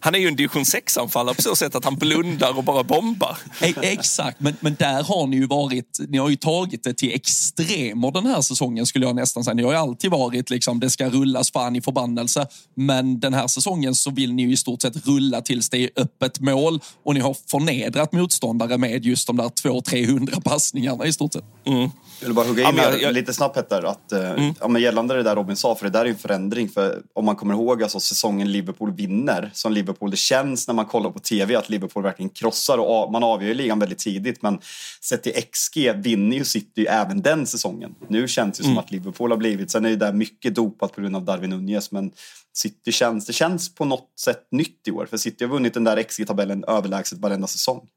han 0.00 0.14
är 0.14 0.18
ju 0.18 0.28
en 0.28 0.36
division 0.36 0.62
6-anfallare 0.62 1.34
på 1.34 1.42
så 1.42 1.56
sätt 1.56 1.74
att 1.74 1.84
han 1.84 1.96
blundar 1.96 2.58
och 2.58 2.64
bara 2.64 2.82
bombar. 2.82 3.38
E 3.60 3.74
exakt, 3.80 4.40
men, 4.40 4.56
men 4.60 4.74
där 4.78 5.02
har 5.02 5.26
ni 5.26 5.36
ju 5.36 5.46
varit, 5.46 6.00
ni 6.08 6.18
har 6.18 6.28
ju 6.28 6.36
tagit 6.36 6.84
det 6.84 6.94
till 6.94 7.14
extremer 7.14 8.10
den 8.10 8.26
här 8.26 8.40
säsongen 8.40 8.86
skulle 8.86 9.06
jag 9.06 9.16
nästan 9.16 9.33
nästan 9.40 9.44
säga. 9.44 9.54
Ni 9.54 9.62
har 9.62 9.72
ju 9.72 9.78
alltid 9.78 10.10
varit 10.10 10.50
liksom, 10.50 10.80
det 10.80 10.90
ska 10.90 11.08
rullas 11.08 11.50
fan 11.50 11.76
i 11.76 11.80
förbannelse. 11.80 12.46
Men 12.74 13.20
den 13.20 13.34
här 13.34 13.46
säsongen 13.46 13.94
så 13.94 14.10
vill 14.10 14.32
ni 14.32 14.42
ju 14.42 14.52
i 14.52 14.56
stort 14.56 14.82
sett 14.82 15.06
rulla 15.06 15.40
tills 15.40 15.70
det 15.70 15.84
är 15.84 15.90
öppet 15.96 16.40
mål 16.40 16.80
och 17.04 17.14
ni 17.14 17.20
har 17.20 17.36
förnedrat 17.50 18.12
motståndare 18.12 18.78
med 18.78 19.04
just 19.04 19.26
de 19.26 19.36
där 19.36 19.44
200-300 19.44 20.42
passningarna 20.42 21.06
i 21.06 21.12
stort 21.12 21.32
sett. 21.32 21.44
Mm. 21.66 21.90
Jag 22.20 22.26
vill 22.26 22.34
bara 22.34 22.46
hugga 22.46 22.68
in 22.68 22.76
ja, 22.76 22.90
jag, 22.90 23.02
jag... 23.02 23.14
lite 23.14 23.34
snabbt 23.34 23.54
Petter, 23.54 23.82
att, 23.82 24.12
eh, 24.12 24.30
mm. 24.30 24.54
ja, 24.60 24.68
men 24.68 24.82
gällande 24.82 25.14
det 25.14 25.22
där 25.22 25.36
Robin 25.36 25.56
sa, 25.56 25.74
för 25.74 25.84
det 25.84 25.90
där 25.90 26.04
är 26.04 26.08
en 26.08 26.16
förändring. 26.16 26.68
För 26.68 27.02
om 27.12 27.24
man 27.24 27.36
kommer 27.36 27.54
ihåg 27.54 27.82
alltså, 27.82 28.00
säsongen 28.00 28.52
Liverpool 28.52 28.92
vinner, 28.92 29.50
som 29.54 29.72
Liverpool, 29.72 30.10
det 30.10 30.16
känns 30.16 30.68
när 30.68 30.74
man 30.74 30.86
kollar 30.86 31.10
på 31.10 31.18
TV 31.18 31.56
att 31.56 31.70
Liverpool 31.70 32.02
verkligen 32.02 32.30
krossar 32.30 32.78
och 32.78 33.12
man 33.12 33.24
avgör 33.24 33.48
ju 33.48 33.54
ligan 33.54 33.78
väldigt 33.78 33.98
tidigt. 33.98 34.42
Men 34.42 34.58
sett 35.00 35.22
till 35.22 35.32
XG 35.52 35.92
vinner 35.96 36.36
ju 36.36 36.44
City 36.44 36.86
även 36.86 37.22
den 37.22 37.46
säsongen. 37.46 37.94
Nu 38.08 38.28
känns 38.28 38.58
det 38.58 38.64
mm. 38.64 38.74
som 38.74 38.84
att 38.84 38.90
Liverpool 38.90 39.23
har 39.30 39.38
blivit, 39.38 39.70
sen 39.70 39.84
är 39.84 39.90
det 39.90 39.96
där 39.96 40.12
mycket 40.12 40.54
dopat 40.54 40.94
på 40.94 41.00
grund 41.00 41.16
av 41.16 41.24
Darwin 41.24 41.50
Nunez, 41.50 41.92
men 41.92 42.12
City 42.52 42.92
känns, 42.92 43.26
det 43.26 43.32
känns 43.32 43.74
på 43.74 43.84
något 43.84 44.12
sätt 44.20 44.46
nytt 44.50 44.88
i 44.88 44.90
år. 44.90 45.06
För 45.06 45.16
City 45.16 45.44
har 45.44 45.52
vunnit 45.52 45.74
den 45.74 45.84
där 45.84 46.02
XG-tabellen 46.02 46.64
överlägset 46.64 47.18
varenda 47.18 47.46
säsong. 47.46 47.88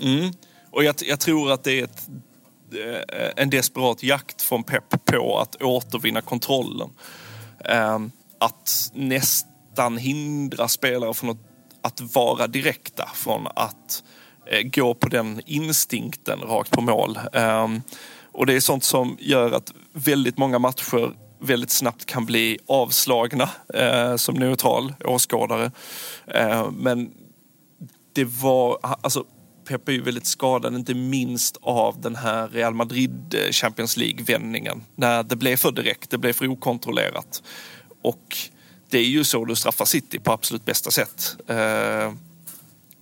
Mm. 0.00 0.32
Och 0.70 0.84
jag, 0.84 0.94
jag 0.98 1.20
tror 1.20 1.52
att 1.52 1.64
det 1.64 1.80
är 1.80 1.84
ett 1.84 2.08
eh, 2.74 3.30
en 3.36 3.50
desperat 3.50 4.02
jakt 4.02 4.42
från 4.42 4.64
Pep 4.64 5.04
på 5.04 5.38
att 5.38 5.62
återvinna 5.62 6.20
kontrollen. 6.20 6.90
Ehm, 7.64 8.10
att 8.38 8.90
nästan 8.94 9.96
hindra 9.96 10.68
spelare 10.68 11.14
från 11.14 11.38
att 11.82 12.00
vara 12.14 12.46
direkta, 12.46 13.08
från 13.14 13.46
att 13.54 14.02
eh, 14.46 14.62
gå 14.62 14.94
på 14.94 15.08
den 15.08 15.40
instinkten 15.46 16.40
rakt 16.40 16.70
på 16.70 16.80
mål. 16.80 17.18
Ehm, 17.32 17.82
och 18.32 18.46
det 18.46 18.54
är 18.54 18.60
sånt 18.60 18.84
som 18.84 19.16
gör 19.20 19.52
att 19.52 19.72
väldigt 19.92 20.38
många 20.38 20.58
matcher 20.58 21.14
väldigt 21.42 21.70
snabbt 21.70 22.06
kan 22.06 22.26
bli 22.26 22.58
avslagna 22.66 23.50
eh, 23.74 24.16
som 24.16 24.34
neutral 24.34 24.94
åskådare. 25.04 25.70
Eh, 26.26 26.70
men 26.70 27.10
det 28.12 28.24
var, 28.24 28.78
alltså 28.82 29.24
Pep 29.68 29.88
är 29.88 29.92
ju 29.92 30.02
väldigt 30.02 30.26
skadad, 30.26 30.74
inte 30.74 30.94
minst 30.94 31.56
av 31.62 32.00
den 32.00 32.16
här 32.16 32.48
Real 32.48 32.74
Madrid 32.74 33.34
eh, 33.34 33.50
Champions 33.50 33.96
League-vändningen. 33.96 34.84
När 34.96 35.22
det 35.22 35.36
blev 35.36 35.56
för 35.56 35.72
direkt, 35.72 36.10
det 36.10 36.18
blev 36.18 36.32
för 36.32 36.48
okontrollerat. 36.48 37.42
Och 38.02 38.36
det 38.90 38.98
är 38.98 39.04
ju 39.04 39.24
så 39.24 39.44
du 39.44 39.54
straffar 39.54 39.84
City 39.84 40.18
på 40.18 40.32
absolut 40.32 40.64
bästa 40.64 40.90
sätt. 40.90 41.36
Eh, 41.46 42.12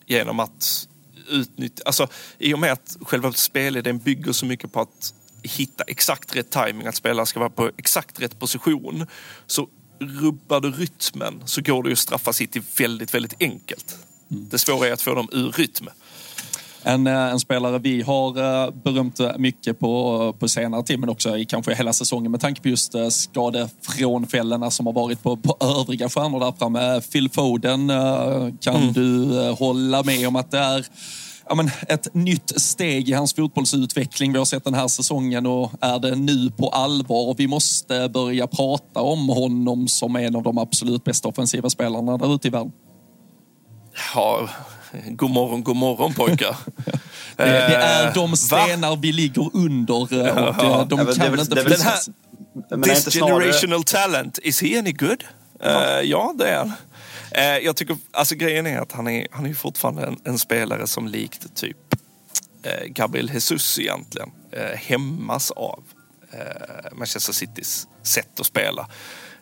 genom 0.07 0.41
att 0.41 0.89
utnyttja, 1.29 1.83
alltså 1.87 2.09
i 2.39 2.55
och 2.55 2.59
med 2.59 2.73
att 2.73 2.97
själva 3.03 3.33
spelidén 3.33 3.99
bygger 3.99 4.33
så 4.33 4.47
mycket 4.47 4.73
på 4.73 4.81
att 4.81 5.15
hitta 5.43 5.85
exakt 5.87 6.37
rätt 6.37 6.51
timing, 6.51 6.87
att 6.87 6.95
spelaren 6.95 7.27
ska 7.27 7.41
vara 7.41 7.51
på 7.51 7.71
exakt 7.77 8.21
rätt 8.21 8.39
position. 8.39 9.07
Så 9.47 9.69
rubbar 10.01 10.61
du 10.61 10.71
rytmen 10.71 11.43
så 11.45 11.63
går 11.63 11.83
det 11.83 11.89
ju 11.89 11.93
att 11.93 11.99
straffa 11.99 12.33
City 12.33 12.63
väldigt, 12.79 13.15
väldigt 13.15 13.35
enkelt. 13.41 13.99
Mm. 14.31 14.49
Det 14.51 14.59
svåra 14.59 14.89
är 14.89 14.93
att 14.93 15.03
få 15.03 15.15
dem 15.15 15.29
ur 15.33 15.53
rytm. 15.53 15.89
En, 16.83 17.07
eh, 17.07 17.15
en 17.15 17.41
spelare 17.41 17.79
vi 17.79 18.03
har 18.03 18.29
eh, 18.29 18.71
berömt 18.71 19.21
mycket 19.39 19.79
på, 19.79 20.37
på 20.39 20.49
senare 20.49 20.83
tid, 20.83 20.99
men 20.99 21.09
också 21.09 21.37
i 21.37 21.45
kanske 21.45 21.75
hela 21.75 21.93
säsongen 21.93 22.31
med 22.31 22.41
tanke 22.41 22.63
på 22.63 22.69
just 22.69 22.95
eh, 22.95 23.09
skadefrånfällorna 23.09 24.71
som 24.71 24.87
har 24.87 24.93
varit 24.93 25.23
på, 25.23 25.37
på 25.37 25.57
övriga 25.61 26.09
stjärnor 26.09 26.41
där 26.41 26.53
framme. 26.59 27.01
Phil 27.13 27.31
Foden, 27.31 27.89
kan 28.61 28.77
mm. 28.77 28.93
du 28.93 29.41
hålla 29.59 30.03
med 30.03 30.29
om 30.29 30.37
att 30.37 30.51
det 30.51 30.59
är 30.59 30.87
ja, 31.51 31.55
men 31.55 31.71
ett 31.89 32.15
nytt 32.15 32.61
steg 32.61 33.09
i 33.09 33.13
hans 33.13 33.35
fotbollsutveckling 33.35 34.33
vi 34.33 34.39
har 34.39 34.45
sett 34.45 34.65
den 34.65 34.75
här 34.75 34.89
säsongen 34.89 35.47
och 35.47 35.73
är 35.81 35.99
det 35.99 36.17
nu 36.17 36.51
på 36.51 36.69
allvar 36.69 37.35
vi 37.39 37.47
måste 37.47 38.09
börja 38.09 38.47
prata 38.47 39.01
om 39.01 39.29
honom 39.29 39.89
som 39.89 40.17
en 40.17 40.37
av 40.37 40.43
de 40.43 40.59
absolut 40.59 41.05
bästa 41.05 41.29
offensiva 41.29 41.71
spelarna 41.71 42.17
där 42.17 42.35
ute 42.35 42.49
i 42.49 42.51
världen? 42.51 42.73
Ja, 44.15 44.49
God 45.07 45.31
morgon, 45.31 45.63
god 45.63 45.77
morgon 45.77 46.15
påkar. 46.15 46.57
det, 47.37 47.45
det, 47.45 47.77
är 47.77 48.15
de 48.15 48.37
stenar 48.37 48.91
Va? 48.91 48.99
vi 49.03 49.13
ligger 49.13 49.51
under 49.57 49.95
och 49.95 50.13
ja, 50.13 50.87
de 50.89 50.99
ja, 50.99 51.15
kan 51.15 51.41
inte 51.41 51.55
den 51.55 51.81
här, 51.81 52.85
This 52.85 53.15
generational 53.15 53.83
talent, 53.83 54.39
is 54.43 54.63
he 54.63 54.79
any 54.79 54.93
good? 54.93 55.25
Ja, 55.61 56.01
uh, 56.01 56.09
ja 56.11 56.35
det 56.39 56.49
är 56.49 56.59
han. 56.59 56.73
Uh, 57.37 57.65
jag 57.65 57.77
tycker, 57.77 57.97
alltså 58.11 58.35
grejen 58.35 58.67
är 58.67 58.79
att 58.79 58.93
han 58.93 59.09
är, 59.09 59.27
han 59.31 59.47
är 59.47 59.55
fortfarande 59.55 60.07
en, 60.07 60.21
en 60.25 60.39
spelare 60.39 60.87
som 60.87 61.09
likt 61.09 61.55
typ 61.55 61.95
uh, 62.67 62.87
Gabriel 62.87 63.31
Jesus 63.33 63.79
egentligen 63.79 64.31
hämmas 64.75 65.51
av 65.51 65.83
Manchester 66.93 67.33
Citys 67.33 67.89
sätt 68.03 68.41
att 68.41 68.47
spela 68.47 68.89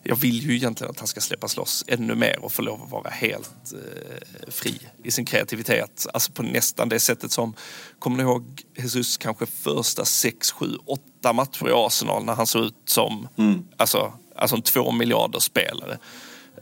jag 0.08 0.16
vill 0.16 0.42
ju 0.42 0.56
egentligen 0.56 0.90
att 0.90 0.98
han 0.98 1.08
ska 1.08 1.20
släppas 1.20 1.56
loss 1.56 1.84
ännu 1.86 2.14
mer 2.14 2.38
och 2.44 2.52
få 2.52 2.62
lov 2.62 2.82
att 2.82 2.90
vara 2.90 3.10
helt 3.10 3.72
eh, 3.72 4.50
fri 4.50 4.80
i 5.04 5.10
sin 5.10 5.24
kreativitet. 5.24 6.06
Alltså 6.12 6.32
på 6.32 6.42
nästan 6.42 6.88
det 6.88 7.00
sättet 7.00 7.32
som, 7.32 7.54
kommer 7.98 8.16
ni 8.16 8.22
ihåg 8.22 8.62
Jesus 8.76 9.16
kanske 9.16 9.46
första 9.46 10.04
sex, 10.04 10.52
sju, 10.52 10.76
åtta 10.86 11.32
matcher 11.32 11.68
i 11.68 11.72
Arsenal 11.72 12.24
när 12.24 12.34
han 12.34 12.46
såg 12.46 12.64
ut 12.64 12.74
som 12.84 13.28
mm. 13.38 13.64
alltså, 13.76 14.12
alltså 14.36 14.56
en 14.56 14.62
två 14.62 14.92
miljarder 14.92 15.38
spelare. 15.38 15.98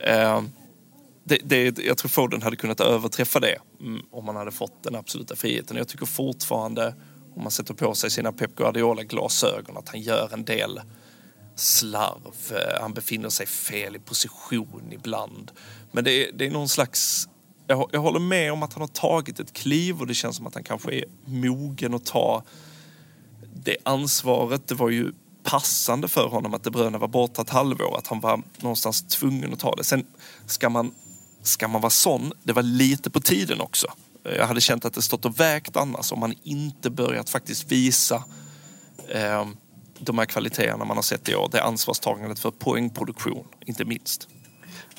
Eh, 0.00 0.42
det, 1.28 1.38
det, 1.44 1.78
jag 1.78 1.98
tror 1.98 2.08
Foden 2.08 2.42
hade 2.42 2.56
kunnat 2.56 2.80
överträffa 2.80 3.40
det 3.40 3.58
mm, 3.80 4.02
om 4.10 4.24
man 4.24 4.36
hade 4.36 4.50
fått 4.50 4.82
den 4.82 4.94
absoluta 4.94 5.36
friheten. 5.36 5.76
Jag 5.76 5.88
tycker 5.88 6.06
fortfarande, 6.06 6.94
om 7.36 7.42
man 7.42 7.50
sätter 7.50 7.74
på 7.74 7.94
sig 7.94 8.10
sina 8.10 8.32
Pep 8.32 8.56
Guardiola-glasögon, 8.56 9.76
att 9.76 9.88
han 9.88 10.00
gör 10.00 10.30
en 10.32 10.44
del 10.44 10.80
slarv. 11.54 12.32
Eh, 12.50 12.80
han 12.80 12.94
befinner 12.94 13.28
sig 13.28 13.46
fel 13.46 13.96
i 13.96 13.98
position 13.98 14.92
ibland. 14.92 15.52
Men 15.92 16.04
det 16.04 16.28
är, 16.28 16.32
det 16.32 16.46
är 16.46 16.50
någon 16.50 16.68
slags... 16.68 17.28
Jag, 17.66 17.90
jag 17.92 18.00
håller 18.00 18.20
med 18.20 18.52
om 18.52 18.62
att 18.62 18.72
han 18.72 18.80
har 18.80 18.88
tagit 18.88 19.40
ett 19.40 19.52
kliv 19.52 20.00
och 20.00 20.06
det 20.06 20.14
känns 20.14 20.36
som 20.36 20.46
att 20.46 20.54
han 20.54 20.64
kanske 20.64 20.94
är 20.94 21.04
mogen 21.24 21.94
att 21.94 22.04
ta 22.04 22.42
det 23.64 23.76
ansvaret. 23.84 24.68
Det 24.68 24.74
var 24.74 24.90
ju 24.90 25.12
passande 25.42 26.08
för 26.08 26.28
honom 26.28 26.54
att 26.54 26.64
De 26.64 26.70
Bruyne 26.70 26.98
var 26.98 27.08
borta 27.08 27.42
ett 27.42 27.50
halvår, 27.50 27.98
att 27.98 28.06
han 28.06 28.20
var 28.20 28.42
någonstans 28.58 29.02
tvungen 29.02 29.52
att 29.52 29.58
ta 29.58 29.74
det. 29.74 29.84
Sen 29.84 30.06
ska 30.46 30.68
man, 30.68 30.94
ska 31.46 31.68
man 31.68 31.80
vara 31.80 31.90
sån, 31.90 32.32
det 32.42 32.52
var 32.52 32.62
lite 32.62 33.10
på 33.10 33.20
tiden 33.20 33.60
också. 33.60 33.86
Jag 34.22 34.46
hade 34.46 34.60
känt 34.60 34.84
att 34.84 34.94
det 34.94 35.02
stått 35.02 35.24
och 35.24 35.40
vägt 35.40 35.76
annars 35.76 36.12
om 36.12 36.20
man 36.20 36.34
inte 36.42 36.90
börjat 36.90 37.30
faktiskt 37.30 37.72
visa 37.72 38.24
eh, 39.08 39.46
de 39.98 40.18
här 40.18 40.26
kvaliteterna 40.26 40.84
man 40.84 40.96
har 40.96 41.02
sett 41.02 41.28
i 41.28 41.34
år. 41.34 41.48
Det 41.52 41.58
är 41.58 41.62
ansvarstagandet 41.62 42.38
för 42.38 42.50
poängproduktion, 42.50 43.46
inte 43.66 43.84
minst. 43.84 44.28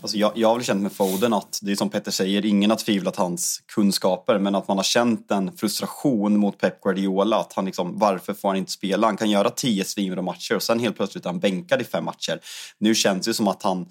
Alltså 0.02 0.18
jag, 0.18 0.32
jag 0.36 0.48
har 0.48 0.56
väl 0.56 0.64
känt 0.64 0.82
med 0.82 0.92
Foden 0.92 1.34
att, 1.34 1.60
det 1.62 1.72
är 1.72 1.76
som 1.76 1.90
Petter 1.90 2.12
säger, 2.12 2.46
ingen 2.46 2.70
har 2.70 2.78
tvivlat 2.78 3.16
hans 3.16 3.62
kunskaper 3.76 4.40
men 4.40 4.56
att 4.56 4.68
man 4.68 4.78
har 4.78 4.84
känt 4.84 5.32
en 5.32 5.58
frustration 5.58 6.38
mot 6.38 6.58
Pep 6.58 6.82
Guardiola. 6.82 7.40
Att 7.40 7.54
han 7.54 7.66
liksom, 7.66 8.00
varför 8.00 8.34
får 8.34 8.50
han 8.50 8.58
inte 8.58 8.72
spela? 8.72 9.08
Han 9.08 9.18
kan 9.18 9.30
göra 9.30 9.50
tio 9.50 9.86
svinbra 9.86 10.22
matcher 10.22 10.56
och 10.56 10.64
sen 10.64 10.80
helt 10.80 10.96
plötsligt 10.96 11.26
är 11.26 11.30
han 11.30 11.40
bänkad 11.40 11.82
i 11.82 11.84
fem 11.84 12.06
matcher. 12.06 12.40
Nu 12.78 12.96
känns 12.96 13.26
det 13.26 13.34
som 13.34 13.48
att 13.48 13.64
han 13.64 13.86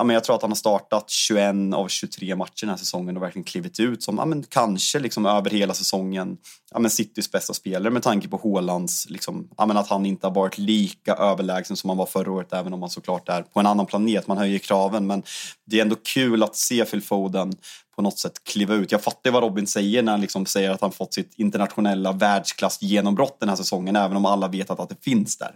ja, 0.00 0.04
men 0.04 0.14
jag 0.14 0.24
tror 0.24 0.36
att 0.36 0.42
han 0.42 0.50
har 0.50 0.56
startat 0.56 1.10
21 1.10 1.74
av 1.74 1.88
23 1.88 2.36
matcher 2.36 2.60
den 2.60 2.70
här 2.70 2.76
säsongen 2.76 3.16
och 3.16 3.22
verkligen 3.22 3.44
klivit 3.44 3.80
ut 3.80 4.02
som 4.02 4.18
ja, 4.18 4.24
men 4.24 4.42
kanske 4.42 4.98
liksom 4.98 5.26
över 5.26 5.50
hela 5.50 5.74
säsongen 5.74 6.36
ja, 6.70 6.78
men 6.78 6.90
Citys 6.90 7.32
bästa 7.32 7.54
spelare 7.54 7.92
med 7.92 8.02
tanke 8.02 8.28
på 8.28 8.40
Haalands, 8.44 9.10
liksom, 9.10 9.48
ja, 9.56 9.66
men 9.66 9.76
att 9.76 9.88
han 9.88 10.06
inte 10.06 10.26
har 10.26 10.34
varit 10.34 10.58
lika 10.58 11.14
överlägsen 11.14 11.76
som 11.76 11.90
han 11.90 11.96
var 11.96 12.06
förra 12.06 12.32
året 12.32 12.52
även 12.52 12.72
om 12.72 12.80
han 12.80 12.90
såklart 12.90 13.28
är 13.28 13.42
på 13.42 13.60
en 13.60 13.66
annan 13.66 13.86
planet. 13.86 14.26
Man 14.26 14.38
höjer 14.38 14.58
kraven 14.58 15.06
men 15.06 15.22
det 15.66 15.78
är 15.78 15.82
ändå 15.82 15.96
kul 16.14 16.42
att 16.42 16.56
se 16.56 16.84
Phil 16.84 17.02
Foden 17.02 17.52
på 17.96 18.02
något 18.02 18.18
sätt 18.18 18.44
kliva 18.44 18.74
ut. 18.74 18.92
Jag 18.92 19.02
fattar 19.02 19.30
vad 19.30 19.42
Robin 19.42 19.66
säger 19.66 20.02
när 20.02 20.12
han 20.12 20.20
liksom 20.20 20.46
säger 20.46 20.70
att 20.70 20.80
han 20.80 20.92
fått 20.92 21.14
sitt 21.14 21.34
internationella 21.36 22.12
världsklass 22.12 22.82
genombrott 22.82 23.40
den 23.40 23.48
här 23.48 23.56
säsongen 23.56 23.96
även 23.96 24.16
om 24.16 24.26
alla 24.26 24.48
vet 24.48 24.70
att, 24.70 24.80
att 24.80 24.88
det 24.88 25.04
finns 25.04 25.38
där. 25.38 25.54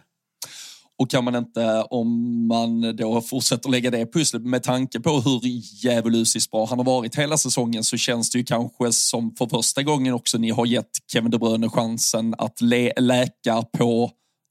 Och 0.98 1.10
kan 1.10 1.24
man 1.24 1.36
inte, 1.36 1.82
om 1.90 2.46
man 2.46 2.96
då 2.96 3.20
fortsätter 3.20 3.68
lägga 3.70 3.90
det 3.90 4.12
pusslet 4.12 4.42
med 4.42 4.62
tanke 4.62 5.00
på 5.00 5.10
hur 5.10 5.40
djävulusiskt 5.84 6.50
bra 6.50 6.66
han 6.66 6.78
har 6.78 6.84
varit 6.84 7.14
hela 7.14 7.38
säsongen 7.38 7.84
så 7.84 7.96
känns 7.96 8.30
det 8.30 8.38
ju 8.38 8.44
kanske 8.44 8.92
som 8.92 9.34
för 9.38 9.46
första 9.46 9.82
gången 9.82 10.14
också 10.14 10.38
ni 10.38 10.50
har 10.50 10.66
gett 10.66 10.90
Kevin 11.12 11.30
De 11.30 11.38
Bruyne 11.38 11.68
chansen 11.68 12.34
att 12.38 12.60
lä 12.60 12.92
läka 12.96 13.62
på 13.62 14.10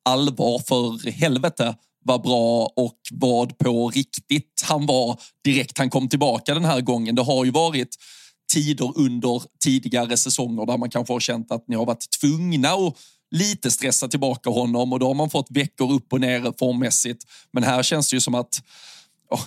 allvar 0.09 0.59
för 0.67 1.11
helvete 1.11 1.75
vad 2.05 2.21
bra 2.21 2.73
och 2.75 2.99
vad 3.11 3.57
på 3.57 3.89
riktigt 3.89 4.63
han 4.65 4.85
var 4.85 5.19
direkt 5.43 5.77
han 5.77 5.89
kom 5.89 6.09
tillbaka 6.09 6.53
den 6.53 6.65
här 6.65 6.81
gången. 6.81 7.15
Det 7.15 7.21
har 7.21 7.45
ju 7.45 7.51
varit 7.51 7.95
tider 8.53 8.91
under 8.95 9.43
tidigare 9.63 10.17
säsonger 10.17 10.65
där 10.65 10.77
man 10.77 10.89
kanske 10.89 11.13
har 11.13 11.19
känt 11.19 11.51
att 11.51 11.67
ni 11.67 11.75
har 11.75 11.85
varit 11.85 12.05
tvungna 12.21 12.69
att 12.69 12.97
lite 13.33 13.71
stressa 13.71 14.07
tillbaka 14.07 14.49
honom 14.49 14.93
och 14.93 14.99
då 14.99 15.07
har 15.07 15.13
man 15.13 15.29
fått 15.29 15.47
veckor 15.49 15.91
upp 15.91 16.13
och 16.13 16.21
ner 16.21 16.53
formmässigt. 16.59 17.23
Men 17.51 17.63
här 17.63 17.83
känns 17.83 18.09
det 18.09 18.15
ju 18.15 18.21
som 18.21 18.35
att 18.35 18.61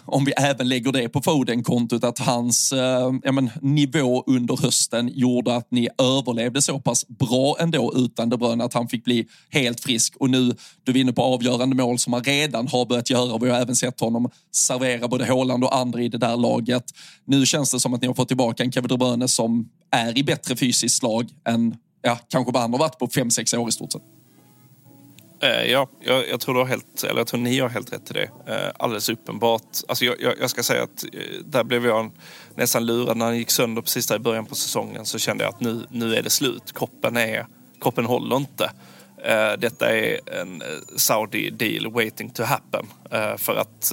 om 0.05 0.25
vi 0.25 0.33
även 0.33 0.69
lägger 0.69 0.93
det 0.93 1.09
på 1.09 1.23
Foden-kontot, 1.23 2.05
att 2.05 2.19
hans 2.19 2.73
eh, 2.73 3.13
men, 3.33 3.51
nivå 3.63 4.25
under 4.27 4.57
hösten 4.57 5.11
gjorde 5.15 5.57
att 5.57 5.71
ni 5.71 5.89
överlevde 5.99 6.63
så 6.63 6.81
pass 6.81 7.09
bra 7.09 7.57
ändå 7.61 7.93
utan 7.97 8.29
De 8.29 8.37
Bruyne, 8.37 8.65
att 8.65 8.75
han 8.75 8.89
fick 8.89 9.05
bli 9.05 9.27
helt 9.51 9.81
frisk. 9.81 10.17
Och 10.17 10.31
nu, 10.31 10.55
du 10.85 10.93
är 10.93 10.97
inne 10.97 11.13
på 11.13 11.23
avgörande 11.23 11.77
mål 11.77 11.99
som 11.99 12.13
han 12.13 12.25
redan 12.25 12.69
har 12.69 12.87
börjat 12.87 13.11
göra. 13.11 13.39
Vi 13.39 13.51
har 13.51 13.61
även 13.61 13.77
sett 13.77 14.01
honom 14.01 14.31
servera 14.53 15.09
både 15.09 15.27
Håland 15.27 15.65
och 15.65 15.77
andra 15.77 16.03
i 16.03 16.09
det 16.09 16.19
där 16.19 16.37
laget. 16.37 16.85
Nu 17.25 17.47
känns 17.47 17.71
det 17.71 17.81
som 17.81 17.95
att 17.95 18.01
ni 18.01 18.07
har 18.07 18.15
fått 18.15 18.29
tillbaka 18.29 18.63
en 18.63 18.73
Kevin 18.73 18.89
De 18.89 18.99
Bruyne 18.99 19.29
som 19.29 19.69
är 19.91 20.19
i 20.19 20.25
bättre 20.25 20.57
fysiskt 20.57 20.97
slag 20.97 21.31
än 21.49 21.77
ja, 22.03 22.19
kanske 22.29 22.53
vad 22.53 22.63
han 22.63 22.73
har 22.73 22.79
varit 22.79 22.99
på 22.99 23.09
fem 23.09 23.31
sex 23.31 23.55
år 23.55 23.69
i 23.69 23.73
stort 23.73 23.93
sett. 23.93 24.03
Eh, 25.41 25.71
ja, 25.71 25.89
jag, 26.01 26.29
jag, 26.29 26.41
tror 26.41 26.55
du 26.55 26.61
har 26.61 26.67
helt, 26.67 27.05
eller 27.05 27.21
jag 27.21 27.27
tror 27.27 27.41
ni 27.41 27.59
har 27.59 27.69
helt 27.69 27.93
rätt 27.93 28.11
i 28.11 28.15
det. 28.15 28.31
Eh, 28.47 28.73
alldeles 28.79 29.09
uppenbart. 29.09 29.63
Alltså 29.89 30.05
jag, 30.05 30.21
jag, 30.21 30.35
jag 30.41 30.51
ska 30.51 30.63
säga 30.63 30.83
att 30.83 31.05
eh, 31.05 31.21
där 31.45 31.65
blev 31.65 31.87
jag 31.87 32.11
nästan 32.55 32.87
lurad 32.87 33.17
när 33.17 33.27
han 33.27 33.39
gick 33.39 33.51
sönder 33.51 33.83
precis 33.83 34.07
där 34.07 34.17
i 34.17 34.19
början 34.19 34.47
på 34.47 34.55
säsongen. 34.55 35.07
Så 35.07 35.19
kände 35.19 35.45
jag 35.45 35.55
att 35.55 35.61
nu, 35.61 35.87
nu 35.91 36.15
är 36.15 36.23
det 36.23 36.31
slut. 36.31 36.73
Kroppen, 36.75 37.17
är, 37.17 37.47
kroppen 37.81 38.05
håller 38.05 38.37
inte. 38.37 38.71
Detta 39.59 39.97
är 39.97 40.41
en 40.41 40.63
Saudi 40.97 41.51
deal 41.51 41.93
waiting 41.93 42.31
to 42.31 42.43
happen. 42.43 42.87
För 43.39 43.57
att 43.57 43.93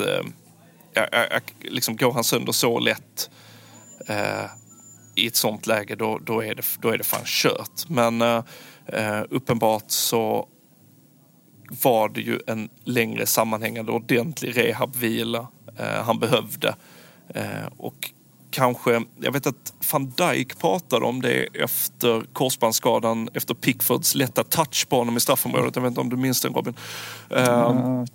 liksom 1.62 1.96
går 1.98 2.12
han 2.12 2.24
sönder 2.24 2.52
så 2.52 2.80
lätt 2.80 3.30
i 5.16 5.28
ett 5.28 5.36
sånt 5.36 5.68
läge 5.68 5.96
då, 5.96 6.20
då, 6.26 6.44
är, 6.44 6.56
det, 6.56 6.64
då 6.82 6.90
är 6.90 6.98
det 6.98 7.04
fan 7.04 7.24
kört. 7.26 7.90
Men 7.90 8.44
uppenbart 9.30 9.84
så 9.88 10.48
var 11.82 12.10
det 12.10 12.22
ju 12.22 12.40
en 12.48 12.70
längre 12.84 13.26
sammanhängande 13.26 13.92
ordentlig 13.92 14.58
rehabvila 14.58 15.48
eh, 15.80 16.04
han 16.04 16.20
behövde. 16.20 16.76
Eh, 17.30 17.68
och 17.78 18.12
kanske, 18.52 19.04
jag 19.20 19.32
vet 19.32 19.48
att 19.48 19.74
van 19.92 20.10
Dijk 20.10 20.60
pratade 20.60 21.06
om 21.06 21.22
det 21.22 21.44
efter 21.44 22.34
korsbandsskadan 22.34 23.30
efter 23.34 23.54
Pickfords 23.54 24.16
lätta 24.16 24.44
touch 24.44 24.90
på 24.90 24.98
honom 24.98 25.18
i 25.18 25.20
straffområdet. 25.20 25.76
Jag 25.76 25.84
vet 25.84 25.90
inte 25.90 26.02
om 26.02 26.10
du 26.10 26.18
minns 26.18 26.42
den 26.42 26.54
Robin? 26.54 26.74
Mm, 27.30 28.08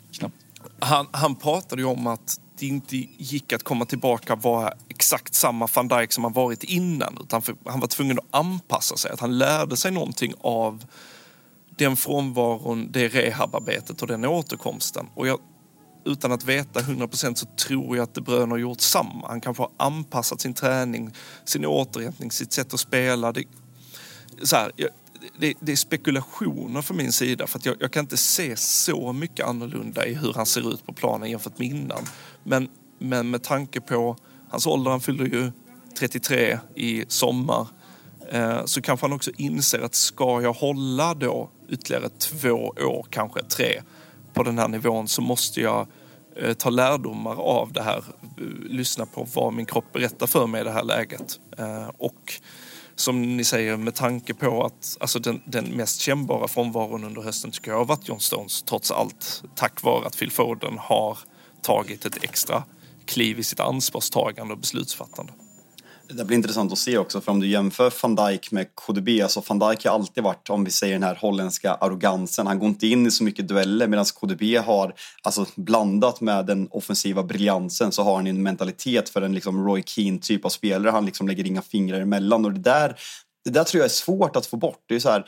han, 0.80 1.06
han 1.10 1.34
pratade 1.34 1.82
ju 1.82 1.88
om 1.88 2.06
att 2.06 2.40
det 2.58 2.66
inte 2.66 2.96
gick 3.18 3.52
att 3.52 3.62
komma 3.62 3.84
tillbaka 3.84 4.32
och 4.32 4.42
vara 4.42 4.72
exakt 4.88 5.34
samma 5.34 5.68
van 5.74 5.88
Dijk 5.88 6.12
som 6.12 6.24
han 6.24 6.32
varit 6.32 6.64
innan. 6.64 7.18
Utan 7.20 7.42
han 7.66 7.80
var 7.80 7.88
tvungen 7.88 8.18
att 8.18 8.24
anpassa 8.30 8.96
sig. 8.96 9.10
Att 9.10 9.20
han 9.20 9.38
lärde 9.38 9.76
sig 9.76 9.90
någonting 9.90 10.34
av 10.40 10.84
den 11.78 11.96
frånvaron, 11.96 12.92
det 12.92 13.08
rehabarbetet 13.08 14.02
och 14.02 14.08
den 14.08 14.24
återkomsten. 14.24 15.06
Och 15.14 15.28
jag, 15.28 15.38
utan 16.04 16.32
att 16.32 16.44
veta 16.44 16.80
100% 16.80 17.34
så 17.34 17.46
tror 17.46 17.96
jag 17.96 18.04
att 18.04 18.14
De 18.14 18.20
Bruyne 18.20 18.52
har 18.52 18.58
gjort 18.58 18.80
samma. 18.80 19.28
Han 19.28 19.40
kanske 19.40 19.62
har 19.62 19.70
anpassat 19.76 20.40
sin 20.40 20.54
träning, 20.54 21.10
sin 21.44 21.66
återhämtning, 21.66 22.30
sitt 22.30 22.52
sätt 22.52 22.74
att 22.74 22.80
spela. 22.80 23.32
Det, 23.32 23.44
så 24.42 24.56
här, 24.56 24.72
det, 25.38 25.54
det, 25.60 25.72
är 25.72 25.76
spekulationer 25.76 26.82
från 26.82 26.96
min 26.96 27.12
sida 27.12 27.46
för 27.46 27.58
att 27.58 27.66
jag, 27.66 27.76
jag, 27.80 27.92
kan 27.92 28.04
inte 28.04 28.16
se 28.16 28.56
så 28.56 29.12
mycket 29.12 29.46
annorlunda 29.46 30.06
i 30.06 30.14
hur 30.14 30.32
han 30.32 30.46
ser 30.46 30.74
ut 30.74 30.86
på 30.86 30.92
planen 30.92 31.30
jämfört 31.30 31.58
med 31.58 31.68
innan. 31.68 32.04
Men, 32.44 32.68
men 32.98 33.30
med 33.30 33.42
tanke 33.42 33.80
på 33.80 34.16
hans 34.50 34.66
ålder, 34.66 34.90
han 34.90 35.00
fyller 35.00 35.24
ju 35.24 35.52
33 35.98 36.58
i 36.74 37.04
sommar, 37.08 37.66
eh, 38.32 38.64
så 38.64 38.82
kanske 38.82 39.04
han 39.04 39.12
också 39.12 39.30
inser 39.36 39.80
att 39.80 39.94
ska 39.94 40.42
jag 40.42 40.52
hålla 40.52 41.14
då 41.14 41.50
ytterligare 41.68 42.08
två 42.08 42.74
år, 42.80 43.06
kanske 43.10 43.42
tre, 43.42 43.82
på 44.34 44.42
den 44.42 44.58
här 44.58 44.68
nivån 44.68 45.08
så 45.08 45.22
måste 45.22 45.60
jag 45.60 45.86
eh, 46.36 46.54
ta 46.54 46.70
lärdomar 46.70 47.40
av 47.40 47.72
det 47.72 47.82
här. 47.82 48.04
Eh, 48.22 48.44
lyssna 48.70 49.06
på 49.06 49.26
vad 49.34 49.52
min 49.52 49.66
kropp 49.66 49.92
berättar 49.92 50.26
för 50.26 50.46
mig 50.46 50.60
i 50.60 50.64
det 50.64 50.70
här 50.70 50.84
läget. 50.84 51.40
Eh, 51.58 51.88
och 51.98 52.32
som 53.00 53.36
ni 53.36 53.44
säger, 53.44 53.76
med 53.76 53.94
tanke 53.94 54.34
på 54.34 54.64
att 54.64 54.96
alltså 55.00 55.18
den, 55.18 55.40
den 55.44 55.64
mest 55.64 56.00
kännbara 56.00 56.48
frånvaron 56.48 57.04
under 57.04 57.22
hösten 57.22 57.50
tycker 57.50 57.70
jag 57.70 57.78
har 57.78 57.84
varit 57.84 58.08
John 58.08 58.20
Stones 58.20 58.62
trots 58.62 58.90
allt. 58.90 59.42
Tack 59.54 59.82
vare 59.82 60.06
att 60.06 60.16
Phil 60.18 60.30
Foden 60.30 60.78
har 60.78 61.18
tagit 61.62 62.04
ett 62.04 62.24
extra 62.24 62.62
kliv 63.06 63.38
i 63.38 63.42
sitt 63.42 63.60
ansvarstagande 63.60 64.54
och 64.54 64.60
beslutsfattande. 64.60 65.32
Det 66.10 66.24
blir 66.24 66.36
intressant 66.36 66.72
att 66.72 66.78
se 66.78 66.98
också, 66.98 67.20
för 67.20 67.32
om 67.32 67.40
du 67.40 67.46
jämför 67.46 67.92
van 68.02 68.14
Dijk 68.14 68.50
med 68.50 68.74
KDB, 68.74 69.08
alltså 69.22 69.42
van 69.48 69.58
Dijk 69.58 69.84
har 69.84 69.94
alltid 69.94 70.24
varit, 70.24 70.50
om 70.50 70.64
vi 70.64 70.70
säger 70.70 70.92
den 70.92 71.02
här 71.02 71.14
holländska 71.14 71.74
arrogansen, 71.74 72.46
han 72.46 72.58
går 72.58 72.68
inte 72.68 72.86
in 72.86 73.06
i 73.06 73.10
så 73.10 73.24
mycket 73.24 73.48
dueller 73.48 73.86
medan 73.86 74.04
KDB 74.04 74.42
har, 74.64 74.94
alltså 75.22 75.46
blandat 75.56 76.20
med 76.20 76.46
den 76.46 76.68
offensiva 76.70 77.22
briljansen 77.22 77.92
så 77.92 78.02
har 78.02 78.16
han 78.16 78.26
en 78.26 78.42
mentalitet 78.42 79.08
för 79.08 79.22
en 79.22 79.34
liksom 79.34 79.66
Roy 79.66 79.82
Keane 79.86 80.18
typ 80.18 80.44
av 80.44 80.48
spelare, 80.48 80.90
han 80.90 81.06
liksom 81.06 81.28
lägger 81.28 81.46
inga 81.46 81.62
fingrar 81.62 82.00
emellan 82.00 82.44
och 82.44 82.52
det 82.52 82.60
där 82.60 82.96
det 83.44 83.50
där 83.50 83.64
tror 83.64 83.78
jag 83.78 83.84
är 83.84 83.94
svårt 83.94 84.36
att 84.36 84.46
få 84.46 84.56
bort. 84.56 84.84
Det 84.86 84.94
är 84.94 85.00
så 85.00 85.10
här, 85.10 85.24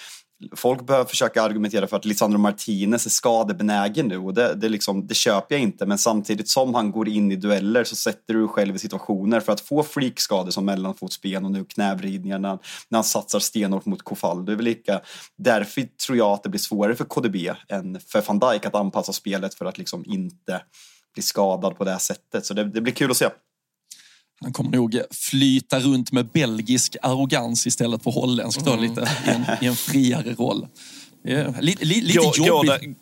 folk 0.57 0.87
behöver 0.87 1.05
försöka 1.05 1.42
argumentera 1.42 1.87
för 1.87 1.96
att 1.96 2.05
Lisandro 2.05 2.38
Martinez 2.38 3.07
är 3.07 3.11
skadebenägen 3.11 4.09
nu 4.09 4.18
och 4.18 4.35
det, 4.35 4.55
det, 4.55 4.68
liksom, 4.68 5.07
det 5.07 5.14
köper 5.14 5.55
jag 5.55 5.62
inte. 5.62 5.87
Men 5.87 5.98
samtidigt 5.98 6.48
som 6.48 6.74
han 6.74 6.90
går 6.90 7.09
in 7.09 7.33
i 7.33 7.37
dueller 7.37 7.85
så 7.85 7.96
sätter 7.96 8.35
du 8.35 8.48
själv 8.48 8.76
i 8.76 8.79
situationer 8.79 9.40
för 9.40 9.53
att 9.53 9.61
få 9.61 9.83
freakskador 9.83 10.50
som 10.50 10.64
mellanfotsben 10.64 11.44
och 11.44 11.50
nu 11.50 11.64
knävridningar 11.64 12.38
när 12.38 12.48
han, 12.48 12.59
när 12.88 12.96
han 12.96 13.05
satsar 13.05 13.38
stenhårt 13.38 13.87
mot 13.87 14.03
Kofall. 14.03 14.44
Det 14.44 14.53
är 14.53 14.57
väl 14.57 14.64
lika, 14.64 15.00
därför 15.38 15.83
tror 16.07 16.18
jag 16.18 16.33
att 16.33 16.42
det 16.42 16.48
blir 16.48 16.61
svårare 16.61 16.94
för 16.94 17.05
KDB 17.05 17.37
än 17.68 18.00
för 18.00 18.22
van 18.22 18.38
Dijk 18.38 18.66
att 18.66 18.74
anpassa 18.74 19.12
spelet 19.12 19.55
för 19.55 19.64
att 19.64 19.79
liksom 19.79 20.05
inte 20.07 20.62
bli 21.14 21.22
skadad 21.22 21.76
på 21.76 21.85
det 21.85 21.90
här 21.90 21.98
sättet. 21.98 22.46
Så 22.46 22.55
det, 22.55 22.64
det 22.64 22.81
blir 22.81 22.92
kul 22.92 23.11
att 23.11 23.16
se. 23.16 23.29
Han 24.40 24.53
kommer 24.53 24.70
nog 24.70 25.00
flyta 25.11 25.81
runt 25.81 26.12
med 26.12 26.26
belgisk 26.26 26.96
arrogans 27.03 27.66
istället 27.66 28.03
för 28.03 28.11
holländsk 28.11 28.64
då, 28.64 28.72
mm. 28.72 28.83
lite, 28.83 29.00
i, 29.26 29.31
en, 29.31 29.44
i 29.61 29.66
en 29.66 29.76
friare 29.76 30.35
roll. 30.35 30.66
Lite, 31.61 31.85
li, 31.85 32.00
lite 32.00 32.18
går, 32.18 32.46
jobbigt. 32.46 32.70
Går 32.70 32.79
det, 32.79 32.94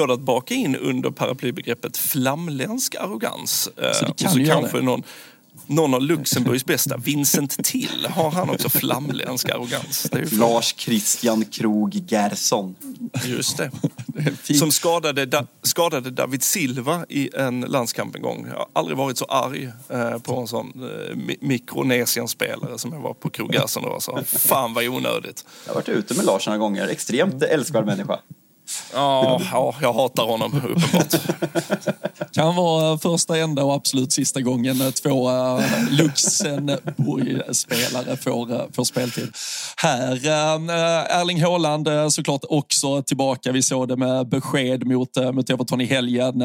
går 0.00 0.06
det 0.06 0.14
att 0.14 0.20
baka 0.20 0.54
in 0.54 0.76
under 0.76 1.10
paraplybegreppet 1.10 1.96
flamländsk 1.96 2.94
arrogans? 2.94 3.70
Så 3.92 4.04
det 4.04 4.12
kan 4.16 4.26
och 4.26 4.32
så 4.32 4.44
kanske 4.44 4.80
någon, 4.80 5.02
någon 5.66 5.94
av 5.94 6.02
Luxemburgs 6.02 6.64
bästa, 6.64 6.96
Vincent 6.96 7.64
Till, 7.64 8.06
har 8.10 8.30
han 8.30 8.50
också 8.50 8.68
flamländsk 8.68 9.48
arrogans. 9.48 10.06
Lars 10.32 10.74
Christian 10.78 11.44
Krog 11.44 11.94
Gerson. 11.94 12.74
Just 13.24 13.56
det. 13.56 13.70
det 14.46 14.54
Som 14.54 14.72
skadade, 14.72 15.26
da, 15.26 15.46
skadade 15.62 16.10
David 16.10 16.42
Silva 16.42 17.04
i 17.08 17.30
en 17.36 17.60
landskamp 17.60 18.16
en 18.16 18.22
gång. 18.22 18.46
Jag 18.48 18.56
har 18.56 18.68
aldrig 18.72 18.98
varit 18.98 19.18
så 19.18 19.24
arg 19.24 19.72
eh, 19.88 20.18
på 20.18 20.36
en 20.36 20.46
sån 20.46 20.72
eh, 20.82 21.36
Mikronesien-spelare 21.40 22.78
som 22.78 22.92
jag 22.92 23.00
var 23.00 23.14
på 23.14 23.30
Krog 23.30 23.54
Gerson 23.54 23.82
då. 23.82 24.00
Så, 24.00 24.20
fan 24.26 24.74
vad 24.74 24.88
onödigt. 24.88 25.44
Jag 25.64 25.70
har 25.70 25.74
varit 25.74 25.88
ute 25.88 26.14
med 26.14 26.24
Lars 26.24 26.46
några 26.46 26.58
gånger. 26.58 26.88
Extremt 26.88 27.42
älskvärd 27.42 27.86
människa. 27.86 28.18
Ja, 28.92 29.40
ja, 29.52 29.74
jag 29.80 29.92
hatar 29.92 30.24
honom 30.24 30.56
uppenbart. 30.56 31.14
Kan 32.32 32.56
vara 32.56 32.98
första, 32.98 33.38
enda 33.38 33.64
och 33.64 33.74
absolut 33.74 34.12
sista 34.12 34.40
gången 34.40 34.92
två 35.02 35.30
uh, 35.30 35.60
Luxemburg-spelare 35.90 38.16
får, 38.16 38.52
uh, 38.52 38.62
får 38.72 38.84
speltid. 38.84 39.32
Här, 39.76 40.12
uh, 40.12 41.18
Erling 41.20 41.42
Haaland 41.42 42.12
såklart 42.12 42.44
också 42.48 43.02
tillbaka. 43.02 43.52
Vi 43.52 43.62
såg 43.62 43.88
det 43.88 43.96
med 43.96 44.28
besked 44.28 44.86
mot, 44.86 45.16
mot 45.32 45.50
Everton 45.50 45.80
i 45.80 45.84
helgen. 45.84 46.42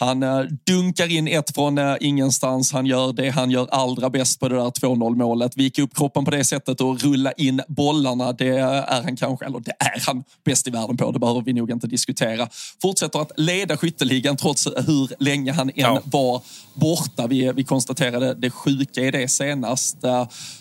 Han 0.00 0.22
eh, 0.22 0.40
dunkar 0.66 1.12
in 1.12 1.28
ett 1.28 1.54
från 1.54 1.78
eh, 1.78 1.96
ingenstans. 2.00 2.72
Han 2.72 2.86
gör 2.86 3.12
det 3.12 3.30
han 3.30 3.50
gör 3.50 3.68
allra 3.70 4.10
bäst 4.10 4.40
på 4.40 4.48
det 4.48 4.54
där 4.54 4.70
2-0 4.70 5.16
målet. 5.16 5.56
Vika 5.56 5.82
upp 5.82 5.94
kroppen 5.94 6.24
på 6.24 6.30
det 6.30 6.44
sättet 6.44 6.80
och 6.80 7.00
rulla 7.00 7.32
in 7.32 7.62
bollarna. 7.68 8.32
Det 8.32 8.48
är 8.48 9.02
han 9.02 9.16
kanske, 9.16 9.46
eller 9.46 9.60
det 9.60 9.74
är 9.78 10.06
han 10.06 10.24
bäst 10.44 10.68
i 10.68 10.70
världen 10.70 10.96
på. 10.96 11.10
Det 11.10 11.18
behöver 11.18 11.40
vi 11.40 11.52
nog 11.52 11.70
inte 11.70 11.86
diskutera. 11.86 12.48
Fortsätter 12.82 13.20
att 13.20 13.32
leda 13.36 13.76
skytteligan 13.76 14.36
trots 14.36 14.66
hur 14.66 15.22
länge 15.24 15.52
han 15.52 15.68
än 15.68 15.74
ja. 15.74 16.00
var 16.04 16.42
borta. 16.74 17.26
Vi, 17.26 17.52
vi 17.52 17.64
konstaterade 17.64 18.34
det 18.34 18.50
sjuka 18.50 19.00
i 19.00 19.10
det 19.10 19.28
senast. 19.28 19.96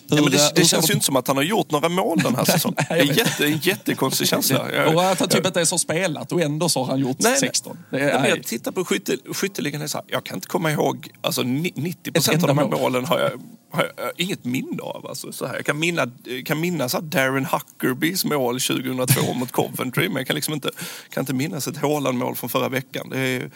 Ja, 0.10 0.22
men 0.22 0.32
det, 0.32 0.52
det 0.56 0.66
känns 0.66 0.90
ju 0.90 0.94
inte 0.94 1.06
som 1.06 1.16
att 1.16 1.28
han 1.28 1.38
har 1.38 1.44
gjort 1.44 1.72
några 1.72 1.90
mål 1.90 2.20
den 2.20 2.36
här 2.36 2.46
säsongen. 2.46 2.78
det 2.90 2.94
är 2.94 3.18
jätte, 3.18 3.46
en 3.46 3.58
jättekonstig 3.58 4.28
känsla. 4.28 4.86
och 4.94 5.04
att 5.04 5.20
han 5.20 5.30
typ 5.30 5.46
inte 5.46 5.60
ens 5.60 5.72
har 5.72 5.78
spelat 5.78 6.32
och 6.32 6.42
ändå 6.42 6.70
så 6.70 6.80
har 6.80 6.88
han 6.88 7.00
gjort 7.00 7.18
nej, 7.20 7.40
16. 7.40 7.78
Det 7.92 8.00
är, 8.00 8.20
nej, 8.20 8.30
jag 8.30 8.44
tittar 8.44 8.72
på 8.72 8.86
skytte, 8.86 9.18
skytteligan, 9.34 9.82
här, 9.82 9.90
jag 10.08 10.24
kan 10.24 10.38
inte 10.38 10.48
komma 10.48 10.72
ihåg, 10.72 11.08
alltså 11.22 11.44
90 11.44 12.12
procent 12.12 12.44
av 12.44 12.48
de 12.48 12.58
här 12.58 12.68
målen 12.68 13.06
har 13.06 13.20
jag 13.20 13.32
har 13.72 13.92
jag 13.98 14.12
inget 14.18 14.46
minne 14.46 14.82
av. 14.82 15.08
Alltså, 15.08 15.32
så 15.32 15.46
här. 15.46 15.56
Jag 15.56 15.66
kan, 15.66 15.80
minna, 15.80 16.12
kan 16.46 16.60
minnas 16.60 16.96
att 16.96 17.04
Darren 17.04 17.46
Huckerbys 17.46 18.26
mål 18.26 18.60
2002 18.60 19.34
mot 19.36 19.52
Coventry, 19.52 20.08
men 20.08 20.18
jag 20.18 20.28
kan, 20.28 20.36
liksom 20.36 20.54
inte, 20.54 20.70
kan 21.10 21.22
inte 21.22 21.34
minnas 21.34 21.68
ett 21.68 21.78
Haaland-mål 21.78 22.36
från 22.36 22.50
förra 22.50 22.70
veckan. 22.70 23.14
Är, 23.14 23.52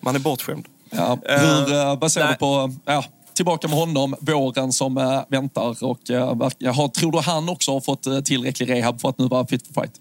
man 0.00 0.14
är 0.14 0.20
bortskämd. 0.20 0.66
Ja, 0.90 1.18
hur, 1.24 2.02
uh, 2.02 2.08
säger 2.08 2.28
du 2.28 2.34
på... 2.34 2.74
Ja, 2.84 3.04
tillbaka 3.34 3.68
med 3.68 3.78
honom, 3.78 4.16
våren 4.20 4.72
som 4.72 4.98
eh, 4.98 5.22
väntar. 5.28 5.84
Och, 5.84 6.10
eh, 6.10 6.26
har, 6.74 6.88
tror 6.88 7.12
du 7.12 7.18
han 7.18 7.48
också 7.48 7.72
har 7.72 7.80
fått 7.80 8.06
eh, 8.06 8.20
tillräcklig 8.20 8.70
rehab 8.70 9.00
för 9.00 9.08
att 9.08 9.18
nu 9.18 9.28
vara 9.28 9.46
fit 9.46 9.66
for 9.66 9.82
fight? 9.82 10.00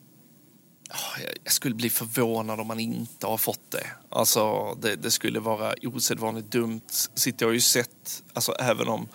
Ah, 0.90 1.20
jag 1.44 1.54
skulle 1.54 1.76
bli 1.76 1.90
förvånad 1.90 2.60
om 2.60 2.70
han 2.70 2.80
inte 2.80 3.28
har 3.28 3.38
fått 3.38 3.72
det. 3.72 3.86
Alltså, 4.10 4.74
det, 4.82 4.96
det 4.96 5.12
skulle 5.12 5.40
vara 5.40 5.74
osedvanligt 5.84 6.52
dumt. 6.52 6.82
City 7.16 7.46
har 7.46 7.52
ju 7.52 7.62
sett, 7.62 8.24
alltså 8.34 8.52
även 8.52 8.88
om 8.88 9.08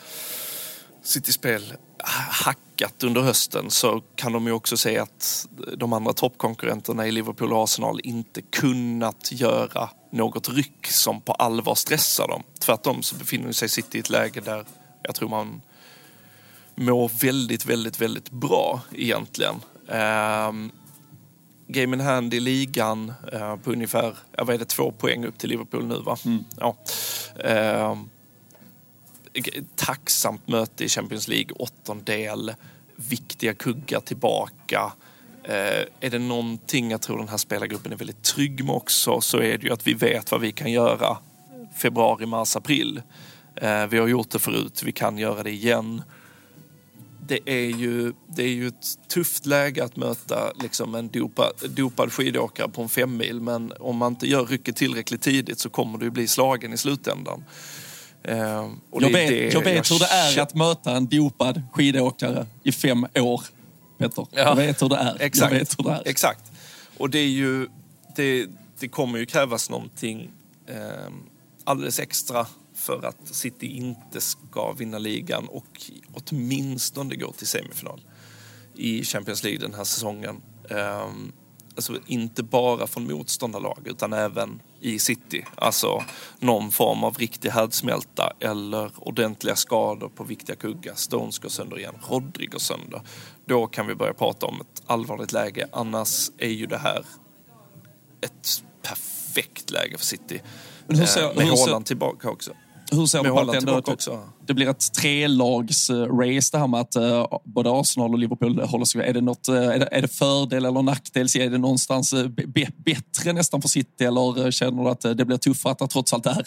City-spel 1.09 1.75
hackat 2.29 3.03
under 3.03 3.21
hösten 3.21 3.71
så 3.71 4.03
kan 4.17 4.33
de 4.33 4.47
ju 4.47 4.53
också 4.53 4.77
se 4.77 4.99
att 4.99 5.49
de 5.77 5.93
andra 5.93 6.13
toppkonkurrenterna 6.13 7.07
i 7.07 7.13
Liverpool 7.13 7.53
och 7.53 7.65
Arsenal 7.65 8.01
inte 8.05 8.43
kunnat 8.43 9.33
göra 9.33 9.91
något 10.13 10.49
ryck 10.49 10.87
som 10.87 11.21
på 11.21 11.33
allvar 11.33 11.75
stressar 11.75 12.29
dem. 12.29 12.43
Tvärtom 12.61 13.03
så 13.03 13.17
befinner 13.17 13.53
sig 13.53 13.69
City 13.69 13.99
i 13.99 14.01
ett 14.01 14.11
läge 14.11 14.41
där 14.41 14.65
jag 15.03 15.15
tror 15.15 15.29
man 15.29 15.61
mår 16.75 17.11
väldigt, 17.21 17.67
väldigt, 17.67 18.01
väldigt 18.01 18.31
bra 18.31 18.81
egentligen. 18.93 19.55
Um, 19.87 20.71
game 21.67 21.97
in 21.97 22.01
hand 22.01 22.35
i 22.35 22.41
ligan 22.41 23.13
uh, 23.33 23.57
på 23.57 23.73
ungefär, 23.73 24.17
vad 24.39 24.51
är 24.51 24.59
det, 24.59 24.65
två 24.65 24.93
poäng 24.93 25.25
upp 25.25 25.39
till 25.39 25.51
Liverpool 25.51 25.87
nu 25.87 26.01
va? 26.01 26.19
Mm. 26.25 26.45
Ja. 26.57 26.77
Uh, 27.45 27.99
tacksamt 29.77 30.49
möte 30.49 30.85
i 30.85 30.89
Champions 30.89 31.29
League, 31.29 31.53
åttondel, 31.59 32.55
viktiga 32.97 33.55
kuggar 33.55 34.01
tillbaka. 34.01 34.93
Eh, 35.45 35.85
är 36.01 36.11
det 36.11 36.19
någonting 36.19 36.91
jag 36.91 37.03
tror 37.03 37.19
den 37.19 37.29
här 37.29 37.37
spelargruppen 37.37 37.93
är 37.93 37.97
väldigt 37.97 38.23
trygg 38.23 38.65
med 38.65 38.75
också 38.75 39.21
så 39.21 39.39
är 39.39 39.59
det 39.59 39.67
ju 39.67 39.73
att 39.73 39.87
vi 39.87 39.95
vet 39.95 40.31
vad 40.31 40.41
vi 40.41 40.53
kan 40.53 40.73
göra 40.73 41.19
februari, 41.77 42.27
mars, 42.27 42.57
april. 42.57 43.03
Eh, 43.57 43.87
vi 43.87 43.99
har 43.99 44.09
gjort 44.09 44.31
det 44.31 44.39
förut, 44.39 44.83
vi 44.85 44.93
kan 44.93 45.19
göra 45.19 45.43
det 45.43 45.51
igen. 45.51 46.03
Det 47.27 47.41
är 47.45 47.77
ju, 47.77 48.13
det 48.27 48.43
är 48.43 48.49
ju 48.49 48.69
ett 48.69 49.09
tufft 49.09 49.47
läge 49.47 49.85
att 49.85 49.97
möta 49.97 50.53
liksom 50.63 50.95
en 50.95 51.09
dopa, 51.09 51.53
dopad 51.69 52.13
skidåkare 52.13 52.69
på 52.69 52.83
en 52.83 52.89
femmil 52.89 53.41
men 53.41 53.73
om 53.81 53.97
man 53.97 54.13
inte 54.13 54.27
gör 54.27 54.47
rycket 54.47 54.77
tillräckligt 54.77 55.23
tidigt 55.23 55.59
så 55.59 55.71
kommer 55.71 55.99
du 55.99 56.11
bli 56.11 56.27
slagen 56.27 56.73
i 56.73 56.77
slutändan. 56.77 57.45
Eh, 58.23 58.37
jag 58.93 59.13
vet, 59.13 59.53
jag 59.55 59.65
vet 59.65 59.91
jag 59.91 59.95
hur 59.95 59.99
det 59.99 60.07
är 60.07 60.43
att 60.43 60.55
möta 60.55 60.97
en 60.97 61.07
dopad 61.07 61.63
skidåkare 61.73 62.47
i 62.63 62.73
fem 62.73 63.07
år. 63.15 63.43
Petter. 63.99 64.27
Ja. 64.31 64.41
Jag 64.41 64.57
vet 64.57 64.83
hur 64.83 64.89
det 64.89 64.97
är. 64.97 65.17
Exakt. 65.21 65.53
Jag 65.53 65.59
vet 65.59 65.79
hur 65.79 65.85
det 65.85 65.91
är. 65.91 66.03
Exakt. 66.05 66.53
Och 66.97 67.11
det 67.11 67.19
är 67.19 67.29
ju... 67.29 67.69
Det, 68.17 68.47
det 68.79 68.89
kommer 68.89 69.19
ju 69.19 69.27
krävas 69.27 69.71
någonting 69.71 70.31
eh, 70.67 71.13
alldeles 71.65 71.99
extra 71.99 72.47
för 72.75 73.07
att 73.07 73.17
City 73.25 73.67
inte 73.67 74.21
ska 74.21 74.73
vinna 74.73 74.99
ligan 74.99 75.49
och 75.49 75.91
åtminstone 76.13 77.17
gå 77.17 77.33
till 77.33 77.47
semifinal 77.47 78.01
i 78.75 79.05
Champions 79.05 79.43
League 79.45 79.61
den 79.61 79.75
här 79.75 79.85
säsongen. 79.85 80.41
Eh, 80.71 81.09
alltså 81.75 81.99
inte 82.07 82.43
bara 82.43 82.87
från 82.87 83.07
motståndarlag 83.07 83.79
utan 83.85 84.13
även 84.13 84.61
i 84.81 84.99
city. 84.99 85.45
Alltså 85.55 86.05
någon 86.39 86.71
form 86.71 87.05
av 87.05 87.15
riktig 87.15 87.51
härdsmälta 87.51 88.33
eller 88.41 88.91
ordentliga 88.97 89.57
skador 89.57 90.09
på 90.09 90.25
viktiga 90.25 90.57
kuggar. 90.57 90.95
Stones 90.95 91.39
går 91.39 91.49
sönder 91.49 91.79
igen, 91.79 91.95
Rodri 92.09 92.47
går 92.47 92.59
sönder. 92.59 93.03
Då 93.47 93.67
kan 93.67 93.87
vi 93.87 93.95
börja 93.95 94.15
prata 94.15 94.47
om 94.47 94.61
ett 94.61 94.83
allvarligt 94.87 95.33
läge. 95.33 95.69
Annars 95.73 96.31
är 96.39 96.49
ju 96.49 96.67
det 96.67 96.79
här 96.79 97.05
ett 98.21 98.63
perfekt 98.83 99.71
läge 99.71 99.99
för 99.99 100.05
City. 100.05 100.41
Men 100.87 100.97
hur 100.97 101.07
ser, 101.07 101.23
eh, 101.23 101.37
med 101.37 101.47
Haaland 101.47 101.87
tillbaka 101.87 102.31
också. 102.31 102.53
Hur 102.91 103.07
ser 103.07 103.25
på 103.25 103.41
att 103.41 103.55
ändå 103.55 103.79
också? 103.79 104.29
Det 104.49 104.55
blir 104.55 104.69
ett 104.69 104.93
trelags-race 104.93 106.53
det 106.53 106.59
här 106.59 106.67
med 106.67 106.81
att 106.81 106.97
uh, 106.97 107.27
både 107.45 107.71
Arsenal 107.71 108.13
och 108.13 108.19
Liverpool 108.19 108.61
håller 108.61 108.85
sig 108.85 109.09
är 109.09 109.13
det, 109.13 109.21
något, 109.21 109.49
uh, 109.49 109.57
är, 109.57 109.79
det, 109.79 109.89
är 109.93 110.03
det 110.03 110.09
fördel 110.09 110.65
eller 110.65 110.83
nackdel? 110.83 111.27
Är 111.39 111.51
det 111.51 111.59
någonstans 111.59 112.13
uh, 112.13 112.29
bättre 112.77 113.33
nästan 113.33 113.63
för 113.63 113.69
City 113.69 114.05
eller 114.05 114.51
känner 114.51 114.85
du 114.85 114.91
att 114.91 115.01
det 115.01 115.25
blir 115.25 115.37
tuffare 115.37 115.73
att 115.73 115.79
det 115.79 115.89
trots 115.89 116.13
allt 116.13 116.27
är 116.27 116.45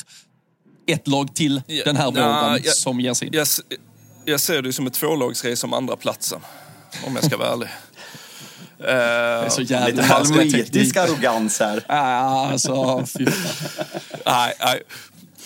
ett 0.88 1.08
lag 1.08 1.36
till 1.36 1.62
ja, 1.68 1.84
den 1.86 1.96
här 1.96 2.12
våren 2.12 2.64
som 2.64 3.00
ger 3.00 3.14
sig 3.14 3.28
in? 3.28 3.34
Jag, 3.34 3.48
jag 4.26 4.40
ser 4.40 4.62
det 4.62 4.74
som 4.74 4.88
ett 4.88 4.94
tvålagsrace 4.94 5.66
om 5.68 5.74
andra 5.74 5.96
platsen 5.96 6.40
om 7.08 7.16
jag 7.16 7.24
ska 7.24 7.38
vara 7.38 7.54
ärlig. 7.54 7.68
Uh, 7.68 8.86
det 8.86 8.92
är 9.46 9.50
så 9.50 9.62
jävla 9.62 9.88
Lite 9.88 10.04
halvmoetisk 10.04 10.98
arrogans 10.98 11.60
här. 11.60 11.84
alltså, 11.88 13.06
nej, 14.26 14.54
nej 14.60 14.82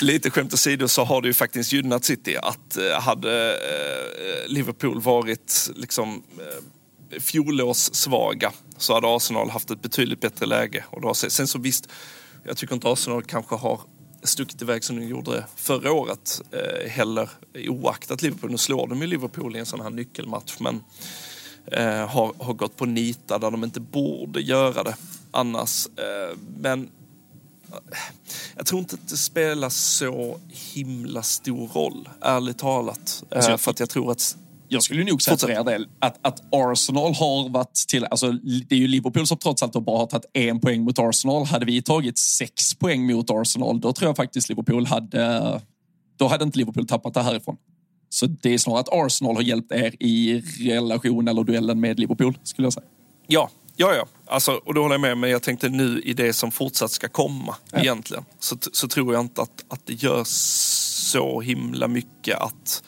lite 0.01 0.29
skämt 0.29 0.53
åsido 0.53 0.87
så 0.87 1.03
har 1.03 1.21
det 1.21 1.27
ju 1.27 1.33
faktiskt 1.33 1.73
gynnat 1.73 2.05
City 2.05 2.37
att 2.37 2.77
eh, 2.77 3.01
hade 3.01 3.51
eh, 3.53 4.51
Liverpool 4.51 5.01
varit 5.01 5.69
liksom 5.75 6.23
eh, 6.39 7.19
fjolårssvaga 7.19 8.51
så 8.77 8.93
hade 8.93 9.15
Arsenal 9.15 9.49
haft 9.49 9.71
ett 9.71 9.81
betydligt 9.81 10.21
bättre 10.21 10.45
läge. 10.45 10.83
Och 10.89 11.01
då, 11.01 11.13
sen 11.13 11.47
så 11.47 11.59
visst, 11.59 11.89
jag 12.43 12.57
tycker 12.57 12.73
inte 12.75 12.91
Arsenal 12.91 13.23
kanske 13.23 13.55
har 13.55 13.81
stuckit 14.23 14.61
iväg 14.61 14.83
som 14.83 14.99
de 14.99 15.05
gjorde 15.05 15.45
förra 15.55 15.91
året 15.91 16.41
eh, 16.51 16.89
heller 16.89 17.29
oaktat 17.53 18.21
Liverpool. 18.21 18.51
Nu 18.51 18.57
slår 18.57 18.87
de 18.87 19.01
ju 19.01 19.07
Liverpool 19.07 19.55
i 19.55 19.59
en 19.59 19.65
sån 19.65 19.81
här 19.81 19.89
nyckelmatch 19.89 20.55
men 20.59 20.83
eh, 21.71 22.09
har, 22.09 22.43
har 22.43 22.53
gått 22.53 22.77
på 22.77 22.85
nita 22.85 23.37
där 23.37 23.51
de 23.51 23.63
inte 23.63 23.79
borde 23.79 24.41
göra 24.41 24.83
det 24.83 24.95
annars. 25.31 25.87
Eh, 25.87 26.37
men 26.57 26.89
jag 28.55 28.65
tror 28.65 28.79
inte 28.79 28.95
att 28.95 29.09
det 29.09 29.17
spelar 29.17 29.69
så 29.69 30.39
himla 30.73 31.23
stor 31.23 31.67
roll, 31.67 32.09
ärligt 32.21 32.57
talat. 32.57 33.23
Alltså 33.31 33.51
jag, 33.51 33.61
för 33.61 33.71
att 33.71 33.79
jag 33.79 33.89
tror 33.89 34.11
att 34.11 34.37
jag 34.67 34.83
skulle 34.83 35.03
nog 35.03 35.21
säga 35.21 35.37
för 35.37 35.51
er 35.51 35.63
del 35.63 35.87
att, 35.99 36.17
att 36.21 36.43
Arsenal 36.51 37.13
har 37.13 37.49
varit 37.49 37.73
till... 37.87 38.05
Alltså, 38.05 38.31
det 38.67 38.75
är 38.75 38.79
ju 38.79 38.87
Liverpool 38.87 39.27
som 39.27 39.37
trots 39.37 39.63
allt 39.63 39.73
bara 39.73 39.97
har 39.97 40.07
tagit 40.07 40.25
en 40.33 40.59
poäng 40.59 40.83
mot 40.83 40.99
Arsenal. 40.99 41.45
Hade 41.45 41.65
vi 41.65 41.81
tagit 41.81 42.17
sex 42.17 42.75
poäng 42.75 43.07
mot 43.13 43.29
Arsenal, 43.29 43.81
då 43.81 43.93
tror 43.93 44.09
jag 44.09 44.15
faktiskt 44.15 44.49
Liverpool 44.49 44.85
hade... 44.85 45.61
Då 46.17 46.27
hade 46.27 46.43
inte 46.43 46.57
Liverpool 46.57 46.87
tappat 46.87 47.13
det 47.13 47.21
härifrån. 47.21 47.57
Så 48.09 48.25
det 48.25 48.53
är 48.53 48.57
snarare 48.57 48.79
att 48.79 48.93
Arsenal 48.93 49.35
har 49.35 49.41
hjälpt 49.41 49.71
er 49.71 49.95
i 49.99 50.43
relation 50.59 51.27
eller 51.27 51.43
duellen 51.43 51.79
med 51.79 51.99
Liverpool, 51.99 52.37
skulle 52.43 52.65
jag 52.65 52.73
säga. 52.73 52.85
Ja, 53.27 53.49
Ja, 53.75 53.93
ja. 53.95 54.07
Alltså, 54.25 54.51
och 54.65 54.73
då 54.73 54.81
håller 54.81 54.93
jag 54.93 55.01
med. 55.01 55.17
Men 55.17 55.29
jag 55.29 55.43
tänkte 55.43 55.69
nu 55.69 56.01
i 56.01 56.13
det 56.13 56.33
som 56.33 56.51
fortsatt 56.51 56.91
ska 56.91 57.09
komma 57.09 57.55
ja. 57.71 57.79
egentligen. 57.79 58.25
Så, 58.39 58.57
så 58.71 58.87
tror 58.87 59.13
jag 59.13 59.21
inte 59.21 59.41
att, 59.41 59.65
att 59.67 59.85
det 59.85 59.93
gör 59.93 60.23
så 60.23 61.41
himla 61.41 61.87
mycket 61.87 62.37
att 62.37 62.83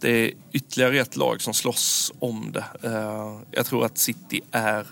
det 0.00 0.10
är 0.10 0.32
ytterligare 0.52 1.00
ett 1.00 1.16
lag 1.16 1.42
som 1.42 1.54
slåss 1.54 2.12
om 2.18 2.52
det. 2.52 2.88
Uh, 2.88 3.40
jag 3.50 3.66
tror 3.66 3.84
att 3.84 3.98
City 3.98 4.40
är 4.50 4.86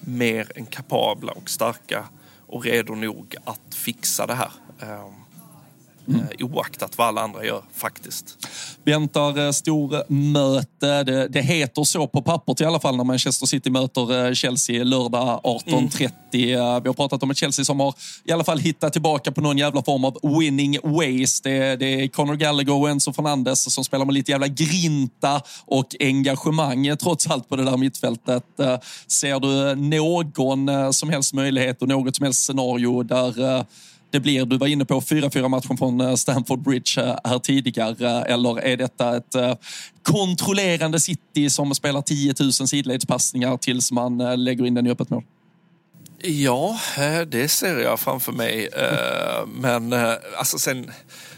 mer 0.00 0.52
än 0.54 0.66
kapabla 0.66 1.32
och 1.32 1.50
starka 1.50 2.04
och 2.46 2.64
redo 2.64 2.94
nog 2.94 3.36
att 3.44 3.74
fixa 3.74 4.26
det 4.26 4.34
här. 4.34 4.52
Uh, 4.82 5.10
Mm. 6.08 6.26
Oaktat 6.40 6.98
vad 6.98 7.06
alla 7.06 7.20
andra 7.20 7.44
gör 7.44 7.62
faktiskt. 7.74 8.48
Väntar 8.84 9.46
eh, 9.46 9.50
stormöte. 9.50 11.04
Det, 11.04 11.28
det 11.28 11.42
heter 11.42 11.84
så 11.84 12.06
på 12.06 12.22
pappret 12.22 12.60
i 12.60 12.64
alla 12.64 12.80
fall 12.80 12.96
när 12.96 13.04
Manchester 13.04 13.46
City 13.46 13.70
möter 13.70 14.26
eh, 14.26 14.32
Chelsea 14.32 14.84
lördag 14.84 15.40
18.30. 15.44 16.10
Mm. 16.32 16.82
Vi 16.82 16.88
har 16.88 16.92
pratat 16.92 17.22
om 17.22 17.30
ett 17.30 17.36
Chelsea 17.36 17.64
som 17.64 17.80
har 17.80 17.94
i 18.24 18.32
alla 18.32 18.44
fall 18.44 18.58
hittat 18.58 18.92
tillbaka 18.92 19.32
på 19.32 19.40
någon 19.40 19.58
jävla 19.58 19.82
form 19.82 20.04
av 20.04 20.18
winning 20.38 20.78
ways. 20.82 21.40
Det, 21.40 21.76
det 21.76 21.86
är 21.86 22.08
Conor 22.08 22.34
Gallagher 22.34 22.72
och 22.72 22.90
Enzo 22.90 23.12
Fernandes 23.12 23.74
som 23.74 23.84
spelar 23.84 24.04
med 24.04 24.14
lite 24.14 24.30
jävla 24.30 24.48
grinta 24.48 25.42
och 25.64 25.94
engagemang 26.00 26.96
trots 26.96 27.26
allt 27.26 27.48
på 27.48 27.56
det 27.56 27.64
där 27.64 27.76
mittfältet. 27.76 28.44
Ser 29.06 29.40
du 29.40 29.74
någon 29.74 30.94
som 30.94 31.10
helst 31.10 31.34
möjlighet 31.34 31.82
och 31.82 31.88
något 31.88 32.16
som 32.16 32.24
helst 32.24 32.44
scenario 32.44 33.02
där 33.02 33.64
det 34.10 34.20
blir, 34.20 34.44
du 34.44 34.58
var 34.58 34.66
inne 34.66 34.84
på 34.84 35.00
4-4 35.00 35.48
matchen 35.48 35.76
från 35.76 36.00
eh, 36.00 36.14
Stamford 36.14 36.62
Bridge 36.62 37.02
eh, 37.02 37.16
här 37.24 37.38
tidigare, 37.38 38.06
eh, 38.06 38.34
eller 38.34 38.60
är 38.60 38.76
detta 38.76 39.16
ett 39.16 39.58
kontrollerande 40.02 41.00
City 41.00 41.50
som 41.50 41.74
spelar 41.74 42.02
10 42.02 42.34
000 42.40 42.52
sidledspassningar 42.52 43.56
tills 43.56 43.92
man 43.92 44.44
lägger 44.44 44.66
in 44.66 44.74
den 44.74 44.86
i 44.86 44.90
öppet 44.90 45.10
mål? 45.10 45.22
Ja, 46.22 46.78
det 47.28 47.48
ser 47.48 47.78
jag 47.78 48.00
framför 48.00 48.32
mig. 48.32 48.68
Men 49.46 49.92
alltså 50.38 50.58
sen, 50.58 50.90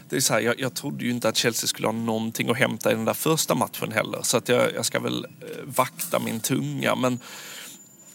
det 0.09 0.15
är 0.15 0.19
så 0.19 0.33
här, 0.33 0.41
jag, 0.41 0.59
jag 0.59 0.73
trodde 0.73 1.05
ju 1.05 1.11
inte 1.11 1.29
att 1.29 1.37
Chelsea 1.37 1.67
skulle 1.67 1.87
ha 1.87 1.91
någonting 1.91 2.49
att 2.49 2.57
hämta 2.57 2.91
i 2.91 2.95
den 2.95 3.05
där 3.05 3.13
första 3.13 3.55
matchen 3.55 3.91
heller. 3.91 4.19
Så 4.23 4.37
att 4.37 4.49
jag, 4.49 4.73
jag 4.75 4.85
ska 4.85 4.99
väl 4.99 5.25
vakta 5.65 6.19
min 6.19 6.39
tunga. 6.39 6.95
Men 6.95 7.19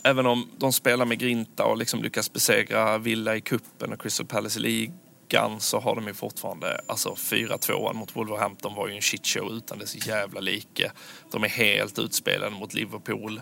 även 0.06 0.26
om 0.26 0.50
de 0.56 0.72
spelar 0.72 1.04
med 1.04 1.18
grinta 1.18 1.64
och 1.64 1.76
liksom 1.76 2.02
lyckas 2.02 2.32
besegra 2.32 2.98
Villa 2.98 3.36
i 3.36 3.40
kuppen 3.40 3.92
och 3.92 4.00
Crystal 4.02 4.26
Palace 4.26 4.58
i 4.58 4.62
ligan 4.62 5.60
så 5.60 5.80
har 5.80 5.94
de 5.94 6.06
ju 6.06 6.14
fortfarande, 6.14 6.80
alltså 6.86 7.10
4-2 7.10 7.94
mot 7.94 8.16
Wolverhampton 8.16 8.74
var 8.74 8.88
ju 8.88 8.94
en 8.94 9.02
shitshow 9.02 9.52
utan 9.52 9.78
dess 9.78 10.06
jävla 10.06 10.40
like. 10.40 10.92
De 11.32 11.44
är 11.44 11.48
helt 11.48 11.98
utspelade 11.98 12.50
mot 12.50 12.74
Liverpool. 12.74 13.40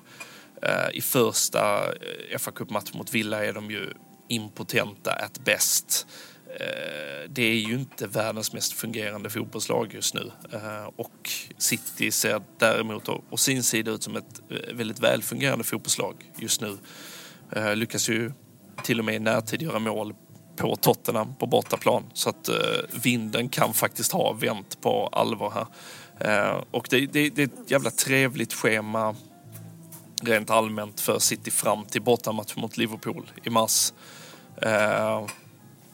Eh, 0.62 0.96
I 0.96 1.00
första 1.00 1.92
eh, 2.30 2.38
fa 2.38 2.50
Cup-matchen 2.50 2.98
mot 2.98 3.14
Villa 3.14 3.44
är 3.44 3.52
de 3.52 3.70
ju 3.70 3.92
impotenta 4.28 5.12
at 5.12 5.44
best. 5.44 6.06
Eh, 6.60 7.30
det 7.30 7.42
är 7.42 7.56
ju 7.56 7.74
inte 7.74 8.06
världens 8.06 8.52
mest 8.52 8.72
fungerande 8.72 9.30
fotbollslag 9.30 9.94
just 9.94 10.14
nu. 10.14 10.30
Eh, 10.52 10.90
och 10.96 11.30
City 11.58 12.10
ser 12.10 12.42
däremot 12.58 13.08
å 13.08 13.36
sin 13.36 13.62
sida 13.62 13.90
ut 13.90 14.02
som 14.02 14.16
ett 14.16 14.40
eh, 14.50 14.74
väldigt 14.74 15.00
välfungerande 15.00 15.64
fotbollslag 15.64 16.30
just 16.38 16.60
nu. 16.60 16.78
Lyckas 17.74 18.08
ju 18.08 18.32
till 18.82 18.98
och 18.98 19.04
med 19.04 19.14
i 19.14 19.18
närtid 19.18 19.62
göra 19.62 19.78
mål 19.78 20.14
på 20.56 20.76
Tottenham 20.76 21.34
på 21.34 21.46
bortaplan. 21.46 22.04
Så 22.12 22.30
att 22.30 22.48
vinden 23.02 23.48
kan 23.48 23.74
faktiskt 23.74 24.12
ha 24.12 24.32
vänt 24.32 24.80
på 24.80 25.06
allvar 25.06 25.66
här. 26.20 26.64
Och 26.70 26.86
det, 26.90 27.06
det, 27.06 27.30
det 27.30 27.42
är 27.42 27.46
ett 27.46 27.70
jävla 27.70 27.90
trevligt 27.90 28.52
schema 28.52 29.14
rent 30.22 30.50
allmänt 30.50 31.00
för 31.00 31.18
City 31.18 31.50
fram 31.50 31.84
till 31.84 32.02
bortamatch 32.02 32.56
mot 32.56 32.76
Liverpool 32.76 33.30
i 33.44 33.50
mars. 33.50 33.92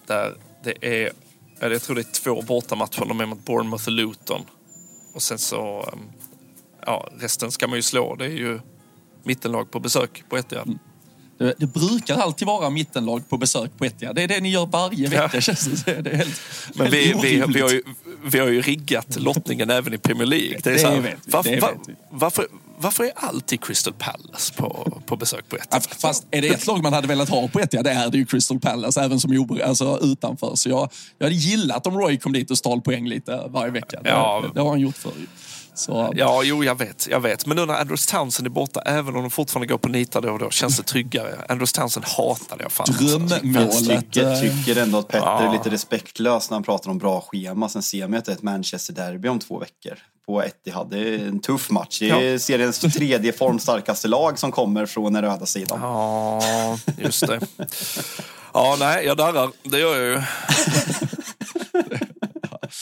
där 0.06 0.34
det 0.62 1.02
är, 1.02 1.12
jag 1.60 1.82
tror 1.82 1.96
det 1.96 2.02
är 2.02 2.12
två 2.12 2.42
bortamatcher. 2.42 3.04
De 3.08 3.20
är 3.20 3.26
mot 3.26 3.44
Bournemouth 3.44 3.86
och 3.86 3.92
Luton. 3.92 4.42
Och 5.14 5.22
sen 5.22 5.38
så, 5.38 5.90
ehm, 5.92 5.98
ja, 6.86 7.08
resten 7.18 7.50
ska 7.52 7.66
man 7.66 7.78
ju 7.78 7.82
slå. 7.82 8.14
Det 8.14 8.24
är 8.24 8.28
ju 8.28 8.60
mittenlag 9.22 9.70
på 9.70 9.80
besök 9.80 10.24
på 10.28 10.38
Etihad. 10.38 10.66
Mm. 10.66 10.78
Det, 11.38 11.54
det, 11.58 11.66
brukar 11.66 12.16
alltid 12.16 12.46
vara 12.46 12.70
mittenlag 12.70 13.28
på 13.28 13.36
besök 13.36 13.78
på 13.78 13.84
Etihad. 13.84 14.16
Det 14.16 14.22
är 14.22 14.28
det 14.28 14.40
ni 14.40 14.50
gör 14.50 14.66
varje 14.66 15.08
vecka 15.08 15.30
ja. 15.32 15.40
känns 15.40 15.84
det. 15.84 16.02
det 16.02 16.10
är 16.10 16.16
helt, 16.16 16.40
Men 16.74 16.90
vi, 16.90 17.04
helt 17.04 17.24
vi, 17.24 17.44
vi, 17.54 17.60
har 17.60 17.70
ju, 17.70 17.82
vi 18.24 18.38
har 18.38 18.48
ju 18.48 18.62
riggat 18.62 19.16
lottningen 19.16 19.70
även 19.70 19.94
i 19.94 19.98
Premier 19.98 20.26
League. 20.26 20.60
Det 20.62 20.70
är 20.70 20.74
det 20.74 20.78
så 20.78 20.88
här, 20.88 21.00
vet 21.00 21.18
vi, 21.46 21.60
var, 21.60 21.60
var, 21.60 21.78
varför, 22.10 22.46
varför 22.82 23.04
är 23.04 23.12
alltid 23.14 23.64
Crystal 23.64 23.94
Palace 23.98 24.54
på, 24.54 25.00
på 25.06 25.16
besök 25.16 25.48
på 25.48 25.56
Etihad? 25.56 25.86
Fast 25.98 26.26
är 26.30 26.42
det 26.42 26.48
ett 26.48 26.66
lag 26.66 26.82
man 26.82 26.92
hade 26.92 27.08
velat 27.08 27.28
ha 27.28 27.48
på 27.48 27.60
Etihad, 27.60 27.84
det 27.84 27.90
är 27.90 28.10
det 28.10 28.18
ju 28.18 28.26
Crystal 28.26 28.60
Palace, 28.60 29.00
även 29.00 29.20
som 29.20 29.60
alltså, 29.64 29.98
utanför. 30.02 30.56
Så 30.56 30.68
jag, 30.68 30.90
jag 31.18 31.26
hade 31.26 31.36
gillat 31.36 31.86
om 31.86 31.98
Roy 31.98 32.18
kom 32.18 32.32
dit 32.32 32.50
och 32.50 32.58
stal 32.58 32.80
poäng 32.80 33.08
lite 33.08 33.46
varje 33.48 33.72
vecka. 33.72 34.00
Ja. 34.04 34.42
Det, 34.42 34.54
det 34.54 34.60
har 34.60 34.68
han 34.68 34.80
gjort 34.80 34.96
förr. 34.96 35.12
Så. 35.74 36.12
Ja, 36.16 36.42
jo, 36.42 36.64
jag 36.64 36.78
vet, 36.78 37.08
jag 37.10 37.20
vet. 37.20 37.46
Men 37.46 37.56
nu 37.56 37.66
när 37.66 37.74
Andrews 37.74 38.06
Townsend 38.06 38.46
är 38.46 38.50
borta, 38.50 38.80
även 38.80 39.16
om 39.16 39.22
de 39.22 39.30
fortfarande 39.30 39.66
går 39.66 39.78
på 39.78 39.88
nitar 39.88 40.20
då 40.20 40.32
och 40.32 40.38
då, 40.38 40.50
känns 40.50 40.76
det 40.76 40.82
tryggare. 40.82 41.44
Andrews 41.48 41.72
Townsend 41.72 42.06
hatade 42.06 42.62
jag 42.62 42.72
fan. 42.72 42.86
Drömmålet. 42.98 44.16
Jag 44.16 44.40
tycker, 44.40 44.40
tycker 44.40 44.82
ändå 44.82 44.98
att 44.98 45.08
Petter 45.08 45.26
ja. 45.26 45.48
är 45.48 45.52
lite 45.52 45.70
respektlös 45.70 46.50
när 46.50 46.54
han 46.54 46.62
pratar 46.62 46.90
om 46.90 46.98
bra 46.98 47.20
schema. 47.20 47.68
Sen 47.68 47.82
ser 47.82 48.08
man 48.08 48.18
att 48.18 48.24
det 48.24 48.32
är 48.32 48.36
ett 48.36 48.42
Manchester-derby 48.42 49.28
om 49.28 49.38
två 49.38 49.58
veckor 49.58 49.98
på 50.30 50.42
Etihad. 50.42 50.90
Det 50.90 50.98
är 50.98 51.28
en 51.28 51.40
tuff 51.40 51.70
match. 51.70 51.98
Det 51.98 52.10
är 52.10 52.32
ja. 52.32 52.38
seriens 52.38 52.78
tredje 52.78 53.32
formstarkaste 53.32 54.08
lag 54.08 54.38
som 54.38 54.52
kommer 54.52 54.86
från 54.86 55.12
den 55.12 55.22
röda 55.22 55.46
sidan. 55.46 55.78
Ja, 55.82 56.78
just 56.98 57.26
det. 57.26 57.40
Ja, 58.52 58.76
nej, 58.78 59.06
jag 59.06 59.16
darrar. 59.16 59.50
Det 59.62 59.78
gör 59.78 59.96
jag 59.96 60.06
ju. 60.06 60.22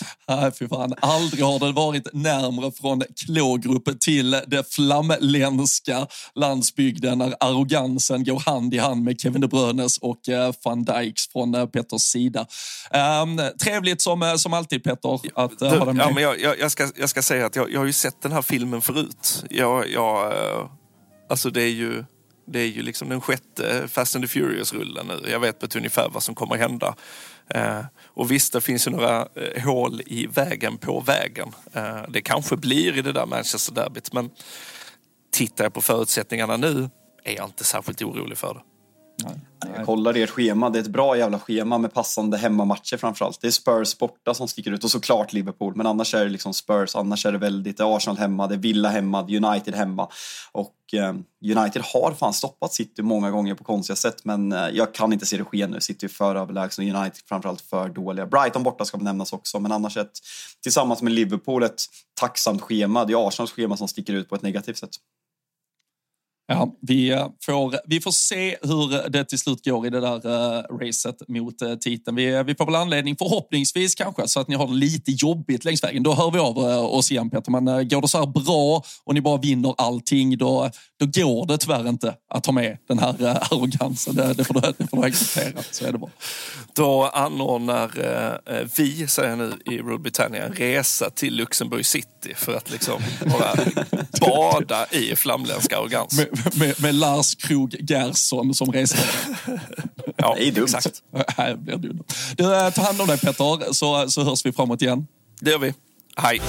Nej, 0.29 0.53
fy 0.59 0.69
fan. 0.69 0.95
Aldrig 1.01 1.45
har 1.45 1.59
det 1.59 1.73
varit 1.73 2.09
närmre 2.13 2.73
från 2.73 3.03
klågrupp 3.27 4.01
till 4.01 4.31
det 4.31 4.75
flamländska 4.75 6.07
landsbygden 6.35 7.19
när 7.19 7.35
arrogansen 7.41 8.25
går 8.25 8.41
hand 8.41 8.75
i 8.75 8.79
hand 8.79 9.05
med 9.05 9.21
Kevin 9.21 9.41
De 9.41 9.47
Bruynes 9.47 9.99
och 9.99 10.29
eh, 10.29 10.53
van 10.65 10.85
Dijks 10.85 11.29
från 11.29 11.55
eh, 11.55 11.67
Petters 11.67 12.03
sida. 12.03 12.47
Um, 13.23 13.41
trevligt 13.63 14.01
som, 14.01 14.23
eh, 14.23 14.35
som 14.35 14.53
alltid 14.53 14.85
Petter 14.85 15.21
att 15.35 15.63
uh, 15.63 15.69
ha 15.69 15.85
dig 15.85 15.95
med. 15.95 16.07
Ja, 16.07 16.11
men 16.15 16.23
jag, 16.23 16.59
jag, 16.59 16.71
ska, 16.71 16.89
jag 16.97 17.09
ska 17.09 17.23
säga 17.23 17.47
att 17.47 17.57
jag, 17.57 17.73
jag 17.73 17.81
har 17.81 17.87
ju 17.87 17.93
sett 17.93 18.23
den 18.23 18.33
här 18.33 18.43
filmen 18.43 18.83
förut. 18.83 19.45
Jag, 19.51 19.91
jag, 19.91 20.33
alltså 21.31 21.51
det 21.51 21.63
är 21.63 21.73
ju 21.73 22.05
det 22.53 22.61
är 22.61 22.67
ju 22.67 22.83
liksom 22.83 23.09
den 23.09 23.21
sjätte 23.21 23.89
Fast 23.89 24.17
and 24.17 24.25
the 24.25 24.29
Furious-rullen 24.29 25.07
nu. 25.07 25.31
Jag 25.31 25.41
vet 25.41 25.61
på 25.61 25.67
ett 25.67 25.77
ungefär 25.77 26.09
vad 26.09 26.23
som 26.23 26.35
kommer 26.35 26.57
hända. 26.57 26.95
Och 28.19 28.31
visst, 28.31 28.53
det 28.53 28.61
finns 28.61 28.87
ju 28.87 28.91
några 28.91 29.29
eh, 29.35 29.65
hål 29.65 30.03
i 30.07 30.27
vägen 30.27 30.79
på 30.79 31.01
vägen. 31.01 31.49
Eh, 31.73 32.03
det 32.09 32.21
kanske 32.21 32.57
blir 32.57 32.99
i 32.99 33.03
det 33.03 33.13
där 33.13 33.27
Manchester-derbyt, 33.27 34.13
men 34.13 34.31
tittar 35.33 35.65
jag 35.65 35.75
på 35.75 35.81
förutsättningarna 35.81 36.57
nu 36.57 36.91
är 37.25 37.37
jag 37.37 37.45
inte 37.45 37.65
särskilt 37.65 38.03
orolig 38.03 38.39
för 38.39 38.55
det. 38.55 38.61
Nej. 39.25 39.35
Jag 39.77 39.87
kollar 39.87 40.15
ert 40.15 40.31
schema, 40.31 40.71
det 40.71 40.79
är 40.79 40.83
ett 40.83 40.89
bra 40.89 41.17
jävla 41.17 41.39
schema 41.39 41.79
med 41.79 41.95
passande 41.95 42.37
hemmamatcher 42.37 42.97
framförallt. 42.97 43.41
Det 43.41 43.47
är 43.47 43.51
Spurs 43.51 43.99
borta 43.99 44.35
som 44.35 44.49
sticker 44.49 44.73
ut 44.73 44.85
och 44.85 44.91
såklart 44.91 45.33
Liverpool, 45.33 45.77
men 45.77 45.87
annars 45.87 46.15
är 46.15 46.25
det 46.25 46.31
liksom 46.31 46.55
Spurs, 46.55 46.97
annars 46.97 47.27
är 47.27 47.33
det 47.33 47.39
väldigt, 47.39 47.77
det 47.77 47.83
är 47.83 47.97
Arsenal 47.97 48.19
hemma, 48.19 48.47
det 48.47 48.55
är 48.55 48.59
Villa 48.59 48.89
hemma, 48.89 49.23
det 49.23 49.37
är 49.37 49.45
United 49.45 49.75
hemma. 49.75 50.09
Och 50.53 50.75
eh, 50.93 51.15
United 51.57 51.83
har 51.83 52.15
fan 52.15 52.33
stoppat 52.33 52.73
City 52.73 53.03
många 53.03 53.31
gånger 53.31 53.55
på 53.55 53.65
konstiga 53.65 53.97
sätt, 53.97 54.25
men 54.25 54.53
eh, 54.53 54.69
jag 54.69 54.95
kan 54.95 55.13
inte 55.13 55.27
se 55.27 55.37
det 55.37 55.45
ske 55.45 55.67
nu. 55.67 55.81
City 55.81 56.07
är 56.07 56.11
för 56.11 56.37
överlägsna 56.37 56.85
och 56.85 56.91
United 57.01 57.23
framförallt 57.29 57.61
för 57.61 57.89
dåliga. 57.89 58.27
Brighton 58.27 58.63
borta 58.63 58.85
ska 58.85 58.99
nämnas 58.99 59.33
också, 59.33 59.61
men 59.61 59.73
annars 59.73 59.97
ett, 59.97 60.13
tillsammans 60.63 61.03
med 61.03 61.13
Liverpool, 61.13 61.63
ett 61.63 61.83
tacksamt 62.21 62.63
schema. 62.63 63.05
Det 63.05 63.13
är 63.13 63.29
Arsenals 63.29 63.53
schema 63.53 63.77
som 63.77 63.89
sticker 63.89 64.13
ut 64.13 64.29
på 64.29 64.35
ett 64.35 64.43
negativt 64.43 64.79
sätt. 64.79 64.91
Ja, 66.51 66.77
vi 66.81 67.11
eh, 67.11 67.29
får, 67.45 67.81
vi 67.85 68.01
får 68.01 68.11
se 68.11 68.57
hur 68.63 69.09
det 69.09 69.25
till 69.25 69.39
slut 69.39 69.65
går 69.65 69.87
i 69.87 69.91
det 69.91 70.01
där 70.01 70.27
uh, 70.27 70.79
racet 70.81 71.29
mot 71.29 71.63
uh, 71.63 71.75
titeln. 71.75 72.17
Vi, 72.17 72.43
vi 72.43 72.55
får 72.55 72.67
väl 72.67 72.75
anledning, 72.75 73.17
förhoppningsvis 73.17 73.95
kanske, 73.95 74.29
så 74.29 74.41
att 74.41 74.49
ni 74.49 74.55
har 74.55 74.67
det 74.67 74.75
lite 74.75 75.11
jobbigt 75.11 75.65
längs 75.65 75.85
vägen. 75.85 76.03
Då 76.03 76.15
hör 76.15 76.31
vi 76.31 76.39
av 76.39 76.59
uh, 76.59 76.85
oss 76.85 77.11
igen 77.11 77.31
Peter. 77.31 77.51
Men 77.51 77.69
uh, 77.69 77.83
går 77.83 78.03
det 78.03 78.09
så 78.09 78.19
här 78.19 78.27
bra 78.27 78.83
och 79.05 79.15
ni 79.15 79.21
bara 79.21 79.37
vinner 79.37 79.75
allting, 79.79 80.39
då, 80.39 80.71
då 81.01 81.07
går 81.07 81.47
det 81.47 81.59
tyvärr 81.59 81.89
inte 81.89 82.15
att 82.35 82.45
ta 82.45 82.53
med 82.53 82.79
den 82.89 82.99
här 82.99 83.23
uh, 83.23 83.37
arrogansen. 83.53 84.15
Det, 84.15 84.35
det, 84.35 84.45
får 84.45 84.55
du, 84.55 84.61
det 84.79 84.87
får 84.87 84.97
du 84.97 85.03
acceptera, 85.03 85.63
så 85.71 85.87
är 85.87 85.93
det 85.93 85.99
bara. 85.99 86.11
Då 86.73 87.05
anordnar 87.07 87.91
vi, 88.77 89.07
säger 89.07 89.29
jag 89.29 89.39
nu, 89.39 89.53
i 89.65 89.79
Rule 89.79 89.99
Britannia 89.99 90.47
en 90.47 90.53
resa 90.53 91.11
till 91.11 91.35
Luxemburg 91.35 91.87
City 91.87 92.35
för 92.37 92.55
att 92.55 92.71
liksom 92.71 93.03
bara 93.25 93.55
bada 94.21 94.87
i 94.91 95.17
flamländsk 95.17 95.73
arrogans 95.73 96.21
med, 96.59 96.83
med 96.83 96.95
Lars 96.95 97.35
Krog 97.35 97.77
Gerson 97.91 98.55
som 98.55 98.73
resare. 98.73 99.01
ja, 100.17 100.35
det 100.39 100.49
är 100.49 100.53
dumt. 100.53 100.65
Exakt. 100.65 101.03
Här 101.37 101.57
blir 101.57 101.77
det 101.77 101.99
Du, 102.37 102.55
eh, 102.55 102.71
ta 102.71 102.83
hand 102.83 103.01
om 103.01 103.07
dig 103.07 103.19
Petter, 103.19 103.73
så, 103.73 104.11
så 104.11 104.25
hörs 104.25 104.47
vi 104.47 104.53
framåt 104.53 104.83
igen. 104.83 105.07
Det 105.41 105.51
gör 105.51 105.59
vi. 105.59 105.75
Hej. 106.17 106.41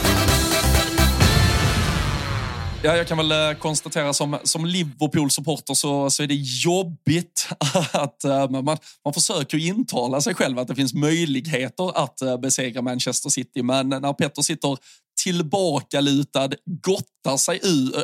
Ja, 2.83 2.97
jag 2.97 3.07
kan 3.07 3.17
väl 3.17 3.31
eh, 3.31 3.57
konstatera 3.59 4.13
som, 4.13 4.37
som 4.43 4.65
Liverpool-supporter 4.65 5.73
så, 5.73 6.09
så 6.09 6.23
är 6.23 6.27
det 6.27 6.35
jobbigt 6.63 7.47
att 7.93 8.23
eh, 8.23 8.49
man, 8.49 8.77
man 9.05 9.13
försöker 9.13 9.57
intala 9.57 10.21
sig 10.21 10.35
själv 10.35 10.59
att 10.59 10.67
det 10.67 10.75
finns 10.75 10.93
möjligheter 10.93 11.97
att 11.97 12.21
eh, 12.21 12.37
besegra 12.37 12.81
Manchester 12.81 13.29
City. 13.29 13.63
Men 13.63 13.89
när 13.89 14.13
Petter 14.13 14.41
sitter 14.41 14.77
tillbakalutad, 15.23 16.49
gottar 16.65 17.37
sig 17.37 17.59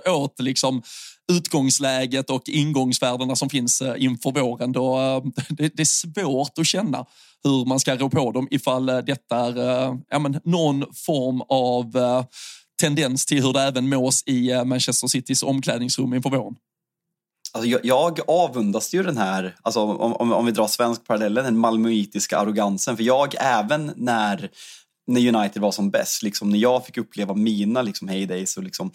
åt 0.07 0.39
liksom 0.39 0.81
utgångsläget 1.31 2.29
och 2.29 2.49
ingångsvärdena 2.49 3.35
som 3.35 3.49
finns 3.49 3.83
inför 3.97 4.31
våren. 4.31 4.71
Då, 4.71 4.99
eh, 4.99 5.23
det, 5.49 5.75
det 5.75 5.83
är 5.83 5.85
svårt 5.85 6.57
att 6.59 6.67
känna 6.67 7.05
hur 7.43 7.65
man 7.65 7.79
ska 7.79 7.95
rå 7.95 8.09
på 8.09 8.31
dem 8.31 8.47
ifall 8.51 8.85
detta 8.85 9.37
är 9.37 9.57
ja, 10.09 10.19
men, 10.19 10.41
någon 10.43 10.85
form 10.93 11.41
av 11.41 11.97
tendens 12.81 13.25
till 13.25 13.43
hur 13.43 13.53
det 13.53 13.61
även 13.61 13.89
mås 13.89 14.23
i 14.25 14.51
eh, 14.51 14.65
Manchester 14.65 15.07
Citys 15.07 15.43
omklädningsrum 15.43 16.13
inför 16.13 16.29
våren. 16.29 16.55
Alltså 17.53 17.69
jag, 17.69 17.85
jag 17.85 18.19
avundas 18.27 18.93
ju 18.93 19.03
den 19.03 19.17
här, 19.17 19.55
alltså 19.61 19.79
om, 19.79 20.13
om, 20.13 20.31
om 20.31 20.45
vi 20.45 20.51
drar 20.51 20.67
svensk 20.67 21.07
parallellen, 21.07 21.45
den 21.45 21.57
malmöitiska 21.57 22.37
arrogansen. 22.37 22.97
För 22.97 23.03
jag, 23.03 23.35
även 23.39 23.91
när 23.95 24.49
när 25.07 25.35
United 25.35 25.61
var 25.61 25.71
som 25.71 25.91
bäst, 25.91 26.23
liksom, 26.23 26.49
när 26.49 26.59
jag 26.59 26.85
fick 26.85 26.97
uppleva 26.97 27.33
mina 27.33 27.81
liksom, 27.81 28.07
heydays 28.07 28.57
och 28.57 28.63
liksom, 28.63 28.91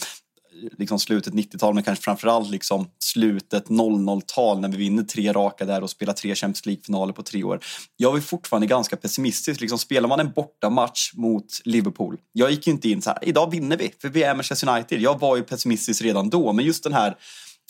liksom 0.79 0.99
slutet 0.99 1.35
90-tal 1.35 1.75
men 1.75 1.83
kanske 1.83 2.05
framförallt 2.05 2.51
liksom 2.51 2.91
slutet 3.05 3.69
00-tal 3.69 4.61
när 4.61 4.69
vi 4.69 4.77
vinner 4.77 5.03
tre 5.03 5.33
raka 5.33 5.65
där 5.65 5.83
och 5.83 5.91
spelar 5.91 6.13
tre 6.13 6.35
Champions 6.35 6.67
League-finaler 6.67 7.13
på 7.13 7.23
tre 7.23 7.45
år. 7.45 7.61
Jag 7.97 8.17
är 8.17 8.21
fortfarande 8.21 8.67
ganska 8.67 8.97
pessimistisk. 8.97 9.61
Liksom, 9.61 9.79
spelar 9.79 10.09
man 10.09 10.21
en 10.21 10.33
bortamatch 10.33 11.15
mot 11.15 11.61
Liverpool, 11.65 12.19
jag 12.33 12.51
gick 12.51 12.67
ju 12.67 12.73
inte 12.73 12.89
in 12.89 13.03
så 13.03 13.11
här, 13.11 13.19
idag 13.23 13.51
vinner 13.51 13.77
vi 13.77 13.93
för 14.01 14.09
vi 14.09 14.23
är 14.23 14.35
Manchester 14.35 14.69
United. 14.69 15.01
Jag 15.01 15.21
var 15.21 15.37
ju 15.37 15.43
pessimistisk 15.43 16.03
redan 16.03 16.31
då, 16.31 16.53
men 16.53 16.65
just 16.65 16.85
den 16.85 16.93
här 16.93 17.17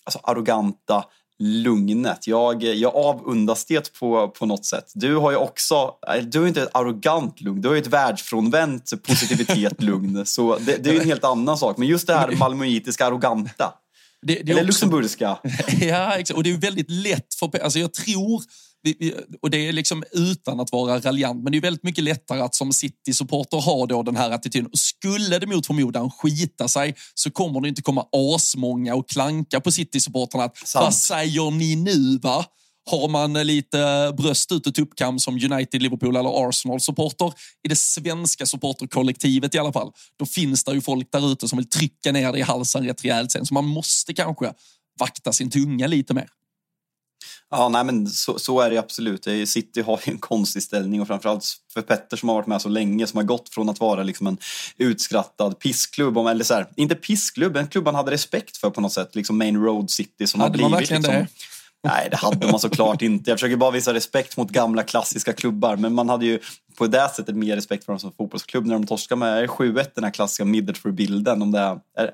alltså, 0.04 0.20
arroganta 0.22 1.04
lugnet. 1.40 2.26
Jag, 2.26 2.62
jag 2.62 2.96
avundas 2.96 3.64
det 3.64 3.92
på, 3.92 4.28
på 4.28 4.46
något 4.46 4.64
sätt. 4.64 4.92
Du 4.94 5.16
har 5.16 5.30
ju 5.30 5.36
också, 5.36 5.94
du 6.22 6.40
har 6.40 6.48
inte 6.48 6.62
ett 6.62 6.70
arrogant 6.72 7.40
lugn, 7.40 7.60
du 7.60 7.68
har 7.68 7.74
ju 7.74 7.80
ett 7.80 7.86
världsfrånvänt 7.86 8.92
positivitet 9.02 9.82
lugn. 9.82 10.26
Så 10.26 10.58
det, 10.58 10.84
det 10.84 10.90
är 10.90 10.94
ju 10.94 11.00
en 11.00 11.06
helt 11.06 11.24
annan 11.24 11.58
sak. 11.58 11.76
Men 11.76 11.88
just 11.88 12.06
det 12.06 12.14
här 12.14 12.36
malmöitiska 12.36 13.06
arroganta. 13.06 13.74
Det, 14.22 14.34
det 14.34 14.40
Eller 14.40 14.54
också, 14.54 14.66
luxemburgska. 14.66 15.38
ja, 15.80 16.16
exakt. 16.16 16.36
Och 16.36 16.42
det 16.42 16.50
är 16.50 16.56
väldigt 16.56 16.90
lätt 16.90 17.34
för... 17.34 17.62
Alltså 17.62 17.78
jag 17.78 17.92
tror 17.92 18.42
och 19.42 19.50
det 19.50 19.68
är 19.68 19.72
liksom 19.72 20.04
utan 20.12 20.60
att 20.60 20.72
vara 20.72 21.00
raljant, 21.00 21.42
men 21.42 21.52
det 21.52 21.58
är 21.58 21.62
väldigt 21.62 21.82
mycket 21.82 22.04
lättare 22.04 22.40
att 22.40 22.54
som 22.54 22.72
City-supporter 22.72 23.60
ha 23.60 23.86
då 23.86 24.02
den 24.02 24.16
här 24.16 24.30
attityden. 24.30 24.70
skulle 24.72 25.38
det 25.38 25.46
mot 25.46 25.66
förmodan 25.66 26.10
skita 26.10 26.68
sig 26.68 26.94
så 27.14 27.30
kommer 27.30 27.60
det 27.60 27.68
inte 27.68 27.82
komma 27.82 28.06
asmånga 28.12 28.94
och 28.94 29.08
klanka 29.08 29.60
på 29.60 29.72
City-supporterna. 29.72 30.50
Vad 30.74 30.94
säger 30.94 31.50
ni 31.50 31.76
nu 31.76 32.18
va? 32.18 32.44
Har 32.90 33.08
man 33.08 33.32
lite 33.32 34.12
bröst 34.16 34.52
ut 34.52 34.66
och 34.66 34.74
tuppkam 34.74 35.18
som 35.18 35.34
United, 35.34 35.82
Liverpool 35.82 36.16
eller 36.16 36.48
Arsenal-supporter 36.48 37.32
i 37.64 37.68
det 37.68 37.76
svenska 37.76 38.46
supporterkollektivet 38.46 39.54
i 39.54 39.58
alla 39.58 39.72
fall, 39.72 39.92
då 40.18 40.26
finns 40.26 40.64
det 40.64 40.72
ju 40.72 40.80
folk 40.80 41.12
där 41.12 41.32
ute 41.32 41.48
som 41.48 41.58
vill 41.58 41.68
trycka 41.68 42.12
ner 42.12 42.32
det 42.32 42.38
i 42.38 42.42
halsen 42.42 42.84
rätt 42.84 43.04
rejält 43.04 43.32
sen. 43.32 43.46
Så 43.46 43.54
man 43.54 43.64
måste 43.64 44.14
kanske 44.14 44.52
vakta 45.00 45.32
sin 45.32 45.50
tunga 45.50 45.86
lite 45.86 46.14
mer. 46.14 46.28
Ja, 47.50 47.68
nej, 47.68 47.84
men 47.84 48.06
så, 48.06 48.38
så, 48.38 48.60
är 48.60 48.70
det 48.70 48.78
absolut. 48.78 49.26
City 49.44 49.82
har 49.82 50.00
ju 50.06 50.12
en 50.12 50.18
konstig 50.18 50.62
ställning 50.62 51.00
och 51.00 51.06
framförallt 51.06 51.44
för 51.74 51.82
Petter 51.82 52.16
som 52.16 52.28
har 52.28 52.36
varit 52.36 52.46
med 52.46 52.62
så 52.62 52.68
länge, 52.68 53.06
som 53.06 53.16
har 53.16 53.24
gått 53.24 53.48
från 53.48 53.68
att 53.68 53.80
vara 53.80 54.02
liksom 54.02 54.26
en 54.26 54.38
utskrattad 54.78 55.58
pissklubb, 55.58 56.16
eller 56.16 56.44
så 56.44 56.54
här, 56.54 56.66
inte 56.76 56.94
pissklubb, 56.94 57.56
en 57.56 57.68
klubb 57.68 57.84
man 57.84 57.94
hade 57.94 58.10
respekt 58.10 58.56
för 58.56 58.70
på 58.70 58.80
något 58.80 58.92
sätt, 58.92 59.14
liksom 59.14 59.38
Main 59.38 59.62
Road 59.62 59.90
City 59.90 60.26
som 60.26 60.40
hade 60.40 60.50
har 60.50 60.52
blivit... 60.52 60.70
Man 60.70 60.78
verkligen 60.78 61.02
liksom, 61.02 61.14
det? 61.14 61.28
Nej, 61.82 62.08
det 62.10 62.16
hade 62.16 62.46
man 62.46 62.60
såklart 62.60 63.02
inte. 63.02 63.30
Jag 63.30 63.38
försöker 63.38 63.56
bara 63.56 63.70
visa 63.70 63.94
respekt 63.94 64.36
mot 64.36 64.50
gamla 64.50 64.82
klassiska 64.82 65.32
klubbar, 65.32 65.76
men 65.76 65.94
man 65.94 66.08
hade 66.08 66.26
ju 66.26 66.38
på 66.76 66.86
det 66.86 67.08
sättet 67.08 67.36
mer 67.36 67.56
respekt 67.56 67.84
för 67.84 67.92
dem 67.92 68.00
som 68.00 68.12
fotbollsklubb 68.12 68.66
när 68.66 68.74
de 68.74 68.86
torskar 68.86 69.16
med 69.16 69.48
7-1, 69.48 69.86
den 69.94 70.04
här 70.04 70.10
klassiska 70.10 70.44
Middlesbrough-bilden. 70.44 71.42
Om 71.42 71.50
det 71.50 71.58
är, 71.58 71.80
är, 71.96 72.10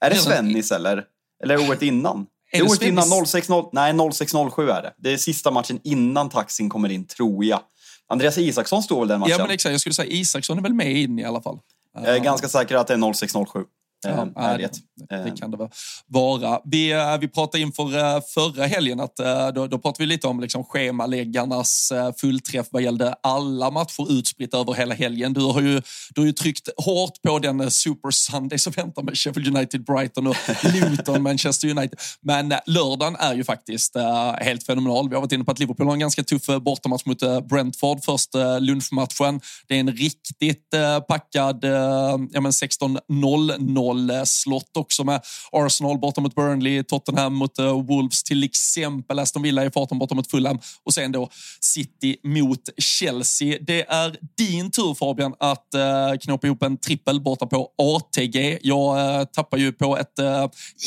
är 0.00 0.10
det 0.10 0.16
Svennis 0.16 0.72
eller? 0.72 1.04
Eller 1.44 1.68
året 1.68 1.82
innan? 1.82 2.26
Är 2.50 2.58
det 2.58 2.70
året 2.70 2.82
innan 2.82 3.26
060, 3.26 3.70
nej 3.72 3.94
0607 4.12 4.70
är 4.70 4.82
det. 4.82 4.94
Det 4.98 5.12
är 5.12 5.16
sista 5.16 5.50
matchen 5.50 5.80
innan 5.84 6.28
taxin 6.28 6.70
kommer 6.70 6.88
in, 6.88 7.06
tror 7.06 7.44
jag. 7.44 7.60
Andreas 8.08 8.38
Isaksson 8.38 8.82
står 8.82 8.98
väl 8.98 9.08
den 9.08 9.20
matchen? 9.20 9.30
Ja, 9.30 9.38
men 9.38 9.50
exakt. 9.50 9.72
Jag 9.72 9.80
skulle 9.80 9.94
säga 9.94 10.12
Isaksson 10.12 10.58
är 10.58 10.62
väl 10.62 10.74
med 10.74 10.92
in 10.92 11.18
i 11.18 11.24
alla 11.24 11.42
fall. 11.42 11.58
Jag 11.94 12.16
är 12.16 12.18
ganska 12.18 12.48
säker 12.48 12.76
att 12.76 12.86
det 12.86 12.94
är 12.94 13.12
0607. 13.12 13.64
Ja, 14.06 14.10
ehm, 14.10 14.32
är 14.36 14.58
det. 14.58 14.70
det 15.08 15.14
ehm. 15.14 15.36
kan 15.36 15.50
det 15.50 15.68
vara. 16.06 16.60
Vi, 16.64 16.92
eh, 16.92 17.18
vi 17.18 17.28
pratade 17.28 17.62
inför 17.62 17.98
eh, 17.98 18.20
förra 18.34 18.66
helgen 18.66 19.00
att 19.00 19.18
eh, 19.18 19.48
då, 19.48 19.66
då 19.66 19.78
pratade 19.78 20.02
vi 20.02 20.06
lite 20.06 20.26
om 20.26 20.40
liksom 20.40 20.64
schemaläggarnas 20.64 21.92
fullträff 22.20 22.66
vad 22.70 22.82
gällde 22.82 23.14
alla 23.22 23.70
matcher 23.70 24.12
utspritt 24.12 24.54
över 24.54 24.74
hela 24.74 24.94
helgen. 24.94 25.32
Du 25.32 25.40
har 25.40 25.60
ju, 25.60 25.82
du 26.14 26.20
har 26.20 26.26
ju 26.26 26.32
tryckt 26.32 26.68
hårt 26.76 27.22
på 27.22 27.38
den 27.38 27.70
Super 27.70 28.10
Sunday 28.10 28.58
som 28.58 28.72
väntar 28.72 29.02
med 29.02 29.18
Sheffield 29.18 29.56
United, 29.56 29.84
Brighton 29.84 30.26
och 30.26 30.36
Luton, 30.74 31.22
Manchester 31.28 31.68
United. 31.68 31.98
Men 32.20 32.54
lördagen 32.66 33.16
är 33.16 33.34
ju 33.34 33.44
faktiskt 33.44 33.96
helt 34.40 34.66
fenomenal. 34.66 35.08
Vi 35.08 35.14
har 35.14 35.22
varit 35.22 35.32
inne 35.32 35.44
på 35.44 35.50
att 35.50 35.58
Liverpool 35.58 35.86
har 35.86 35.92
en 35.92 36.00
ganska 36.00 36.22
tuff 36.22 36.46
bortamatch 36.60 37.04
mot 37.04 37.48
Brentford 37.48 38.04
först 38.04 38.30
lunchmatchen. 38.60 39.40
Det 39.68 39.74
är 39.74 39.80
en 39.80 39.92
riktigt 39.92 40.74
packad 41.08 41.64
ja, 41.64 42.18
16.00 42.40 43.58
Eh, 43.90 44.24
slott 44.24 44.76
också 44.76 45.04
med 45.04 45.20
Arsenal 45.52 45.98
borta 45.98 46.20
mot 46.20 46.34
Burnley, 46.34 46.82
Tottenham 46.82 47.34
mot 47.34 47.58
eh, 47.58 47.82
Wolves 47.82 48.22
till 48.22 48.44
exempel, 48.44 49.18
Aston 49.18 49.42
Villa 49.42 49.64
i 49.64 49.70
farten 49.70 49.98
borta 49.98 50.14
mot 50.14 50.30
Fulham 50.30 50.58
och 50.84 50.94
sen 50.94 51.12
då 51.12 51.28
City 51.60 52.16
mot 52.24 52.60
Chelsea. 52.78 53.58
Det 53.60 53.82
är 53.88 54.16
din 54.38 54.70
tur 54.70 54.94
Fabian 54.94 55.34
att 55.38 55.74
eh, 55.74 56.18
knåpa 56.20 56.46
ihop 56.46 56.62
en 56.62 56.76
trippel 56.76 57.20
borta 57.20 57.46
på 57.46 57.70
ATG. 57.78 58.58
Jag 58.62 59.32
tappar 59.32 59.58
ju 59.58 59.72
på 59.72 59.98
ett 59.98 60.18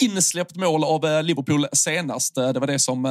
insläppt 0.02 0.56
mål 0.56 0.84
av 0.84 1.24
Liverpool 1.24 1.68
senast. 1.74 2.36
Det 2.36 2.60
var 2.60 2.68
det 2.68 2.80
som 2.80 3.04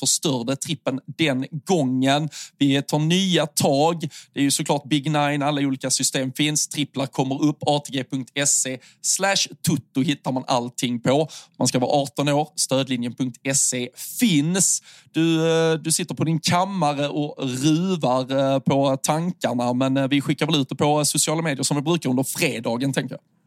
förstörde 0.00 0.56
trippen 0.56 1.00
den 1.18 1.46
gången. 1.66 2.28
Vi 2.58 2.82
tar 2.82 2.98
nya 2.98 3.46
tag. 3.46 4.08
Det 4.34 4.40
är 4.40 4.44
ju 4.44 4.50
såklart 4.50 4.84
Big 4.84 5.04
Nine, 5.10 5.42
alla 5.42 5.60
olika 5.60 5.90
system 5.90 6.32
finns. 6.32 6.68
Tripplar 6.68 7.06
kommer 7.06 7.42
upp. 7.42 7.58
ATG.se 7.66 8.78
slash 9.20 9.48
tutto 9.66 10.00
hittar 10.00 10.32
man 10.32 10.44
allting 10.46 11.00
på. 11.00 11.28
Man 11.58 11.68
ska 11.68 11.78
vara 11.78 12.02
18 12.02 12.28
år. 12.28 12.48
Stödlinjen.se 12.56 13.88
finns. 14.20 14.82
Du, 15.12 15.50
eh, 15.50 15.74
du 15.74 15.92
sitter 15.92 16.14
på 16.14 16.24
din 16.24 16.40
kammare 16.40 17.08
och 17.08 17.34
ruvar 17.38 18.54
eh, 18.54 18.58
på 18.58 18.96
tankarna, 18.96 19.72
men 19.72 19.96
eh, 19.96 20.08
vi 20.08 20.20
skickar 20.20 20.46
väl 20.46 20.60
ut 20.60 20.68
det 20.68 20.76
på 20.76 21.04
sociala 21.04 21.42
medier 21.42 21.62
som 21.62 21.76
vi 21.76 21.82
brukar 21.82 22.10
under 22.10 22.22
fredagen, 22.22 22.92
tänker 22.92 23.14
jag. 23.14 23.39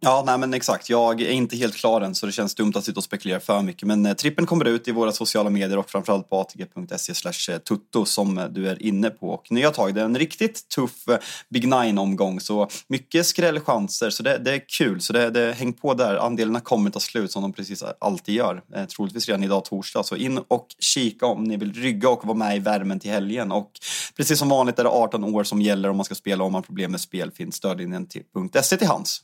Ja, 0.00 0.22
nej 0.26 0.38
men 0.38 0.54
exakt. 0.54 0.90
Jag 0.90 1.20
är 1.20 1.30
inte 1.30 1.56
helt 1.56 1.76
klar 1.76 2.00
än 2.00 2.14
så 2.14 2.26
det 2.26 2.32
känns 2.32 2.54
dumt 2.54 2.72
att 2.76 2.84
sitta 2.84 3.00
och 3.00 3.04
spekulera 3.04 3.40
för 3.40 3.62
mycket. 3.62 3.88
Men 3.88 4.06
eh, 4.06 4.12
trippen 4.14 4.46
kommer 4.46 4.64
ut 4.64 4.88
i 4.88 4.92
våra 4.92 5.12
sociala 5.12 5.50
medier 5.50 5.78
och 5.78 5.90
framförallt 5.90 6.30
på 6.30 6.40
atg.se 6.40 7.14
slash 7.14 7.54
eh, 7.54 7.58
tutto 7.58 8.04
som 8.04 8.38
eh, 8.38 8.44
du 8.44 8.68
är 8.68 8.82
inne 8.82 9.10
på. 9.10 9.28
Och 9.28 9.52
nya 9.52 9.70
tag. 9.70 9.94
Det 9.94 10.00
är 10.00 10.04
en 10.04 10.18
riktigt 10.18 10.68
tuff 10.68 11.08
eh, 11.08 11.18
Big 11.48 11.68
Nine-omgång 11.68 12.40
så 12.40 12.68
mycket 12.88 13.26
skrällchanser 13.26 14.10
så 14.10 14.22
det, 14.22 14.38
det 14.38 14.54
är 14.54 14.62
kul. 14.78 15.00
Så 15.00 15.12
det, 15.12 15.30
det 15.30 15.52
häng 15.52 15.72
på 15.72 15.94
där. 15.94 16.16
Andelarna 16.16 16.60
kommer 16.60 16.90
ta 16.90 17.00
slut 17.00 17.32
som 17.32 17.42
de 17.42 17.52
precis 17.52 17.84
alltid 17.98 18.34
gör. 18.34 18.62
Eh, 18.74 18.84
troligtvis 18.84 19.28
redan 19.28 19.44
idag 19.44 19.64
torsdag. 19.64 20.02
Så 20.02 20.16
in 20.16 20.38
och 20.48 20.66
kika 20.78 21.26
om 21.26 21.44
ni 21.44 21.56
vill 21.56 21.72
rygga 21.72 22.08
och 22.08 22.24
vara 22.24 22.36
med 22.36 22.56
i 22.56 22.58
värmen 22.58 23.00
till 23.00 23.10
helgen. 23.10 23.52
Och 23.52 23.70
precis 24.16 24.38
som 24.38 24.48
vanligt 24.48 24.78
är 24.78 24.84
det 24.84 24.90
18 24.90 25.24
år 25.24 25.44
som 25.44 25.62
gäller 25.62 25.88
om 25.88 25.96
man 25.96 26.04
ska 26.04 26.14
spela. 26.14 26.44
Om 26.44 26.52
man 26.52 26.58
har 26.58 26.66
problem 26.66 26.90
med 26.90 27.00
spel 27.00 27.30
finns 27.30 27.54
stödlinjen 27.54 28.06
till 28.06 28.22
.se 28.62 28.76
till 28.76 28.88
hands. 28.88 29.22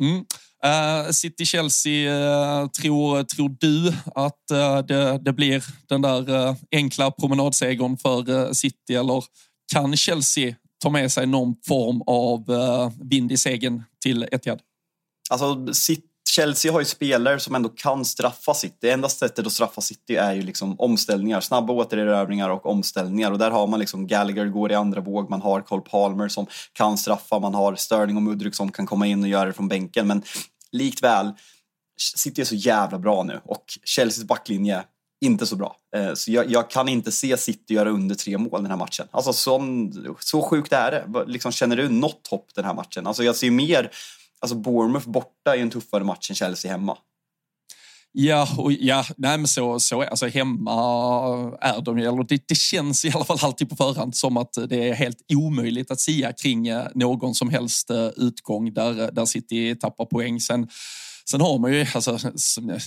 Mm. 0.00 0.24
Eh, 0.64 1.06
uh, 1.06 1.10
City-Chelsea, 1.10 2.10
uh, 2.10 2.62
eh, 2.62 2.68
tror, 2.68 3.22
tror 3.22 3.56
du 3.60 3.92
att 4.14 4.44
uh, 4.52 4.78
det, 4.78 5.18
det, 5.18 5.32
blir 5.32 5.64
den 5.88 6.02
där 6.02 6.56
enkla 6.72 7.10
promenadsegern 7.10 7.96
för 7.96 8.52
City 8.52 8.94
eller 8.94 9.24
kan 9.72 9.96
Chelsea 9.96 10.54
ta 10.82 10.90
med 10.90 11.12
sig 11.12 11.26
någon 11.26 11.54
form 11.66 12.02
av 12.06 12.44
vind 13.10 13.32
i 13.32 13.36
segern 13.36 13.82
till 14.02 14.22
Etihad? 14.32 14.60
Alltså, 15.30 15.74
City 15.74 16.09
Chelsea 16.28 16.72
har 16.72 16.80
ju 16.80 16.84
spelare 16.84 17.40
som 17.40 17.54
ändå 17.54 17.68
kan 17.68 18.04
straffa 18.04 18.54
City. 18.54 18.76
Det 18.80 18.90
enda 18.90 19.08
sättet 19.08 19.46
att 19.46 19.52
straffa 19.52 19.80
City 19.80 20.16
är 20.16 20.32
ju 20.32 20.42
liksom 20.42 20.80
omställningar, 20.80 21.40
snabba 21.40 21.72
återerövringar 21.72 22.50
och 22.50 22.66
omställningar. 22.66 23.30
Och 23.30 23.38
där 23.38 23.50
har 23.50 23.66
man 23.66 23.80
liksom 23.80 24.06
Gallagher 24.06 24.46
går 24.46 24.72
i 24.72 24.74
andra 24.74 25.00
våg, 25.00 25.30
man 25.30 25.42
har 25.42 25.60
Cole 25.60 25.82
Palmer 25.82 26.28
som 26.28 26.46
kan 26.72 26.98
straffa, 26.98 27.38
man 27.38 27.54
har 27.54 27.74
Sterling 27.74 28.16
och 28.16 28.22
Mudryk 28.22 28.54
som 28.54 28.72
kan 28.72 28.86
komma 28.86 29.06
in 29.06 29.22
och 29.22 29.28
göra 29.28 29.44
det 29.44 29.52
från 29.52 29.68
bänken. 29.68 30.06
Men 30.06 30.22
likt 30.72 31.02
väl, 31.02 31.32
City 32.16 32.40
är 32.40 32.44
så 32.44 32.54
jävla 32.54 32.98
bra 32.98 33.22
nu 33.22 33.40
och 33.44 33.64
Chelseas 33.84 34.24
backlinje 34.24 34.84
inte 35.20 35.46
så 35.46 35.56
bra. 35.56 35.76
Eh, 35.96 36.14
så 36.14 36.32
jag, 36.32 36.50
jag, 36.50 36.70
kan 36.70 36.88
inte 36.88 37.12
se 37.12 37.36
City 37.36 37.74
göra 37.74 37.90
under 37.90 38.14
tre 38.14 38.38
mål 38.38 38.62
den 38.62 38.70
här 38.70 38.76
matchen. 38.76 39.06
Alltså 39.10 39.32
så, 39.32 39.60
så 40.18 40.42
sjukt 40.42 40.72
är 40.72 40.90
det. 40.90 41.24
Liksom, 41.26 41.52
känner 41.52 41.76
du 41.76 41.88
något 41.88 42.26
hopp 42.30 42.46
den 42.54 42.64
här 42.64 42.74
matchen? 42.74 43.06
Alltså 43.06 43.24
jag 43.24 43.36
ser 43.36 43.50
mer 43.50 43.90
alltså 44.40 44.56
Bournemouth 44.56 45.08
borta 45.08 45.56
är 45.56 45.60
en 45.60 45.70
tuffare 45.70 46.04
match 46.04 46.30
än 46.30 46.36
Chelsea 46.36 46.70
hemma. 46.72 46.98
Ja, 48.12 48.48
och 48.58 48.72
ja, 48.72 49.04
nej 49.16 49.38
men 49.38 49.48
så, 49.48 49.80
så 49.80 50.02
alltså 50.02 50.26
hemma 50.26 50.72
är 51.60 51.80
de 51.80 51.98
eller 51.98 52.24
det, 52.24 52.48
det 52.48 52.54
känns 52.54 53.04
i 53.04 53.12
alla 53.14 53.24
fall 53.24 53.38
alltid 53.42 53.68
på 53.68 53.76
förhand 53.76 54.16
som 54.16 54.36
att 54.36 54.52
det 54.68 54.88
är 54.88 54.94
helt 54.94 55.18
omöjligt 55.32 55.90
att 55.90 56.00
sia 56.00 56.32
kring 56.32 56.68
eh, 56.68 56.86
någon 56.94 57.34
som 57.34 57.50
helst 57.50 57.90
eh, 57.90 58.08
utgång 58.16 58.74
där, 58.74 59.00
eh, 59.00 59.06
där 59.06 59.24
City 59.24 59.76
tappar 59.76 60.04
poäng. 60.04 60.40
Sen 60.40 60.68
Sen 61.30 61.40
har 61.40 61.58
man 61.58 61.72
ju, 61.72 61.86
alltså, 61.94 62.18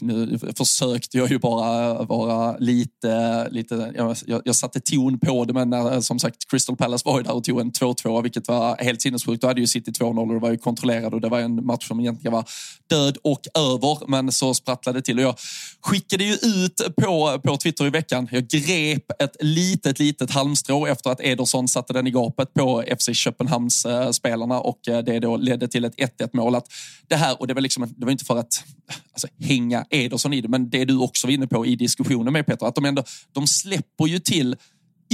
nu 0.01 0.39
försökte 0.57 1.17
jag 1.17 1.29
ju 1.29 1.39
bara 1.39 2.03
vara 2.03 2.57
lite, 2.57 3.47
lite 3.49 3.93
jag, 4.25 4.41
jag 4.45 4.55
satte 4.55 4.79
ton 4.79 5.19
på 5.19 5.45
det, 5.45 5.53
men 5.53 5.69
när, 5.69 6.01
som 6.01 6.19
sagt 6.19 6.49
Crystal 6.49 6.75
Palace 6.75 7.03
var 7.05 7.19
ju 7.19 7.23
där 7.23 7.33
och 7.33 7.43
tog 7.43 7.59
en 7.59 7.71
2-2, 7.71 8.23
vilket 8.23 8.47
var 8.47 8.77
helt 8.77 9.01
sinnessjukt. 9.01 9.41
Då 9.41 9.47
hade 9.47 9.61
ju 9.61 9.67
City 9.67 9.91
2-0 9.91 10.27
och 10.27 10.33
det 10.33 10.39
var 10.39 10.51
ju 10.51 10.57
kontrollerad 10.57 11.13
och 11.13 11.21
det 11.21 11.29
var 11.29 11.39
en 11.39 11.65
match 11.65 11.87
som 11.87 11.99
egentligen 11.99 12.33
var 12.33 12.45
död 12.89 13.17
och 13.23 13.41
över, 13.57 14.07
men 14.07 14.31
så 14.31 14.53
sprattlade 14.53 14.99
det 14.99 15.03
till. 15.03 15.17
Och 15.17 15.23
jag 15.23 15.35
skickade 15.81 16.23
ju 16.23 16.33
ut 16.33 16.81
på, 17.01 17.41
på 17.43 17.57
Twitter 17.57 17.85
i 17.85 17.89
veckan, 17.89 18.27
jag 18.31 18.47
grep 18.47 19.21
ett 19.21 19.35
litet, 19.39 19.99
litet 19.99 20.31
halmstrå 20.31 20.85
efter 20.87 21.09
att 21.09 21.21
Ederson 21.21 21.67
satte 21.67 21.93
den 21.93 22.07
i 22.07 22.11
gapet 22.11 22.53
på 22.53 22.83
FC 22.99 23.09
Köpenhamns 23.13 23.85
eh, 23.85 24.11
spelarna 24.11 24.59
och 24.59 24.87
eh, 24.87 25.03
det 25.03 25.19
då 25.19 25.37
ledde 25.37 25.67
till 25.67 25.85
ett 25.85 25.95
1-1 25.95 26.29
mål. 26.33 26.55
Att 26.55 26.67
det 27.07 27.15
här, 27.15 27.41
och 27.41 27.47
det 27.47 27.53
var 27.53 27.61
liksom, 27.61 27.93
det 27.97 28.05
var 28.05 28.11
inte 28.11 28.25
för 28.25 28.32
att 28.37 28.63
alltså, 29.11 29.27
hänga 29.39 29.85
Ederson 29.89 30.33
i 30.33 30.41
det, 30.41 30.47
men 30.47 30.69
det 30.69 30.85
du 30.85 30.97
också 30.97 31.27
var 31.27 31.31
inne 31.33 31.47
på 31.47 31.65
i 31.65 31.75
diskussionen 31.75 32.33
med 32.33 32.45
Peter, 32.45 32.65
att 32.65 32.75
de 32.75 32.85
ändå, 32.85 33.03
de 33.31 33.47
släpper 33.47 34.07
ju 34.07 34.19
till 34.19 34.55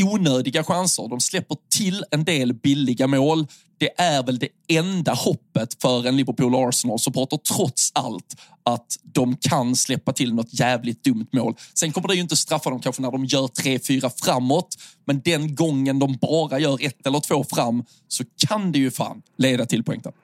onödiga 0.04 0.64
chanser. 0.64 1.08
De 1.08 1.20
släpper 1.20 1.58
till 1.76 2.04
en 2.12 2.24
del 2.24 2.54
billiga 2.54 3.08
mål. 3.08 3.48
Det 3.78 4.02
är 4.02 4.24
väl 4.24 4.40
det 4.40 4.50
enda 4.68 5.14
hoppet 5.14 5.82
för 5.82 6.08
en 6.08 6.18
Liverpool 6.18 6.56
Arsenal-supporter 6.56 7.38
trots 7.38 7.92
allt 7.96 8.36
att 8.64 8.98
de 9.04 9.36
kan 9.38 9.76
släppa 9.76 10.14
till 10.14 10.34
något 10.34 10.60
jävligt 10.60 11.04
dumt 11.04 11.28
mål. 11.34 11.56
Sen 11.74 11.92
kommer 11.92 12.08
det 12.08 12.16
ju 12.16 12.22
inte 12.22 12.36
straffa 12.36 12.70
dem 12.70 12.80
kanske 12.80 13.02
när 13.02 13.12
de 13.12 13.26
gör 13.26 13.48
tre, 13.48 13.80
fyra 13.80 14.10
framåt, 14.10 14.78
men 15.06 15.22
den 15.22 15.56
gången 15.56 16.00
de 16.00 16.18
bara 16.22 16.60
gör 16.60 16.86
ett 16.86 17.08
eller 17.08 17.20
två 17.20 17.44
fram 17.44 17.84
så 18.08 18.24
kan 18.48 18.72
det 18.72 18.80
ju 18.80 18.92
fan 18.92 19.22
leda 19.38 19.66
till 19.66 19.84
poängtapp. 19.84 20.16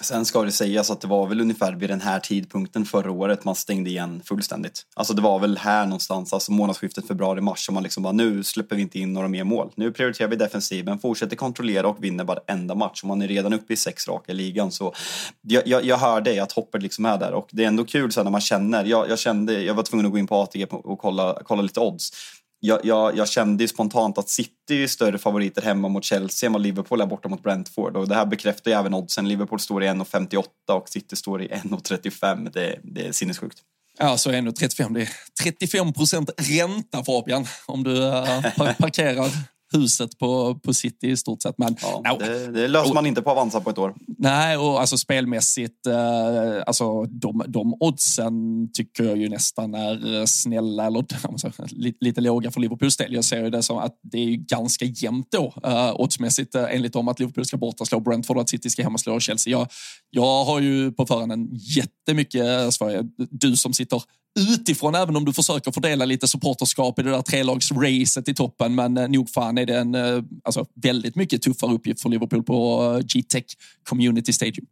Sen 0.00 0.24
ska 0.24 0.42
det 0.42 0.52
sägas 0.52 0.90
att 0.90 1.00
det 1.00 1.08
var 1.08 1.26
väl 1.26 1.40
ungefär 1.40 1.72
vid 1.72 1.90
den 1.90 2.00
här 2.00 2.20
tidpunkten 2.20 2.84
förra 2.84 3.10
året 3.10 3.44
man 3.44 3.54
stängde 3.54 3.90
igen 3.90 4.22
fullständigt. 4.24 4.86
Alltså 4.94 5.14
det 5.14 5.22
var 5.22 5.38
väl 5.38 5.58
här 5.58 5.84
någonstans, 5.84 6.32
alltså 6.32 6.52
månadsskiftet 6.52 7.08
februari-mars 7.08 7.66
som 7.66 7.74
man 7.74 7.82
liksom 7.82 8.02
bara 8.02 8.12
nu 8.12 8.44
släpper 8.44 8.76
vi 8.76 8.82
inte 8.82 8.98
in 8.98 9.12
några 9.12 9.28
mer 9.28 9.44
mål. 9.44 9.70
Nu 9.74 9.92
prioriterar 9.92 10.28
vi 10.28 10.36
defensiven, 10.36 10.98
fortsätter 10.98 11.36
kontrollera 11.36 11.88
och 11.88 12.04
vinner 12.04 12.24
varenda 12.24 12.74
match. 12.74 13.02
Och 13.02 13.08
man 13.08 13.22
är 13.22 13.28
redan 13.28 13.52
uppe 13.52 13.72
i 13.72 13.76
sex 13.76 14.08
raka 14.08 14.32
i 14.32 14.34
ligan 14.34 14.72
så 14.72 14.94
jag, 15.42 15.66
jag, 15.66 15.84
jag 15.84 15.96
hör 15.96 16.20
dig 16.20 16.38
att 16.38 16.52
hoppet 16.52 16.82
liksom 16.82 17.04
är 17.04 17.18
där 17.18 17.32
och 17.32 17.48
det 17.52 17.64
är 17.64 17.68
ändå 17.68 17.84
kul 17.84 18.12
sen 18.12 18.24
när 18.24 18.30
man 18.30 18.40
känner, 18.40 18.84
jag, 18.84 19.10
jag 19.10 19.18
kände, 19.18 19.62
jag 19.62 19.74
var 19.74 19.82
tvungen 19.82 20.06
att 20.06 20.12
gå 20.12 20.18
in 20.18 20.26
på 20.26 20.36
ATG 20.36 20.64
och 20.70 20.98
kolla, 20.98 21.38
kolla 21.44 21.62
lite 21.62 21.80
odds 21.80 22.12
jag, 22.60 22.84
jag, 22.84 23.16
jag, 23.16 23.28
kände 23.28 23.64
ju 23.64 23.68
spontant 23.68 24.18
att 24.18 24.28
City 24.28 24.82
är 24.82 24.86
större 24.86 25.18
favoriter 25.18 25.62
hemma 25.62 25.88
mot 25.88 26.04
Chelsea 26.04 26.46
än 26.46 26.52
vad 26.52 26.62
Liverpool 26.62 27.00
är 27.00 27.06
borta 27.06 27.28
mot 27.28 27.42
Brentford. 27.42 27.96
Och 27.96 28.08
det 28.08 28.14
här 28.14 28.26
bekräftar 28.26 28.70
ju 28.70 28.76
även 28.76 28.94
oddsen. 28.94 29.28
Liverpool 29.28 29.60
står 29.60 29.84
i 29.84 29.86
1,58 29.86 30.44
och 30.70 30.88
City 30.88 31.16
står 31.16 31.42
i 31.42 31.48
1,35. 31.48 32.50
Det, 32.52 32.78
det 32.82 33.06
är 33.06 33.12
sinnessjukt. 33.12 33.58
Ja, 33.98 34.16
så 34.16 34.30
1,35. 34.30 34.94
Det 34.94 35.02
är 35.02 35.08
35 35.42 35.92
procent 35.92 36.30
ränta 36.36 37.04
Fabian 37.04 37.46
om 37.66 37.84
du 37.84 38.06
eh, 38.06 38.42
parkerar 38.78 39.30
huset 39.72 40.18
på, 40.18 40.54
på 40.54 40.74
City 40.74 41.10
i 41.10 41.16
stort 41.16 41.42
sett. 41.42 41.58
Men, 41.58 41.76
ja, 41.82 42.02
no. 42.12 42.18
det, 42.18 42.46
det 42.46 42.68
löser 42.68 42.94
man 42.94 43.06
inte 43.06 43.22
på 43.22 43.30
Avanza 43.30 43.60
på 43.60 43.70
ett 43.70 43.78
år. 43.78 43.94
Nej, 44.18 44.56
och 44.56 44.80
alltså 44.80 44.98
spelmässigt, 44.98 45.86
eh, 45.86 46.62
alltså 46.66 47.04
de, 47.04 47.44
de 47.48 47.74
oddsen 47.80 48.68
tycker 48.72 49.04
jag 49.04 49.16
ju 49.16 49.28
nästan 49.28 49.74
är 49.74 50.26
snälla 50.26 50.86
eller 50.86 51.04
alltså, 51.22 51.52
lite, 51.66 52.04
lite 52.04 52.20
låga 52.20 52.50
för 52.50 52.60
Liverpools 52.60 52.96
del. 52.96 53.14
Jag 53.14 53.24
ser 53.24 53.44
ju 53.44 53.50
det 53.50 53.62
som 53.62 53.78
att 53.78 53.98
det 54.02 54.18
är 54.18 54.36
ganska 54.36 54.84
jämnt 54.84 55.28
då 55.30 55.54
eh, 55.64 56.00
oddsmässigt 56.00 56.54
eh, 56.54 56.64
enligt 56.70 56.92
dem 56.92 57.08
att 57.08 57.18
Liverpool 57.18 57.44
ska 57.44 57.56
borta 57.56 57.84
slå 57.84 58.00
Brentford 58.00 58.36
och 58.36 58.42
att 58.42 58.48
City 58.48 58.70
ska 58.70 58.82
hemma 58.82 58.98
slå 58.98 59.20
Chelsea. 59.20 59.50
Jag, 59.50 59.68
jag 60.10 60.44
har 60.44 60.60
ju 60.60 60.92
på 60.92 61.06
förhand 61.06 61.32
en 61.32 61.48
jättemycket 61.52 62.74
Sverige. 62.74 63.02
Du 63.30 63.56
som 63.56 63.72
sitter 63.72 64.02
utifrån, 64.38 64.94
även 64.94 65.16
om 65.16 65.24
du 65.24 65.32
försöker 65.32 65.72
fördela 65.72 66.04
lite 66.04 66.28
supporterskap 66.28 66.98
i 66.98 67.02
det 67.02 67.10
där 67.10 67.22
trelagsracet 67.22 68.28
i 68.28 68.34
toppen. 68.34 68.74
Men 68.74 68.96
eh, 68.96 69.08
nog 69.08 69.30
fan 69.30 69.58
är 69.58 69.66
det 69.66 69.78
en 69.78 69.94
eh, 69.94 70.22
alltså, 70.44 70.66
väldigt 70.74 71.16
mycket 71.16 71.42
tuffare 71.42 71.72
uppgift 71.72 72.02
för 72.02 72.08
Liverpool 72.08 72.42
på 72.42 72.82
eh, 72.82 73.06
G-Tech 73.06 73.44
Community 73.88 74.32
Stadium. 74.32 74.66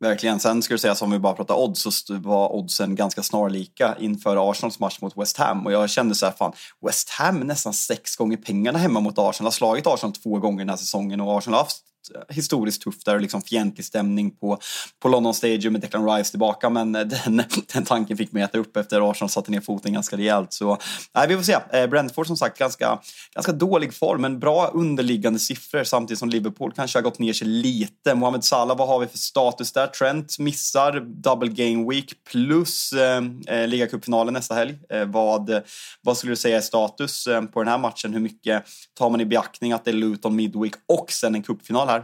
Verkligen. 0.00 0.40
Sen 0.40 0.62
ska 0.62 0.74
du 0.74 0.78
säga, 0.78 0.94
om 1.00 1.10
vi 1.10 1.18
bara 1.18 1.34
pratar 1.34 1.54
odds, 1.54 1.82
så 1.82 2.14
var 2.18 2.52
oddsen 2.52 2.94
ganska 2.94 3.22
snarlika 3.22 3.96
inför 4.00 4.50
Arsenals 4.50 4.78
match 4.78 4.98
mot 5.00 5.18
West 5.18 5.36
Ham. 5.36 5.66
Och 5.66 5.72
jag 5.72 5.90
kände 5.90 6.14
så 6.14 6.26
här, 6.26 6.32
fan, 6.32 6.52
West 6.86 7.10
Ham 7.10 7.40
nästan 7.40 7.72
sex 7.72 8.16
gånger 8.16 8.36
pengarna 8.36 8.78
hemma 8.78 9.00
mot 9.00 9.18
Arsenal. 9.18 9.46
Har 9.46 9.50
slagit 9.50 9.86
Arsenal 9.86 10.12
två 10.12 10.38
gånger 10.38 10.58
den 10.58 10.68
här 10.68 10.76
säsongen 10.76 11.20
och 11.20 11.38
Arsenal 11.38 11.54
har 11.54 11.62
haft 11.62 11.82
historiskt 12.28 12.82
tufft 12.82 13.04
där 13.04 13.14
och 13.14 13.20
liksom 13.20 13.42
fientlig 13.42 13.84
stämning 13.84 14.30
på, 14.30 14.58
på 15.02 15.08
London 15.08 15.34
Stadium 15.34 15.72
med 15.72 15.82
Declan 15.82 16.10
Rice 16.10 16.30
tillbaka. 16.30 16.70
Men 16.70 16.94
eh, 16.94 17.06
den, 17.06 17.42
den 17.72 17.84
tanken 17.84 18.16
fick 18.16 18.32
mig 18.32 18.42
att 18.42 18.50
äta 18.50 18.58
upp 18.58 18.76
efter 18.76 19.10
Arsenal 19.10 19.30
satte 19.30 19.50
ner 19.50 19.60
foten 19.60 19.92
ganska 19.92 20.16
rejält. 20.16 20.52
Så 20.52 20.78
nej, 21.14 21.28
vi 21.28 21.36
får 21.36 21.42
se. 21.42 21.56
Eh, 21.72 21.86
Brentford 21.86 22.26
som 22.26 22.36
sagt 22.36 22.58
ganska, 22.58 22.98
ganska 23.34 23.52
dålig 23.52 23.94
form, 23.94 24.22
men 24.22 24.38
bra 24.38 24.70
underliggande 24.74 25.38
siffror 25.38 25.84
samtidigt 25.84 26.18
som 26.18 26.28
Liverpool 26.28 26.72
kanske 26.72 26.98
har 26.98 27.02
gått 27.02 27.18
ner 27.18 27.32
sig 27.32 27.46
lite. 27.46 28.14
Mohamed 28.14 28.44
Salah, 28.44 28.76
vad 28.76 28.88
har 28.88 29.00
vi 29.00 29.06
för 29.06 29.18
status 29.18 29.72
där? 29.72 29.86
Trent 29.86 30.38
missar 30.38 31.00
double 31.00 31.48
game 31.48 31.90
week 31.90 32.12
plus 32.30 32.92
eh, 32.92 33.22
eh 33.46 33.68
ligacupfinalen 33.68 34.34
nästa 34.34 34.54
helg. 34.54 34.78
Eh, 34.90 35.04
vad, 35.04 35.62
vad 36.02 36.16
skulle 36.16 36.32
du 36.32 36.36
säga 36.36 36.56
är 36.56 36.60
status 36.60 37.26
eh, 37.26 37.42
på 37.42 37.62
den 37.62 37.68
här 37.68 37.78
matchen? 37.78 38.12
Hur 38.12 38.20
mycket 38.20 38.64
tar 38.94 39.10
man 39.10 39.20
i 39.20 39.26
beaktning 39.26 39.72
att 39.72 39.84
det 39.84 39.90
är 39.90 39.92
Luton 39.92 40.36
Midweek 40.36 40.74
och 40.86 41.12
sen 41.12 41.34
en 41.34 41.42
cupfinal 41.42 41.88
här? 41.88 41.95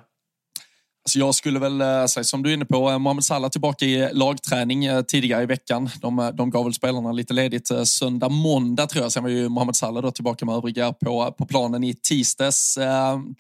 Alltså 1.05 1.19
jag 1.19 1.35
skulle 1.35 1.59
väl 1.59 1.81
eh, 1.81 2.07
säga 2.07 2.25
som 2.25 2.43
du 2.43 2.51
är 2.51 2.55
inne 2.55 2.65
på, 2.65 2.91
eh, 2.91 2.99
Mohamed 2.99 3.25
Salah 3.25 3.51
tillbaka 3.51 3.85
i 3.85 4.01
eh, 4.01 4.09
lagträning 4.13 5.05
tidigare 5.09 5.43
i 5.43 5.47
veckan. 5.47 5.91
De, 6.01 6.31
de 6.35 6.51
gav 6.51 6.65
väl 6.65 6.75
spelarna 6.75 7.13
lite 7.13 7.35
ledigt 7.35 7.71
söndag, 7.85 8.29
måndag 8.29 8.87
tror 8.87 9.05
jag. 9.05 9.13
Sen 9.13 9.23
var 9.23 9.31
ju 9.31 9.49
Mohamed 9.49 9.77
Salah 9.77 10.03
då 10.03 10.11
tillbaka 10.11 10.47
med 10.47 10.55
övriga 10.55 10.93
på, 10.93 11.35
på 11.39 11.47
planen 11.47 11.85
i 11.85 11.95
tisdags. 11.95 12.79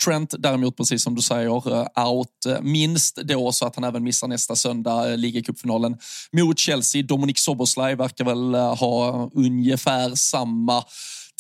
Trent 0.05 0.35
däremot, 0.39 0.77
precis 0.77 1.03
som 1.03 1.15
du 1.15 1.23
säger, 1.23 1.51
out 2.09 2.63
minst 2.63 3.17
då 3.17 3.53
så 3.53 3.67
att 3.67 3.75
han 3.75 3.85
även 3.85 4.03
missar 4.03 4.29
nästa 4.29 4.57
söndag 4.57 5.17
ligacupfinalen 5.17 5.97
mot 6.33 6.59
Chelsea. 6.59 7.03
Dominic 7.03 7.39
Soboslaj 7.39 7.95
verkar 7.95 8.25
väl 8.25 8.55
ha 8.55 9.31
ungefär 9.35 10.15
samma 10.15 10.85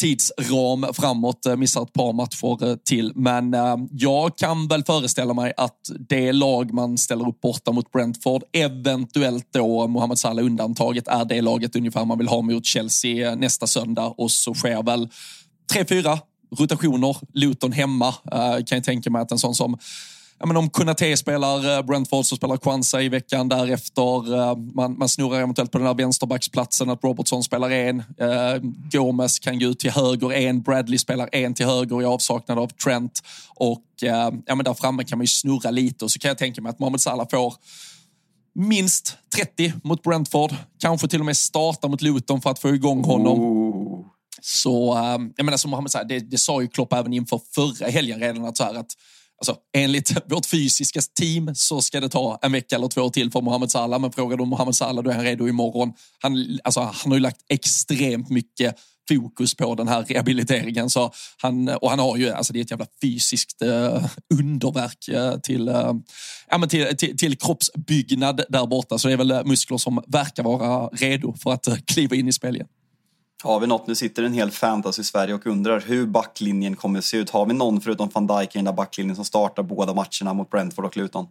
tidsram 0.00 0.86
framåt, 0.92 1.46
eh, 1.46 1.56
missar 1.56 1.82
ett 1.82 1.92
par 1.92 2.12
matcher 2.12 2.70
eh, 2.70 2.76
till. 2.76 3.12
Men 3.14 3.54
eh, 3.54 3.76
jag 3.90 4.38
kan 4.38 4.68
väl 4.68 4.84
föreställa 4.84 5.34
mig 5.34 5.52
att 5.56 5.78
det 6.08 6.32
lag 6.32 6.72
man 6.72 6.98
ställer 6.98 7.28
upp 7.28 7.40
borta 7.40 7.72
mot 7.72 7.92
Brentford, 7.92 8.42
eventuellt 8.52 9.48
då 9.52 9.86
Mohamed 9.86 10.18
Salah 10.18 10.44
undantaget, 10.44 11.08
är 11.08 11.24
det 11.24 11.40
laget 11.40 11.76
ungefär 11.76 12.04
man 12.04 12.18
vill 12.18 12.28
ha 12.28 12.42
mot 12.42 12.66
Chelsea 12.66 13.34
nästa 13.34 13.66
söndag 13.66 14.14
och 14.16 14.30
så 14.30 14.54
sker 14.54 14.82
väl 14.82 15.08
tre, 15.72 15.84
fyra 15.84 16.18
rotationer. 16.58 17.16
Luton 17.34 17.72
hemma 17.72 18.14
kan 18.66 18.76
jag 18.76 18.84
tänka 18.84 19.10
mig 19.10 19.22
att 19.22 19.32
en 19.32 19.38
sån 19.38 19.54
som 19.54 19.78
ja, 20.42 20.46
men 20.46 20.56
om 20.56 20.70
Kunate 20.70 21.16
spelar 21.16 21.76
eh, 21.76 21.82
Brentford 21.82 22.26
så 22.26 22.36
spelar 22.36 22.56
Kwanza 22.56 23.02
i 23.02 23.08
veckan 23.08 23.48
därefter. 23.48 24.34
Eh, 24.34 24.56
man, 24.56 24.98
man 24.98 25.08
snurrar 25.08 25.40
eventuellt 25.40 25.72
på 25.72 25.78
den 25.78 25.86
där 25.86 25.94
vänsterbacksplatsen 25.94 26.90
att 26.90 27.04
Robertson 27.04 27.42
spelar 27.42 27.70
en. 27.70 27.98
Eh, 27.98 28.60
Gomes 28.92 29.38
kan 29.38 29.58
gå 29.58 29.66
ut 29.66 29.78
till 29.78 29.90
höger 29.90 30.32
en. 30.32 30.62
Bradley 30.62 30.98
spelar 30.98 31.28
en 31.32 31.54
till 31.54 31.66
höger 31.66 32.02
i 32.02 32.04
avsaknad 32.04 32.58
av 32.58 32.68
Trent. 32.68 33.20
Och 33.48 33.84
ja, 34.00 34.32
men 34.46 34.64
där 34.64 34.74
framme 34.74 35.04
kan 35.04 35.18
man 35.18 35.24
ju 35.24 35.28
snurra 35.28 35.70
lite 35.70 36.04
och 36.04 36.10
så 36.10 36.18
kan 36.18 36.28
jag 36.28 36.38
tänka 36.38 36.60
mig 36.60 36.70
att 36.70 36.78
Mohamed 36.78 37.00
Salah 37.00 37.28
får 37.30 37.54
minst 38.54 39.16
30 39.36 39.72
mot 39.84 40.02
Brentford. 40.02 40.54
Kanske 40.80 41.08
till 41.08 41.20
och 41.20 41.26
med 41.26 41.36
starta 41.36 41.88
mot 41.88 42.02
Luton 42.02 42.40
för 42.40 42.50
att 42.50 42.58
få 42.58 42.74
igång 42.74 43.04
honom. 43.04 43.40
Oh. 43.40 44.06
Så 44.40 44.94
jag 45.36 45.44
menar 45.44 45.56
som 45.56 45.70
Mohamed 45.70 45.90
Salah, 45.90 46.06
det, 46.06 46.20
det 46.20 46.38
sa 46.38 46.62
ju 46.62 46.68
Klopp 46.68 46.92
även 46.92 47.12
inför 47.12 47.40
förra 47.54 47.90
helgen 47.90 48.20
redan 48.20 48.44
att 48.44 48.56
så 48.56 48.64
här 48.64 48.74
att 48.74 48.96
Alltså, 49.42 49.56
enligt 49.76 50.12
vårt 50.26 50.46
fysiska 50.46 51.00
team 51.18 51.54
så 51.54 51.82
ska 51.82 52.00
det 52.00 52.08
ta 52.08 52.38
en 52.42 52.52
vecka 52.52 52.76
eller 52.76 52.88
två 52.88 53.10
till 53.10 53.30
för 53.30 53.40
Mohamed 53.40 53.70
Salah. 53.70 54.00
Men 54.00 54.12
frågar 54.12 54.36
du 54.36 54.44
Mohamed 54.44 54.74
Salah, 54.74 55.04
då 55.04 55.10
är 55.10 55.14
han 55.14 55.24
redo 55.24 55.48
imorgon. 55.48 55.92
Han, 56.18 56.58
alltså, 56.64 56.80
han 56.80 57.12
har 57.12 57.14
ju 57.14 57.20
lagt 57.20 57.40
extremt 57.48 58.30
mycket 58.30 58.76
fokus 59.08 59.54
på 59.54 59.74
den 59.74 59.88
här 59.88 60.02
rehabiliteringen. 60.02 60.90
Så 60.90 61.12
han, 61.36 61.68
och 61.68 61.90
han 61.90 61.98
har 61.98 62.16
ju, 62.16 62.30
alltså 62.30 62.52
det 62.52 62.58
är 62.58 62.62
ett 62.62 62.70
jävla 62.70 62.86
fysiskt 63.02 63.62
eh, 63.62 64.04
underverk 64.40 65.08
eh, 65.08 65.38
till, 65.38 65.68
eh, 65.68 65.92
ja, 66.50 66.58
men 66.58 66.68
till, 66.68 66.96
till, 66.96 67.16
till, 67.16 67.38
kroppsbyggnad 67.38 68.44
där 68.48 68.66
borta. 68.66 68.98
Så 68.98 69.08
det 69.08 69.14
är 69.14 69.18
väl 69.18 69.46
muskler 69.46 69.78
som 69.78 70.02
verkar 70.06 70.42
vara 70.42 70.86
redo 70.86 71.34
för 71.42 71.52
att 71.52 71.66
eh, 71.66 71.76
kliva 71.76 72.16
in 72.16 72.28
i 72.28 72.32
spel 72.32 72.54
igen. 72.54 72.68
Har 73.42 73.60
vi 73.60 73.66
något, 73.66 73.86
nu 73.86 73.94
sitter 73.94 74.22
en 74.22 74.32
hel 74.32 74.50
fantasy 74.50 75.02
i 75.02 75.04
Sverige 75.04 75.34
och 75.34 75.46
undrar 75.46 75.80
hur 75.80 76.06
backlinjen 76.06 76.76
kommer 76.76 76.98
att 76.98 77.04
se 77.04 77.16
ut. 77.16 77.30
Har 77.30 77.46
vi 77.46 77.54
någon 77.54 77.80
förutom 77.80 78.08
van 78.14 78.26
Dijk 78.26 78.54
i 78.54 78.58
den 78.58 78.64
där 78.64 78.72
backlinjen 78.72 79.16
som 79.16 79.24
startar 79.24 79.62
båda 79.62 79.94
matcherna 79.94 80.34
mot 80.34 80.50
Brentford 80.50 80.84
och 80.84 80.96
Luton? 80.96 81.26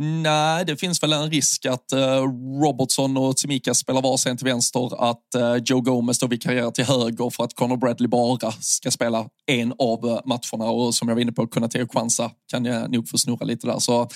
Nej, 0.00 0.64
det 0.64 0.76
finns 0.76 1.02
väl 1.02 1.12
en 1.12 1.30
risk 1.30 1.66
att 1.66 1.92
eh, 1.92 2.22
Robertson 2.62 3.16
och 3.16 3.36
Tsimikas 3.36 3.78
spelar 3.78 4.02
varsin 4.02 4.36
till 4.36 4.44
vänster, 4.44 5.10
att 5.10 5.34
eh, 5.34 5.54
Joe 5.64 5.80
Gomez 5.80 6.18
då 6.18 6.26
vikarierar 6.26 6.70
till 6.70 6.84
höger 6.84 7.30
för 7.30 7.44
att 7.44 7.54
Conor 7.54 7.76
Bradley 7.76 8.08
bara 8.08 8.52
ska 8.52 8.90
spela 8.90 9.26
en 9.46 9.74
av 9.78 10.06
eh, 10.06 10.20
matcherna 10.24 10.70
och 10.70 10.94
som 10.94 11.08
jag 11.08 11.14
var 11.14 11.22
inne 11.22 11.32
på, 11.32 11.46
Kunate 11.46 11.82
och 11.82 11.90
Kwanza 11.90 12.30
kan 12.50 12.64
jag 12.64 12.90
nog 12.92 13.08
få 13.08 13.18
snurra 13.18 13.44
lite 13.44 13.66
där. 13.66 13.78
Så 13.78 14.08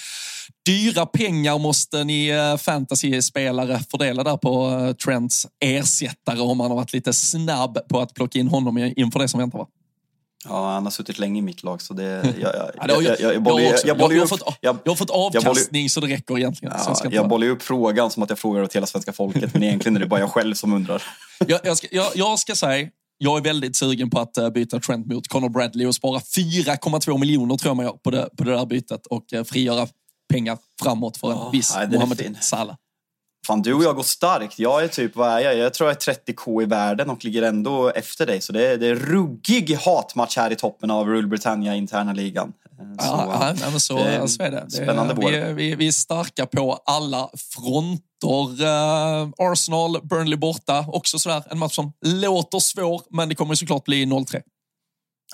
dyra 0.66 1.06
pengar 1.06 1.58
måste 1.58 2.04
ni 2.04 2.32
fantasy-spelare 2.58 3.80
fördela 3.90 4.24
där 4.24 4.36
på 4.36 4.94
Trents 5.04 5.46
ersättare 5.64 6.40
om 6.40 6.58
man 6.58 6.70
har 6.70 6.76
varit 6.76 6.92
lite 6.92 7.12
snabb 7.12 7.78
på 7.88 8.00
att 8.00 8.14
plocka 8.14 8.38
in 8.38 8.48
honom 8.48 8.92
inför 8.96 9.18
det 9.18 9.28
som 9.28 9.40
väntar. 9.40 9.58
Va? 9.58 9.66
Ja, 10.44 10.72
han 10.72 10.84
har 10.84 10.90
suttit 10.90 11.18
länge 11.18 11.38
i 11.38 11.42
mitt 11.42 11.62
lag 11.62 11.82
så 11.82 11.94
det... 11.94 12.34
Jag, 14.60 14.78
har 14.90 14.96
fått 14.96 15.10
avkastning 15.10 15.90
så 15.90 16.00
det 16.00 16.06
räcker 16.06 16.38
egentligen. 16.38 16.74
Ja, 16.86 16.96
jag, 17.04 17.12
jag 17.12 17.28
bollar 17.28 17.46
ju 17.46 17.52
upp 17.52 17.62
frågan 17.62 18.10
som 18.10 18.22
att 18.22 18.30
jag 18.30 18.38
frågar 18.38 18.62
åt 18.62 18.76
hela 18.76 18.86
svenska 18.86 19.12
folket 19.12 19.54
men 19.54 19.62
egentligen 19.62 19.96
är 19.96 20.00
det 20.00 20.06
bara 20.06 20.20
jag 20.20 20.30
själv 20.30 20.54
som 20.54 20.72
undrar. 20.72 21.02
jag, 21.46 21.60
jag, 21.64 21.76
ska, 21.76 21.86
jag, 21.90 22.06
jag 22.14 22.38
ska 22.38 22.54
säga, 22.54 22.88
jag 23.18 23.38
är 23.38 23.42
väldigt 23.42 23.76
sugen 23.76 24.10
på 24.10 24.20
att 24.20 24.38
eh, 24.38 24.50
byta 24.50 24.80
Trent 24.80 25.06
mot 25.06 25.28
Conor 25.28 25.48
Bradley 25.48 25.86
och 25.86 25.94
spara 25.94 26.18
4,2 26.18 27.18
miljoner 27.18 27.56
tror 27.56 27.70
jag 27.70 27.76
man 27.76 27.86
gör 27.86 27.92
på 27.92 28.10
det, 28.10 28.28
på 28.36 28.44
det 28.44 28.50
där 28.50 28.66
bytet 28.66 29.06
och 29.06 29.32
eh, 29.32 29.44
frigöra 29.44 29.88
pengar 30.32 30.58
framåt 30.82 31.16
för 31.16 31.30
en 31.32 31.38
oh, 31.38 31.52
viss 31.52 31.74
nej, 31.76 31.88
Mohamed 31.88 32.36
Salah. 32.40 32.76
Fan, 33.46 33.62
du 33.62 33.74
och 33.74 33.84
jag 33.84 33.96
går 33.96 34.02
starkt. 34.02 34.58
Jag 34.58 34.84
är 34.84 34.88
typ, 34.88 35.16
vad 35.16 35.30
är 35.30 35.40
jag? 35.40 35.56
Jag 35.56 35.74
tror 35.74 35.90
jag 35.90 36.08
är 36.08 36.14
30k 36.14 36.62
i 36.62 36.66
världen 36.66 37.10
och 37.10 37.24
ligger 37.24 37.42
ändå 37.42 37.90
efter 37.90 38.26
dig. 38.26 38.40
Så 38.40 38.52
det 38.52 38.66
är, 38.66 38.76
det 38.76 38.86
är 38.86 38.94
ruggig 38.94 39.74
hatmatch 39.74 40.36
här 40.36 40.50
i 40.50 40.56
toppen 40.56 40.90
av 40.90 41.08
Rule 41.08 41.28
Britannia 41.28 41.74
interna 41.74 42.12
ligan. 42.12 42.52
Så, 42.98 43.06
ja, 43.06 43.54
men 43.70 43.80
så, 43.80 43.96
det 43.96 44.28
så 44.28 44.42
är 44.42 44.50
det. 44.50 44.70
Spännande 44.70 45.14
vår. 45.14 45.30
Vi, 45.30 45.52
vi, 45.52 45.74
vi 45.74 45.88
är 45.88 45.92
starka 45.92 46.46
på 46.46 46.78
alla 46.84 47.30
fronter. 47.36 48.02
Uh, 48.62 49.28
Arsenal, 49.38 50.00
Burnley 50.02 50.38
borta. 50.38 50.84
Också 50.88 51.18
sådär 51.18 51.42
en 51.50 51.58
match 51.58 51.74
som 51.74 51.92
låter 52.04 52.58
svår, 52.58 53.02
men 53.10 53.28
det 53.28 53.34
kommer 53.34 53.54
såklart 53.54 53.84
bli 53.84 54.04
0-3. 54.04 54.42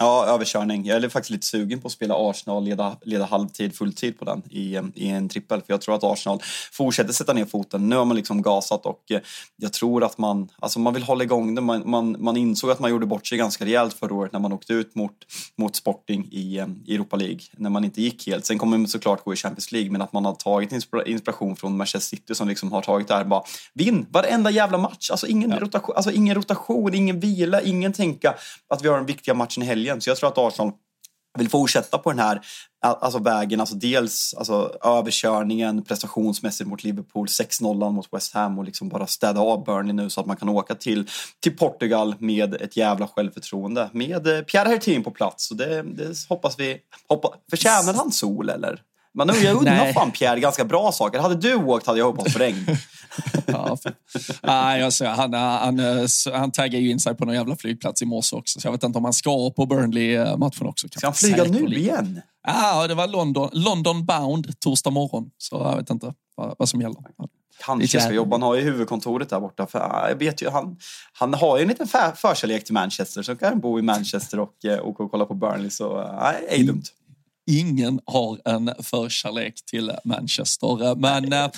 Ja, 0.00 0.26
överkörning. 0.26 0.86
Jag 0.86 1.04
är 1.04 1.08
faktiskt 1.08 1.30
lite 1.30 1.46
sugen 1.46 1.80
på 1.80 1.86
att 1.86 1.92
spela 1.92 2.14
Arsenal, 2.30 2.64
leda, 2.64 2.96
leda 3.02 3.24
halvtid, 3.24 3.76
fulltid 3.76 4.18
på 4.18 4.24
den 4.24 4.42
i, 4.50 4.80
i 4.94 5.08
en 5.08 5.28
trippel. 5.28 5.60
För 5.60 5.72
jag 5.72 5.80
tror 5.80 5.94
att 5.94 6.04
Arsenal 6.04 6.42
fortsätter 6.72 7.12
sätta 7.12 7.32
ner 7.32 7.44
foten. 7.44 7.88
Nu 7.88 7.96
har 7.96 8.04
man 8.04 8.16
liksom 8.16 8.42
gasat 8.42 8.86
och 8.86 9.10
eh, 9.10 9.20
jag 9.56 9.72
tror 9.72 10.04
att 10.04 10.18
man, 10.18 10.48
alltså 10.58 10.78
man 10.78 10.94
vill 10.94 11.02
hålla 11.02 11.24
igång 11.24 11.54
det. 11.54 11.60
Man, 11.60 11.90
man, 11.90 12.16
man 12.18 12.36
insåg 12.36 12.70
att 12.70 12.80
man 12.80 12.90
gjorde 12.90 13.06
bort 13.06 13.26
sig 13.26 13.38
ganska 13.38 13.64
rejält 13.64 13.94
förra 13.94 14.14
året 14.14 14.32
när 14.32 14.40
man 14.40 14.52
åkte 14.52 14.72
ut 14.72 14.94
mot, 14.94 15.12
mot 15.56 15.76
Sporting 15.76 16.28
i, 16.32 16.58
eh, 16.58 16.66
i 16.86 16.94
Europa 16.94 17.16
League. 17.16 17.40
När 17.56 17.70
man 17.70 17.84
inte 17.84 18.02
gick 18.02 18.26
helt. 18.26 18.46
Sen 18.46 18.58
kommer 18.58 18.78
man 18.78 18.88
såklart 18.88 19.24
gå 19.24 19.32
i 19.32 19.36
Champions 19.36 19.72
League, 19.72 19.90
men 19.90 20.02
att 20.02 20.12
man 20.12 20.24
har 20.24 20.34
tagit 20.34 20.72
inspiration 21.06 21.56
från 21.56 21.76
Manchester 21.76 22.16
City 22.16 22.34
som 22.34 22.48
liksom 22.48 22.72
har 22.72 22.82
tagit 22.82 23.08
det 23.08 23.14
här 23.14 23.24
bara, 23.24 23.42
vinn 23.74 24.06
varenda 24.10 24.50
jävla 24.50 24.78
match. 24.78 25.10
Alltså 25.10 25.26
ingen, 25.26 25.50
ja. 25.50 25.60
rotation, 25.60 25.96
alltså 25.96 26.10
ingen 26.10 26.34
rotation, 26.34 26.94
ingen 26.94 27.20
vila, 27.20 27.62
ingen 27.62 27.92
tänka 27.92 28.34
att 28.68 28.84
vi 28.84 28.88
har 28.88 28.96
den 28.96 29.06
viktiga 29.06 29.34
matchen 29.34 29.62
i 29.62 29.66
helgen 29.66 29.87
igen. 29.88 30.00
Så 30.00 30.10
jag 30.10 30.16
tror 30.16 30.28
att 30.28 30.38
Arsenal 30.38 30.72
vill 31.38 31.48
fortsätta 31.48 31.98
på 31.98 32.10
den 32.10 32.18
här 32.18 32.40
alltså 32.80 33.18
vägen, 33.18 33.60
alltså 33.60 33.74
dels 33.74 34.34
alltså 34.38 34.78
överkörningen 34.84 35.84
prestationsmässigt 35.84 36.70
mot 36.70 36.84
Liverpool, 36.84 37.26
6-0 37.26 37.90
mot 37.90 38.12
West 38.12 38.34
Ham 38.34 38.58
och 38.58 38.64
liksom 38.64 38.88
bara 38.88 39.06
städa 39.06 39.40
av 39.40 39.64
Burnley 39.64 39.92
nu 39.92 40.10
så 40.10 40.20
att 40.20 40.26
man 40.26 40.36
kan 40.36 40.48
åka 40.48 40.74
till, 40.74 41.08
till 41.40 41.56
Portugal 41.56 42.14
med 42.18 42.54
ett 42.54 42.76
jävla 42.76 43.06
självförtroende 43.06 43.90
med 43.92 44.26
eh, 44.26 44.40
Pierre 44.40 44.68
Hertin 44.68 45.04
på 45.04 45.10
plats. 45.10 45.48
Så 45.48 45.54
det, 45.54 45.82
det 45.82 46.14
hoppas 46.28 46.58
vi, 46.58 46.78
hoppa, 47.08 47.34
förtjänar 47.50 47.94
han 47.94 48.12
sol 48.12 48.48
eller? 48.48 48.82
Men 49.14 49.30
jag 49.42 49.56
undrar 49.56 49.92
fan 49.92 50.10
Pierre 50.10 50.40
ganska 50.40 50.64
bra 50.64 50.92
saker. 50.92 51.18
Hade 51.18 51.34
du 51.34 51.54
åkt 51.54 51.86
hade 51.86 51.98
jag 51.98 52.06
hoppats 52.06 52.32
på 52.32 52.38
regn. 52.38 52.66
ja, 53.46 53.76
för, 53.76 53.92
nej, 54.42 54.82
alltså, 54.82 55.06
han, 55.06 55.34
han, 55.34 55.80
han 56.32 56.50
taggar 56.50 56.80
ju 56.80 56.90
in 56.90 57.00
sig 57.00 57.14
på 57.14 57.24
någon 57.24 57.34
jävla 57.34 57.56
flygplats 57.56 58.02
i 58.02 58.04
morse 58.04 58.36
också. 58.36 58.60
Så 58.60 58.66
jag 58.66 58.72
vet 58.72 58.82
inte 58.82 58.98
om 58.98 59.04
han 59.04 59.12
ska 59.12 59.50
på 59.50 59.66
Burnley-matchen 59.66 60.66
också. 60.66 60.88
Ska 60.88 61.06
han 61.06 61.14
flyga 61.14 61.44
nu 61.44 61.76
igen? 61.76 62.20
Ja, 62.46 62.86
det 62.86 62.94
var 62.94 63.06
London, 63.06 63.50
London 63.52 64.06
bound 64.06 64.60
torsdag 64.60 64.90
morgon. 64.90 65.30
Så 65.38 65.56
jag 65.56 65.76
vet 65.76 65.90
inte 65.90 66.14
vad, 66.36 66.54
vad 66.58 66.68
som 66.68 66.80
gäller. 66.80 66.96
Kanske 67.64 68.00
ska 68.00 68.12
jobba. 68.12 68.34
Han 68.34 68.42
har 68.42 68.54
ju 68.54 68.62
huvudkontoret 68.62 69.30
där 69.30 69.40
borta. 69.40 69.66
För, 69.66 70.08
jag 70.08 70.16
vet 70.16 70.42
ju, 70.42 70.50
han, 70.50 70.76
han 71.12 71.34
har 71.34 71.56
ju 71.56 71.62
en 71.62 71.68
liten 71.68 71.86
förkärlek 72.16 72.64
till 72.64 72.74
Manchester. 72.74 73.22
Så 73.22 73.36
kan 73.36 73.48
han 73.48 73.60
bo 73.60 73.78
i 73.78 73.82
Manchester 73.82 74.40
och, 74.40 74.64
eh, 74.64 74.78
och, 74.78 75.00
och 75.00 75.10
kolla 75.10 75.24
på 75.24 75.34
Burnley. 75.34 75.70
Så 75.70 76.16
nej, 76.20 76.46
ej 76.48 76.62
dumt 76.62 76.82
ingen 77.48 78.00
har 78.04 78.40
en 78.44 78.74
förkärlek 78.82 79.54
till 79.70 79.92
Manchester. 80.04 80.94
Men 80.94 81.32
eh, 81.32 81.50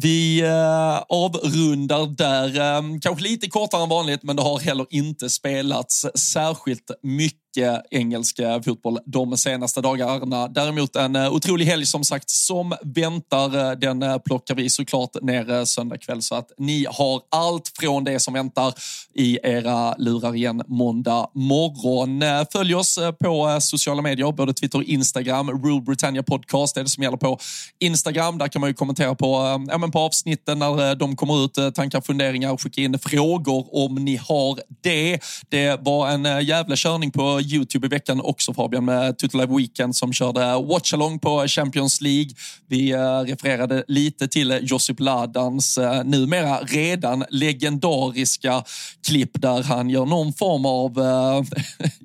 vi 0.00 0.40
eh, 0.40 0.98
avrundar 1.08 2.06
där, 2.06 2.60
eh, 2.60 2.82
kanske 3.00 3.24
lite 3.24 3.48
kortare 3.48 3.82
än 3.82 3.88
vanligt, 3.88 4.22
men 4.22 4.36
det 4.36 4.42
har 4.42 4.58
heller 4.58 4.86
inte 4.90 5.30
spelats 5.30 6.06
särskilt 6.14 6.90
mycket 7.02 7.47
Eh, 7.56 7.62
mycket 7.62 7.82
engelsk 7.90 8.40
fotboll 8.64 8.98
de 9.06 9.36
senaste 9.36 9.80
dagarna. 9.80 10.48
Däremot 10.48 10.96
en 10.96 11.16
eh, 11.16 11.32
otrolig 11.32 11.66
helg 11.66 11.86
som 11.86 12.04
sagt 12.04 12.30
som 12.30 12.74
väntar. 12.82 13.70
Eh, 13.70 13.78
den 13.78 14.20
plockar 14.24 14.54
vi 14.54 14.70
såklart 14.70 15.22
ner 15.22 15.64
söndag 15.64 15.98
kväll 15.98 16.22
så 16.22 16.34
att 16.34 16.52
ni 16.58 16.86
har 16.90 17.20
allt 17.30 17.72
från 17.80 18.04
det 18.04 18.20
som 18.20 18.34
väntar 18.34 18.74
i 19.14 19.38
era 19.42 19.94
lurar 19.98 20.34
igen 20.34 20.62
måndag 20.66 21.30
morgon. 21.34 22.22
Följ 22.52 22.74
oss 22.74 22.98
på 23.20 23.58
sociala 23.60 24.02
medier, 24.02 24.32
både 24.32 24.52
Twitter 24.52 24.78
och 24.78 24.84
Instagram. 24.84 25.50
Rule 25.50 25.80
Britannia 25.80 26.22
Podcast 26.22 26.76
är 26.76 26.82
det 26.82 26.88
som 26.88 27.02
gäller 27.02 27.16
på 27.16 27.38
Instagram. 27.78 28.38
Där 28.38 28.48
kan 28.48 28.60
man 28.60 28.70
ju 28.70 28.74
kommentera 28.74 29.14
på, 29.14 29.26
ja, 29.68 29.78
men 29.78 29.90
på 29.90 29.98
avsnitten 29.98 30.58
när 30.58 30.94
de 30.94 31.16
kommer 31.16 31.44
ut, 31.44 31.74
tankar, 31.74 32.00
funderingar, 32.00 32.56
skicka 32.56 32.80
in 32.80 32.98
frågor 32.98 33.84
om 33.84 33.94
ni 33.94 34.16
har 34.16 34.58
det. 34.82 35.20
Det 35.48 35.80
var 35.80 36.08
en 36.08 36.46
jävla 36.46 36.76
körning 36.76 37.10
på 37.10 37.40
Youtube 37.52 37.86
i 37.86 37.90
veckan 37.90 38.20
också 38.20 38.54
Fabian 38.54 38.84
med 38.84 39.18
Total 39.18 39.40
Live 39.40 39.56
Weekend 39.56 39.96
som 39.96 40.12
körde 40.12 40.40
watchalong 40.68 41.18
på 41.18 41.48
Champions 41.48 42.00
League. 42.00 42.30
Vi 42.66 42.90
eh, 42.90 43.20
refererade 43.20 43.84
lite 43.88 44.28
till 44.28 44.58
Josip 44.62 45.00
Ladans 45.00 45.78
eh, 45.78 46.04
numera 46.04 46.58
redan 46.58 47.24
legendariska 47.30 48.64
klipp 49.06 49.42
där 49.42 49.62
han 49.62 49.90
gör 49.90 50.06
någon 50.06 50.32
form 50.32 50.66
av 50.66 50.98
eh, 50.98 51.42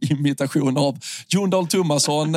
imitation 0.11 0.77
av 0.77 0.97
Jon 1.27 1.49
Dahl 1.49 1.67
Tomasson, 1.67 2.31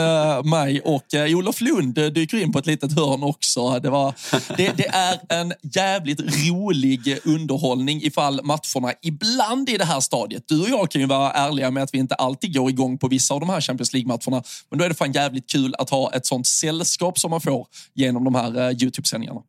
mig 0.44 0.80
och 0.80 1.04
Olof 1.14 1.60
Lund 1.60 1.94
dyker 1.94 2.42
in 2.42 2.52
på 2.52 2.58
ett 2.58 2.66
litet 2.66 2.92
hörn 2.92 3.22
också. 3.22 3.78
Det, 3.78 3.90
var, 3.90 4.14
det, 4.56 4.72
det 4.76 4.86
är 4.86 5.18
en 5.28 5.52
jävligt 5.62 6.20
rolig 6.20 7.18
underhållning 7.24 8.02
ifall 8.02 8.40
matcherna 8.44 8.92
ibland 9.02 9.68
i 9.68 9.76
det 9.76 9.84
här 9.84 10.00
stadiet. 10.00 10.44
Du 10.48 10.62
och 10.62 10.68
jag 10.68 10.90
kan 10.90 11.00
ju 11.00 11.06
vara 11.06 11.32
ärliga 11.32 11.70
med 11.70 11.82
att 11.82 11.94
vi 11.94 11.98
inte 11.98 12.14
alltid 12.14 12.54
går 12.54 12.70
igång 12.70 12.85
på 12.98 13.08
vissa 13.08 13.34
av 13.34 13.40
de 13.40 13.48
här 13.48 13.60
Champions 13.60 13.92
League-matcherna. 13.92 14.42
Men 14.70 14.78
då 14.78 14.84
är 14.84 14.88
det 14.88 14.94
fan 14.94 15.12
jävligt 15.12 15.50
kul 15.50 15.74
att 15.78 15.90
ha 15.90 16.12
ett 16.12 16.26
sånt 16.26 16.46
sällskap 16.46 17.18
som 17.18 17.30
man 17.30 17.40
får 17.40 17.66
genom 17.94 18.24
de 18.24 18.34
här 18.34 18.56
uh, 18.56 18.82
Youtube-sändningarna. 18.82 19.42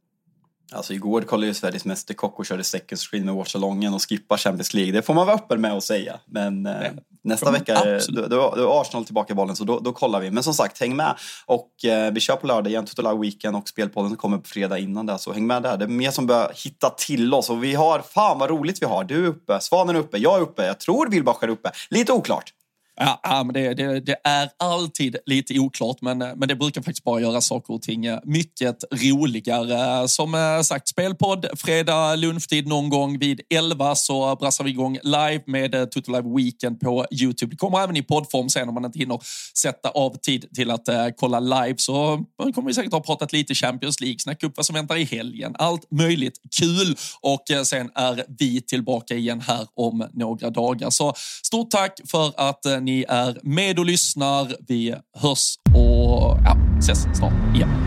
Alltså 0.72 0.94
igår 0.94 1.22
kollade 1.22 1.48
ju 1.48 1.54
Sveriges 1.54 1.86
Mästerkock 1.86 2.40
och 2.40 2.46
körde 2.46 2.64
second 2.64 3.00
screen 3.00 3.26
med 3.26 3.36
Watchalongen 3.36 3.94
och 3.94 4.10
skippar 4.10 4.38
Champions 4.38 4.74
League. 4.74 4.92
Det 4.92 5.02
får 5.02 5.14
man 5.14 5.28
vara 5.28 5.36
öppen 5.36 5.62
med 5.62 5.74
att 5.74 5.84
säga. 5.84 6.20
Men 6.26 6.66
eh, 6.66 6.92
nästa 7.24 7.52
vecka 7.52 7.76
är, 7.76 8.04
då, 8.12 8.22
då, 8.22 8.54
då 8.56 8.62
är 8.62 8.82
Arsenal 8.82 9.06
tillbaka 9.06 9.34
i 9.34 9.36
bollen 9.36 9.56
så 9.56 9.64
då, 9.64 9.80
då, 9.80 9.94
kollar 9.94 10.20
vi. 10.20 10.32
Men 10.32 10.44
som 10.44 10.54
sagt, 10.54 10.80
häng 10.80 10.96
med. 10.96 11.16
Och 11.46 11.86
eh, 11.86 12.14
vi 12.14 12.20
kör 12.20 12.36
på 12.36 12.48
lördag 12.48 12.72
igen, 12.72 12.86
Total 12.86 13.20
Weekend 13.20 13.56
och 13.56 13.70
Spelpodden 13.70 14.16
kommer 14.16 14.38
på 14.38 14.48
fredag 14.48 14.78
innan 14.78 15.06
det. 15.06 15.20
Så 15.20 15.34
häng 15.34 15.48
med 15.48 15.64
där. 15.64 15.78
Det 15.78 15.86
är 15.86 15.90
mer 15.90 16.12
som 16.12 16.28
börjar 16.28 16.52
hitta 16.64 16.90
till 16.90 17.34
oss 17.34 17.50
och 17.50 17.64
vi 17.64 17.74
har, 17.74 18.00
fan 18.00 18.40
vad 18.40 18.50
roligt 18.50 18.82
vi 18.82 18.86
har. 18.86 19.04
Du 19.04 19.24
är 19.24 19.28
uppe, 19.28 19.60
Svanen 19.60 19.96
är 19.96 20.00
uppe, 20.00 20.18
jag 20.18 20.38
är 20.38 20.42
uppe, 20.42 20.66
jag 20.66 20.80
tror 20.80 21.10
Wilbach 21.10 21.44
är 21.44 21.48
uppe. 21.48 21.72
Lite 21.90 22.14
oklart. 22.14 22.54
Ja, 23.00 23.44
men 23.46 23.54
det, 23.54 23.74
det, 23.74 24.00
det, 24.00 24.16
är 24.24 24.50
alltid 24.58 25.16
lite 25.26 25.60
oklart, 25.60 26.02
men, 26.02 26.22
eh, 26.22 26.36
men 26.36 26.48
det 26.48 26.56
brukar 26.56 26.82
faktiskt 26.82 27.04
bara 27.04 27.22
göra 27.22 27.42
saker 27.42 27.74
och 27.74 27.82
ting 27.82 28.06
eh, 28.06 28.20
mycket 28.24 28.84
roligare. 28.92 30.08
Som 30.08 30.36
eh, 30.36 30.62
sagt, 30.62 30.88
spelpodd 30.88 31.46
fredag 31.58 32.16
lunchtid 32.16 32.68
någon 32.68 32.90
gång 32.90 33.20
vid 33.20 33.42
11 33.50 33.96
så 33.96 34.36
brassar 34.36 34.64
vi 34.64 34.70
igång 34.70 34.98
live 35.04 35.42
med 35.46 35.92
Total 35.92 36.16
Live 36.16 36.36
Weekend 36.36 36.80
på 36.80 37.06
Youtube. 37.12 37.52
Det 37.52 37.58
kommer 37.58 37.84
även 37.84 37.98
i 37.98 38.04
poddform 38.04 38.50
sen 38.50 38.68
om 38.68 38.74
man 38.74 38.86
inte 38.86 39.00
hinner 39.00 39.20
sätta 39.58 39.90
av 39.90 40.18
tid 40.18 40.46
till 40.56 40.72
att 40.72 40.90
uh, 40.90 40.96
kolla 41.18 41.40
live. 41.40 41.76
Så 41.78 42.26
kommer 42.38 42.68
vi 42.68 42.74
säkert 42.74 42.94
ha 42.94 43.00
pratat 43.00 43.34
lite 43.34 43.56
Champions 43.56 44.02
League, 44.02 44.20
snacka 44.20 44.48
upp 44.48 44.54
vad 44.56 44.66
som 44.66 44.74
väntar 44.74 44.96
i 44.96 45.04
helgen. 45.04 45.56
Allt 45.60 45.92
möjligt 45.92 46.42
kul 46.60 46.96
och 47.22 47.44
uh, 47.52 47.64
sen 47.64 47.92
är 47.96 48.26
vi 48.40 48.62
tillbaka 48.62 49.16
igen 49.16 49.42
här 49.42 49.68
om 49.76 50.08
några 50.14 50.50
dagar. 50.50 50.90
Så 50.90 51.14
stort 51.44 51.72
tack 51.72 52.00
för 52.06 52.34
att 52.38 52.66
uh, 52.66 52.87
ni 52.88 53.06
är 53.08 53.38
med 53.44 53.80
och 53.80 53.86
lyssnar. 53.86 54.56
Vi 54.68 54.96
hörs 55.18 55.56
och 55.76 56.38
ja, 56.46 56.58
ses 56.80 57.18
snart 57.18 57.56
igen. 57.56 57.87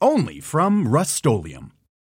only 0.00 0.40
from 0.40 0.86
Rust 0.88 1.14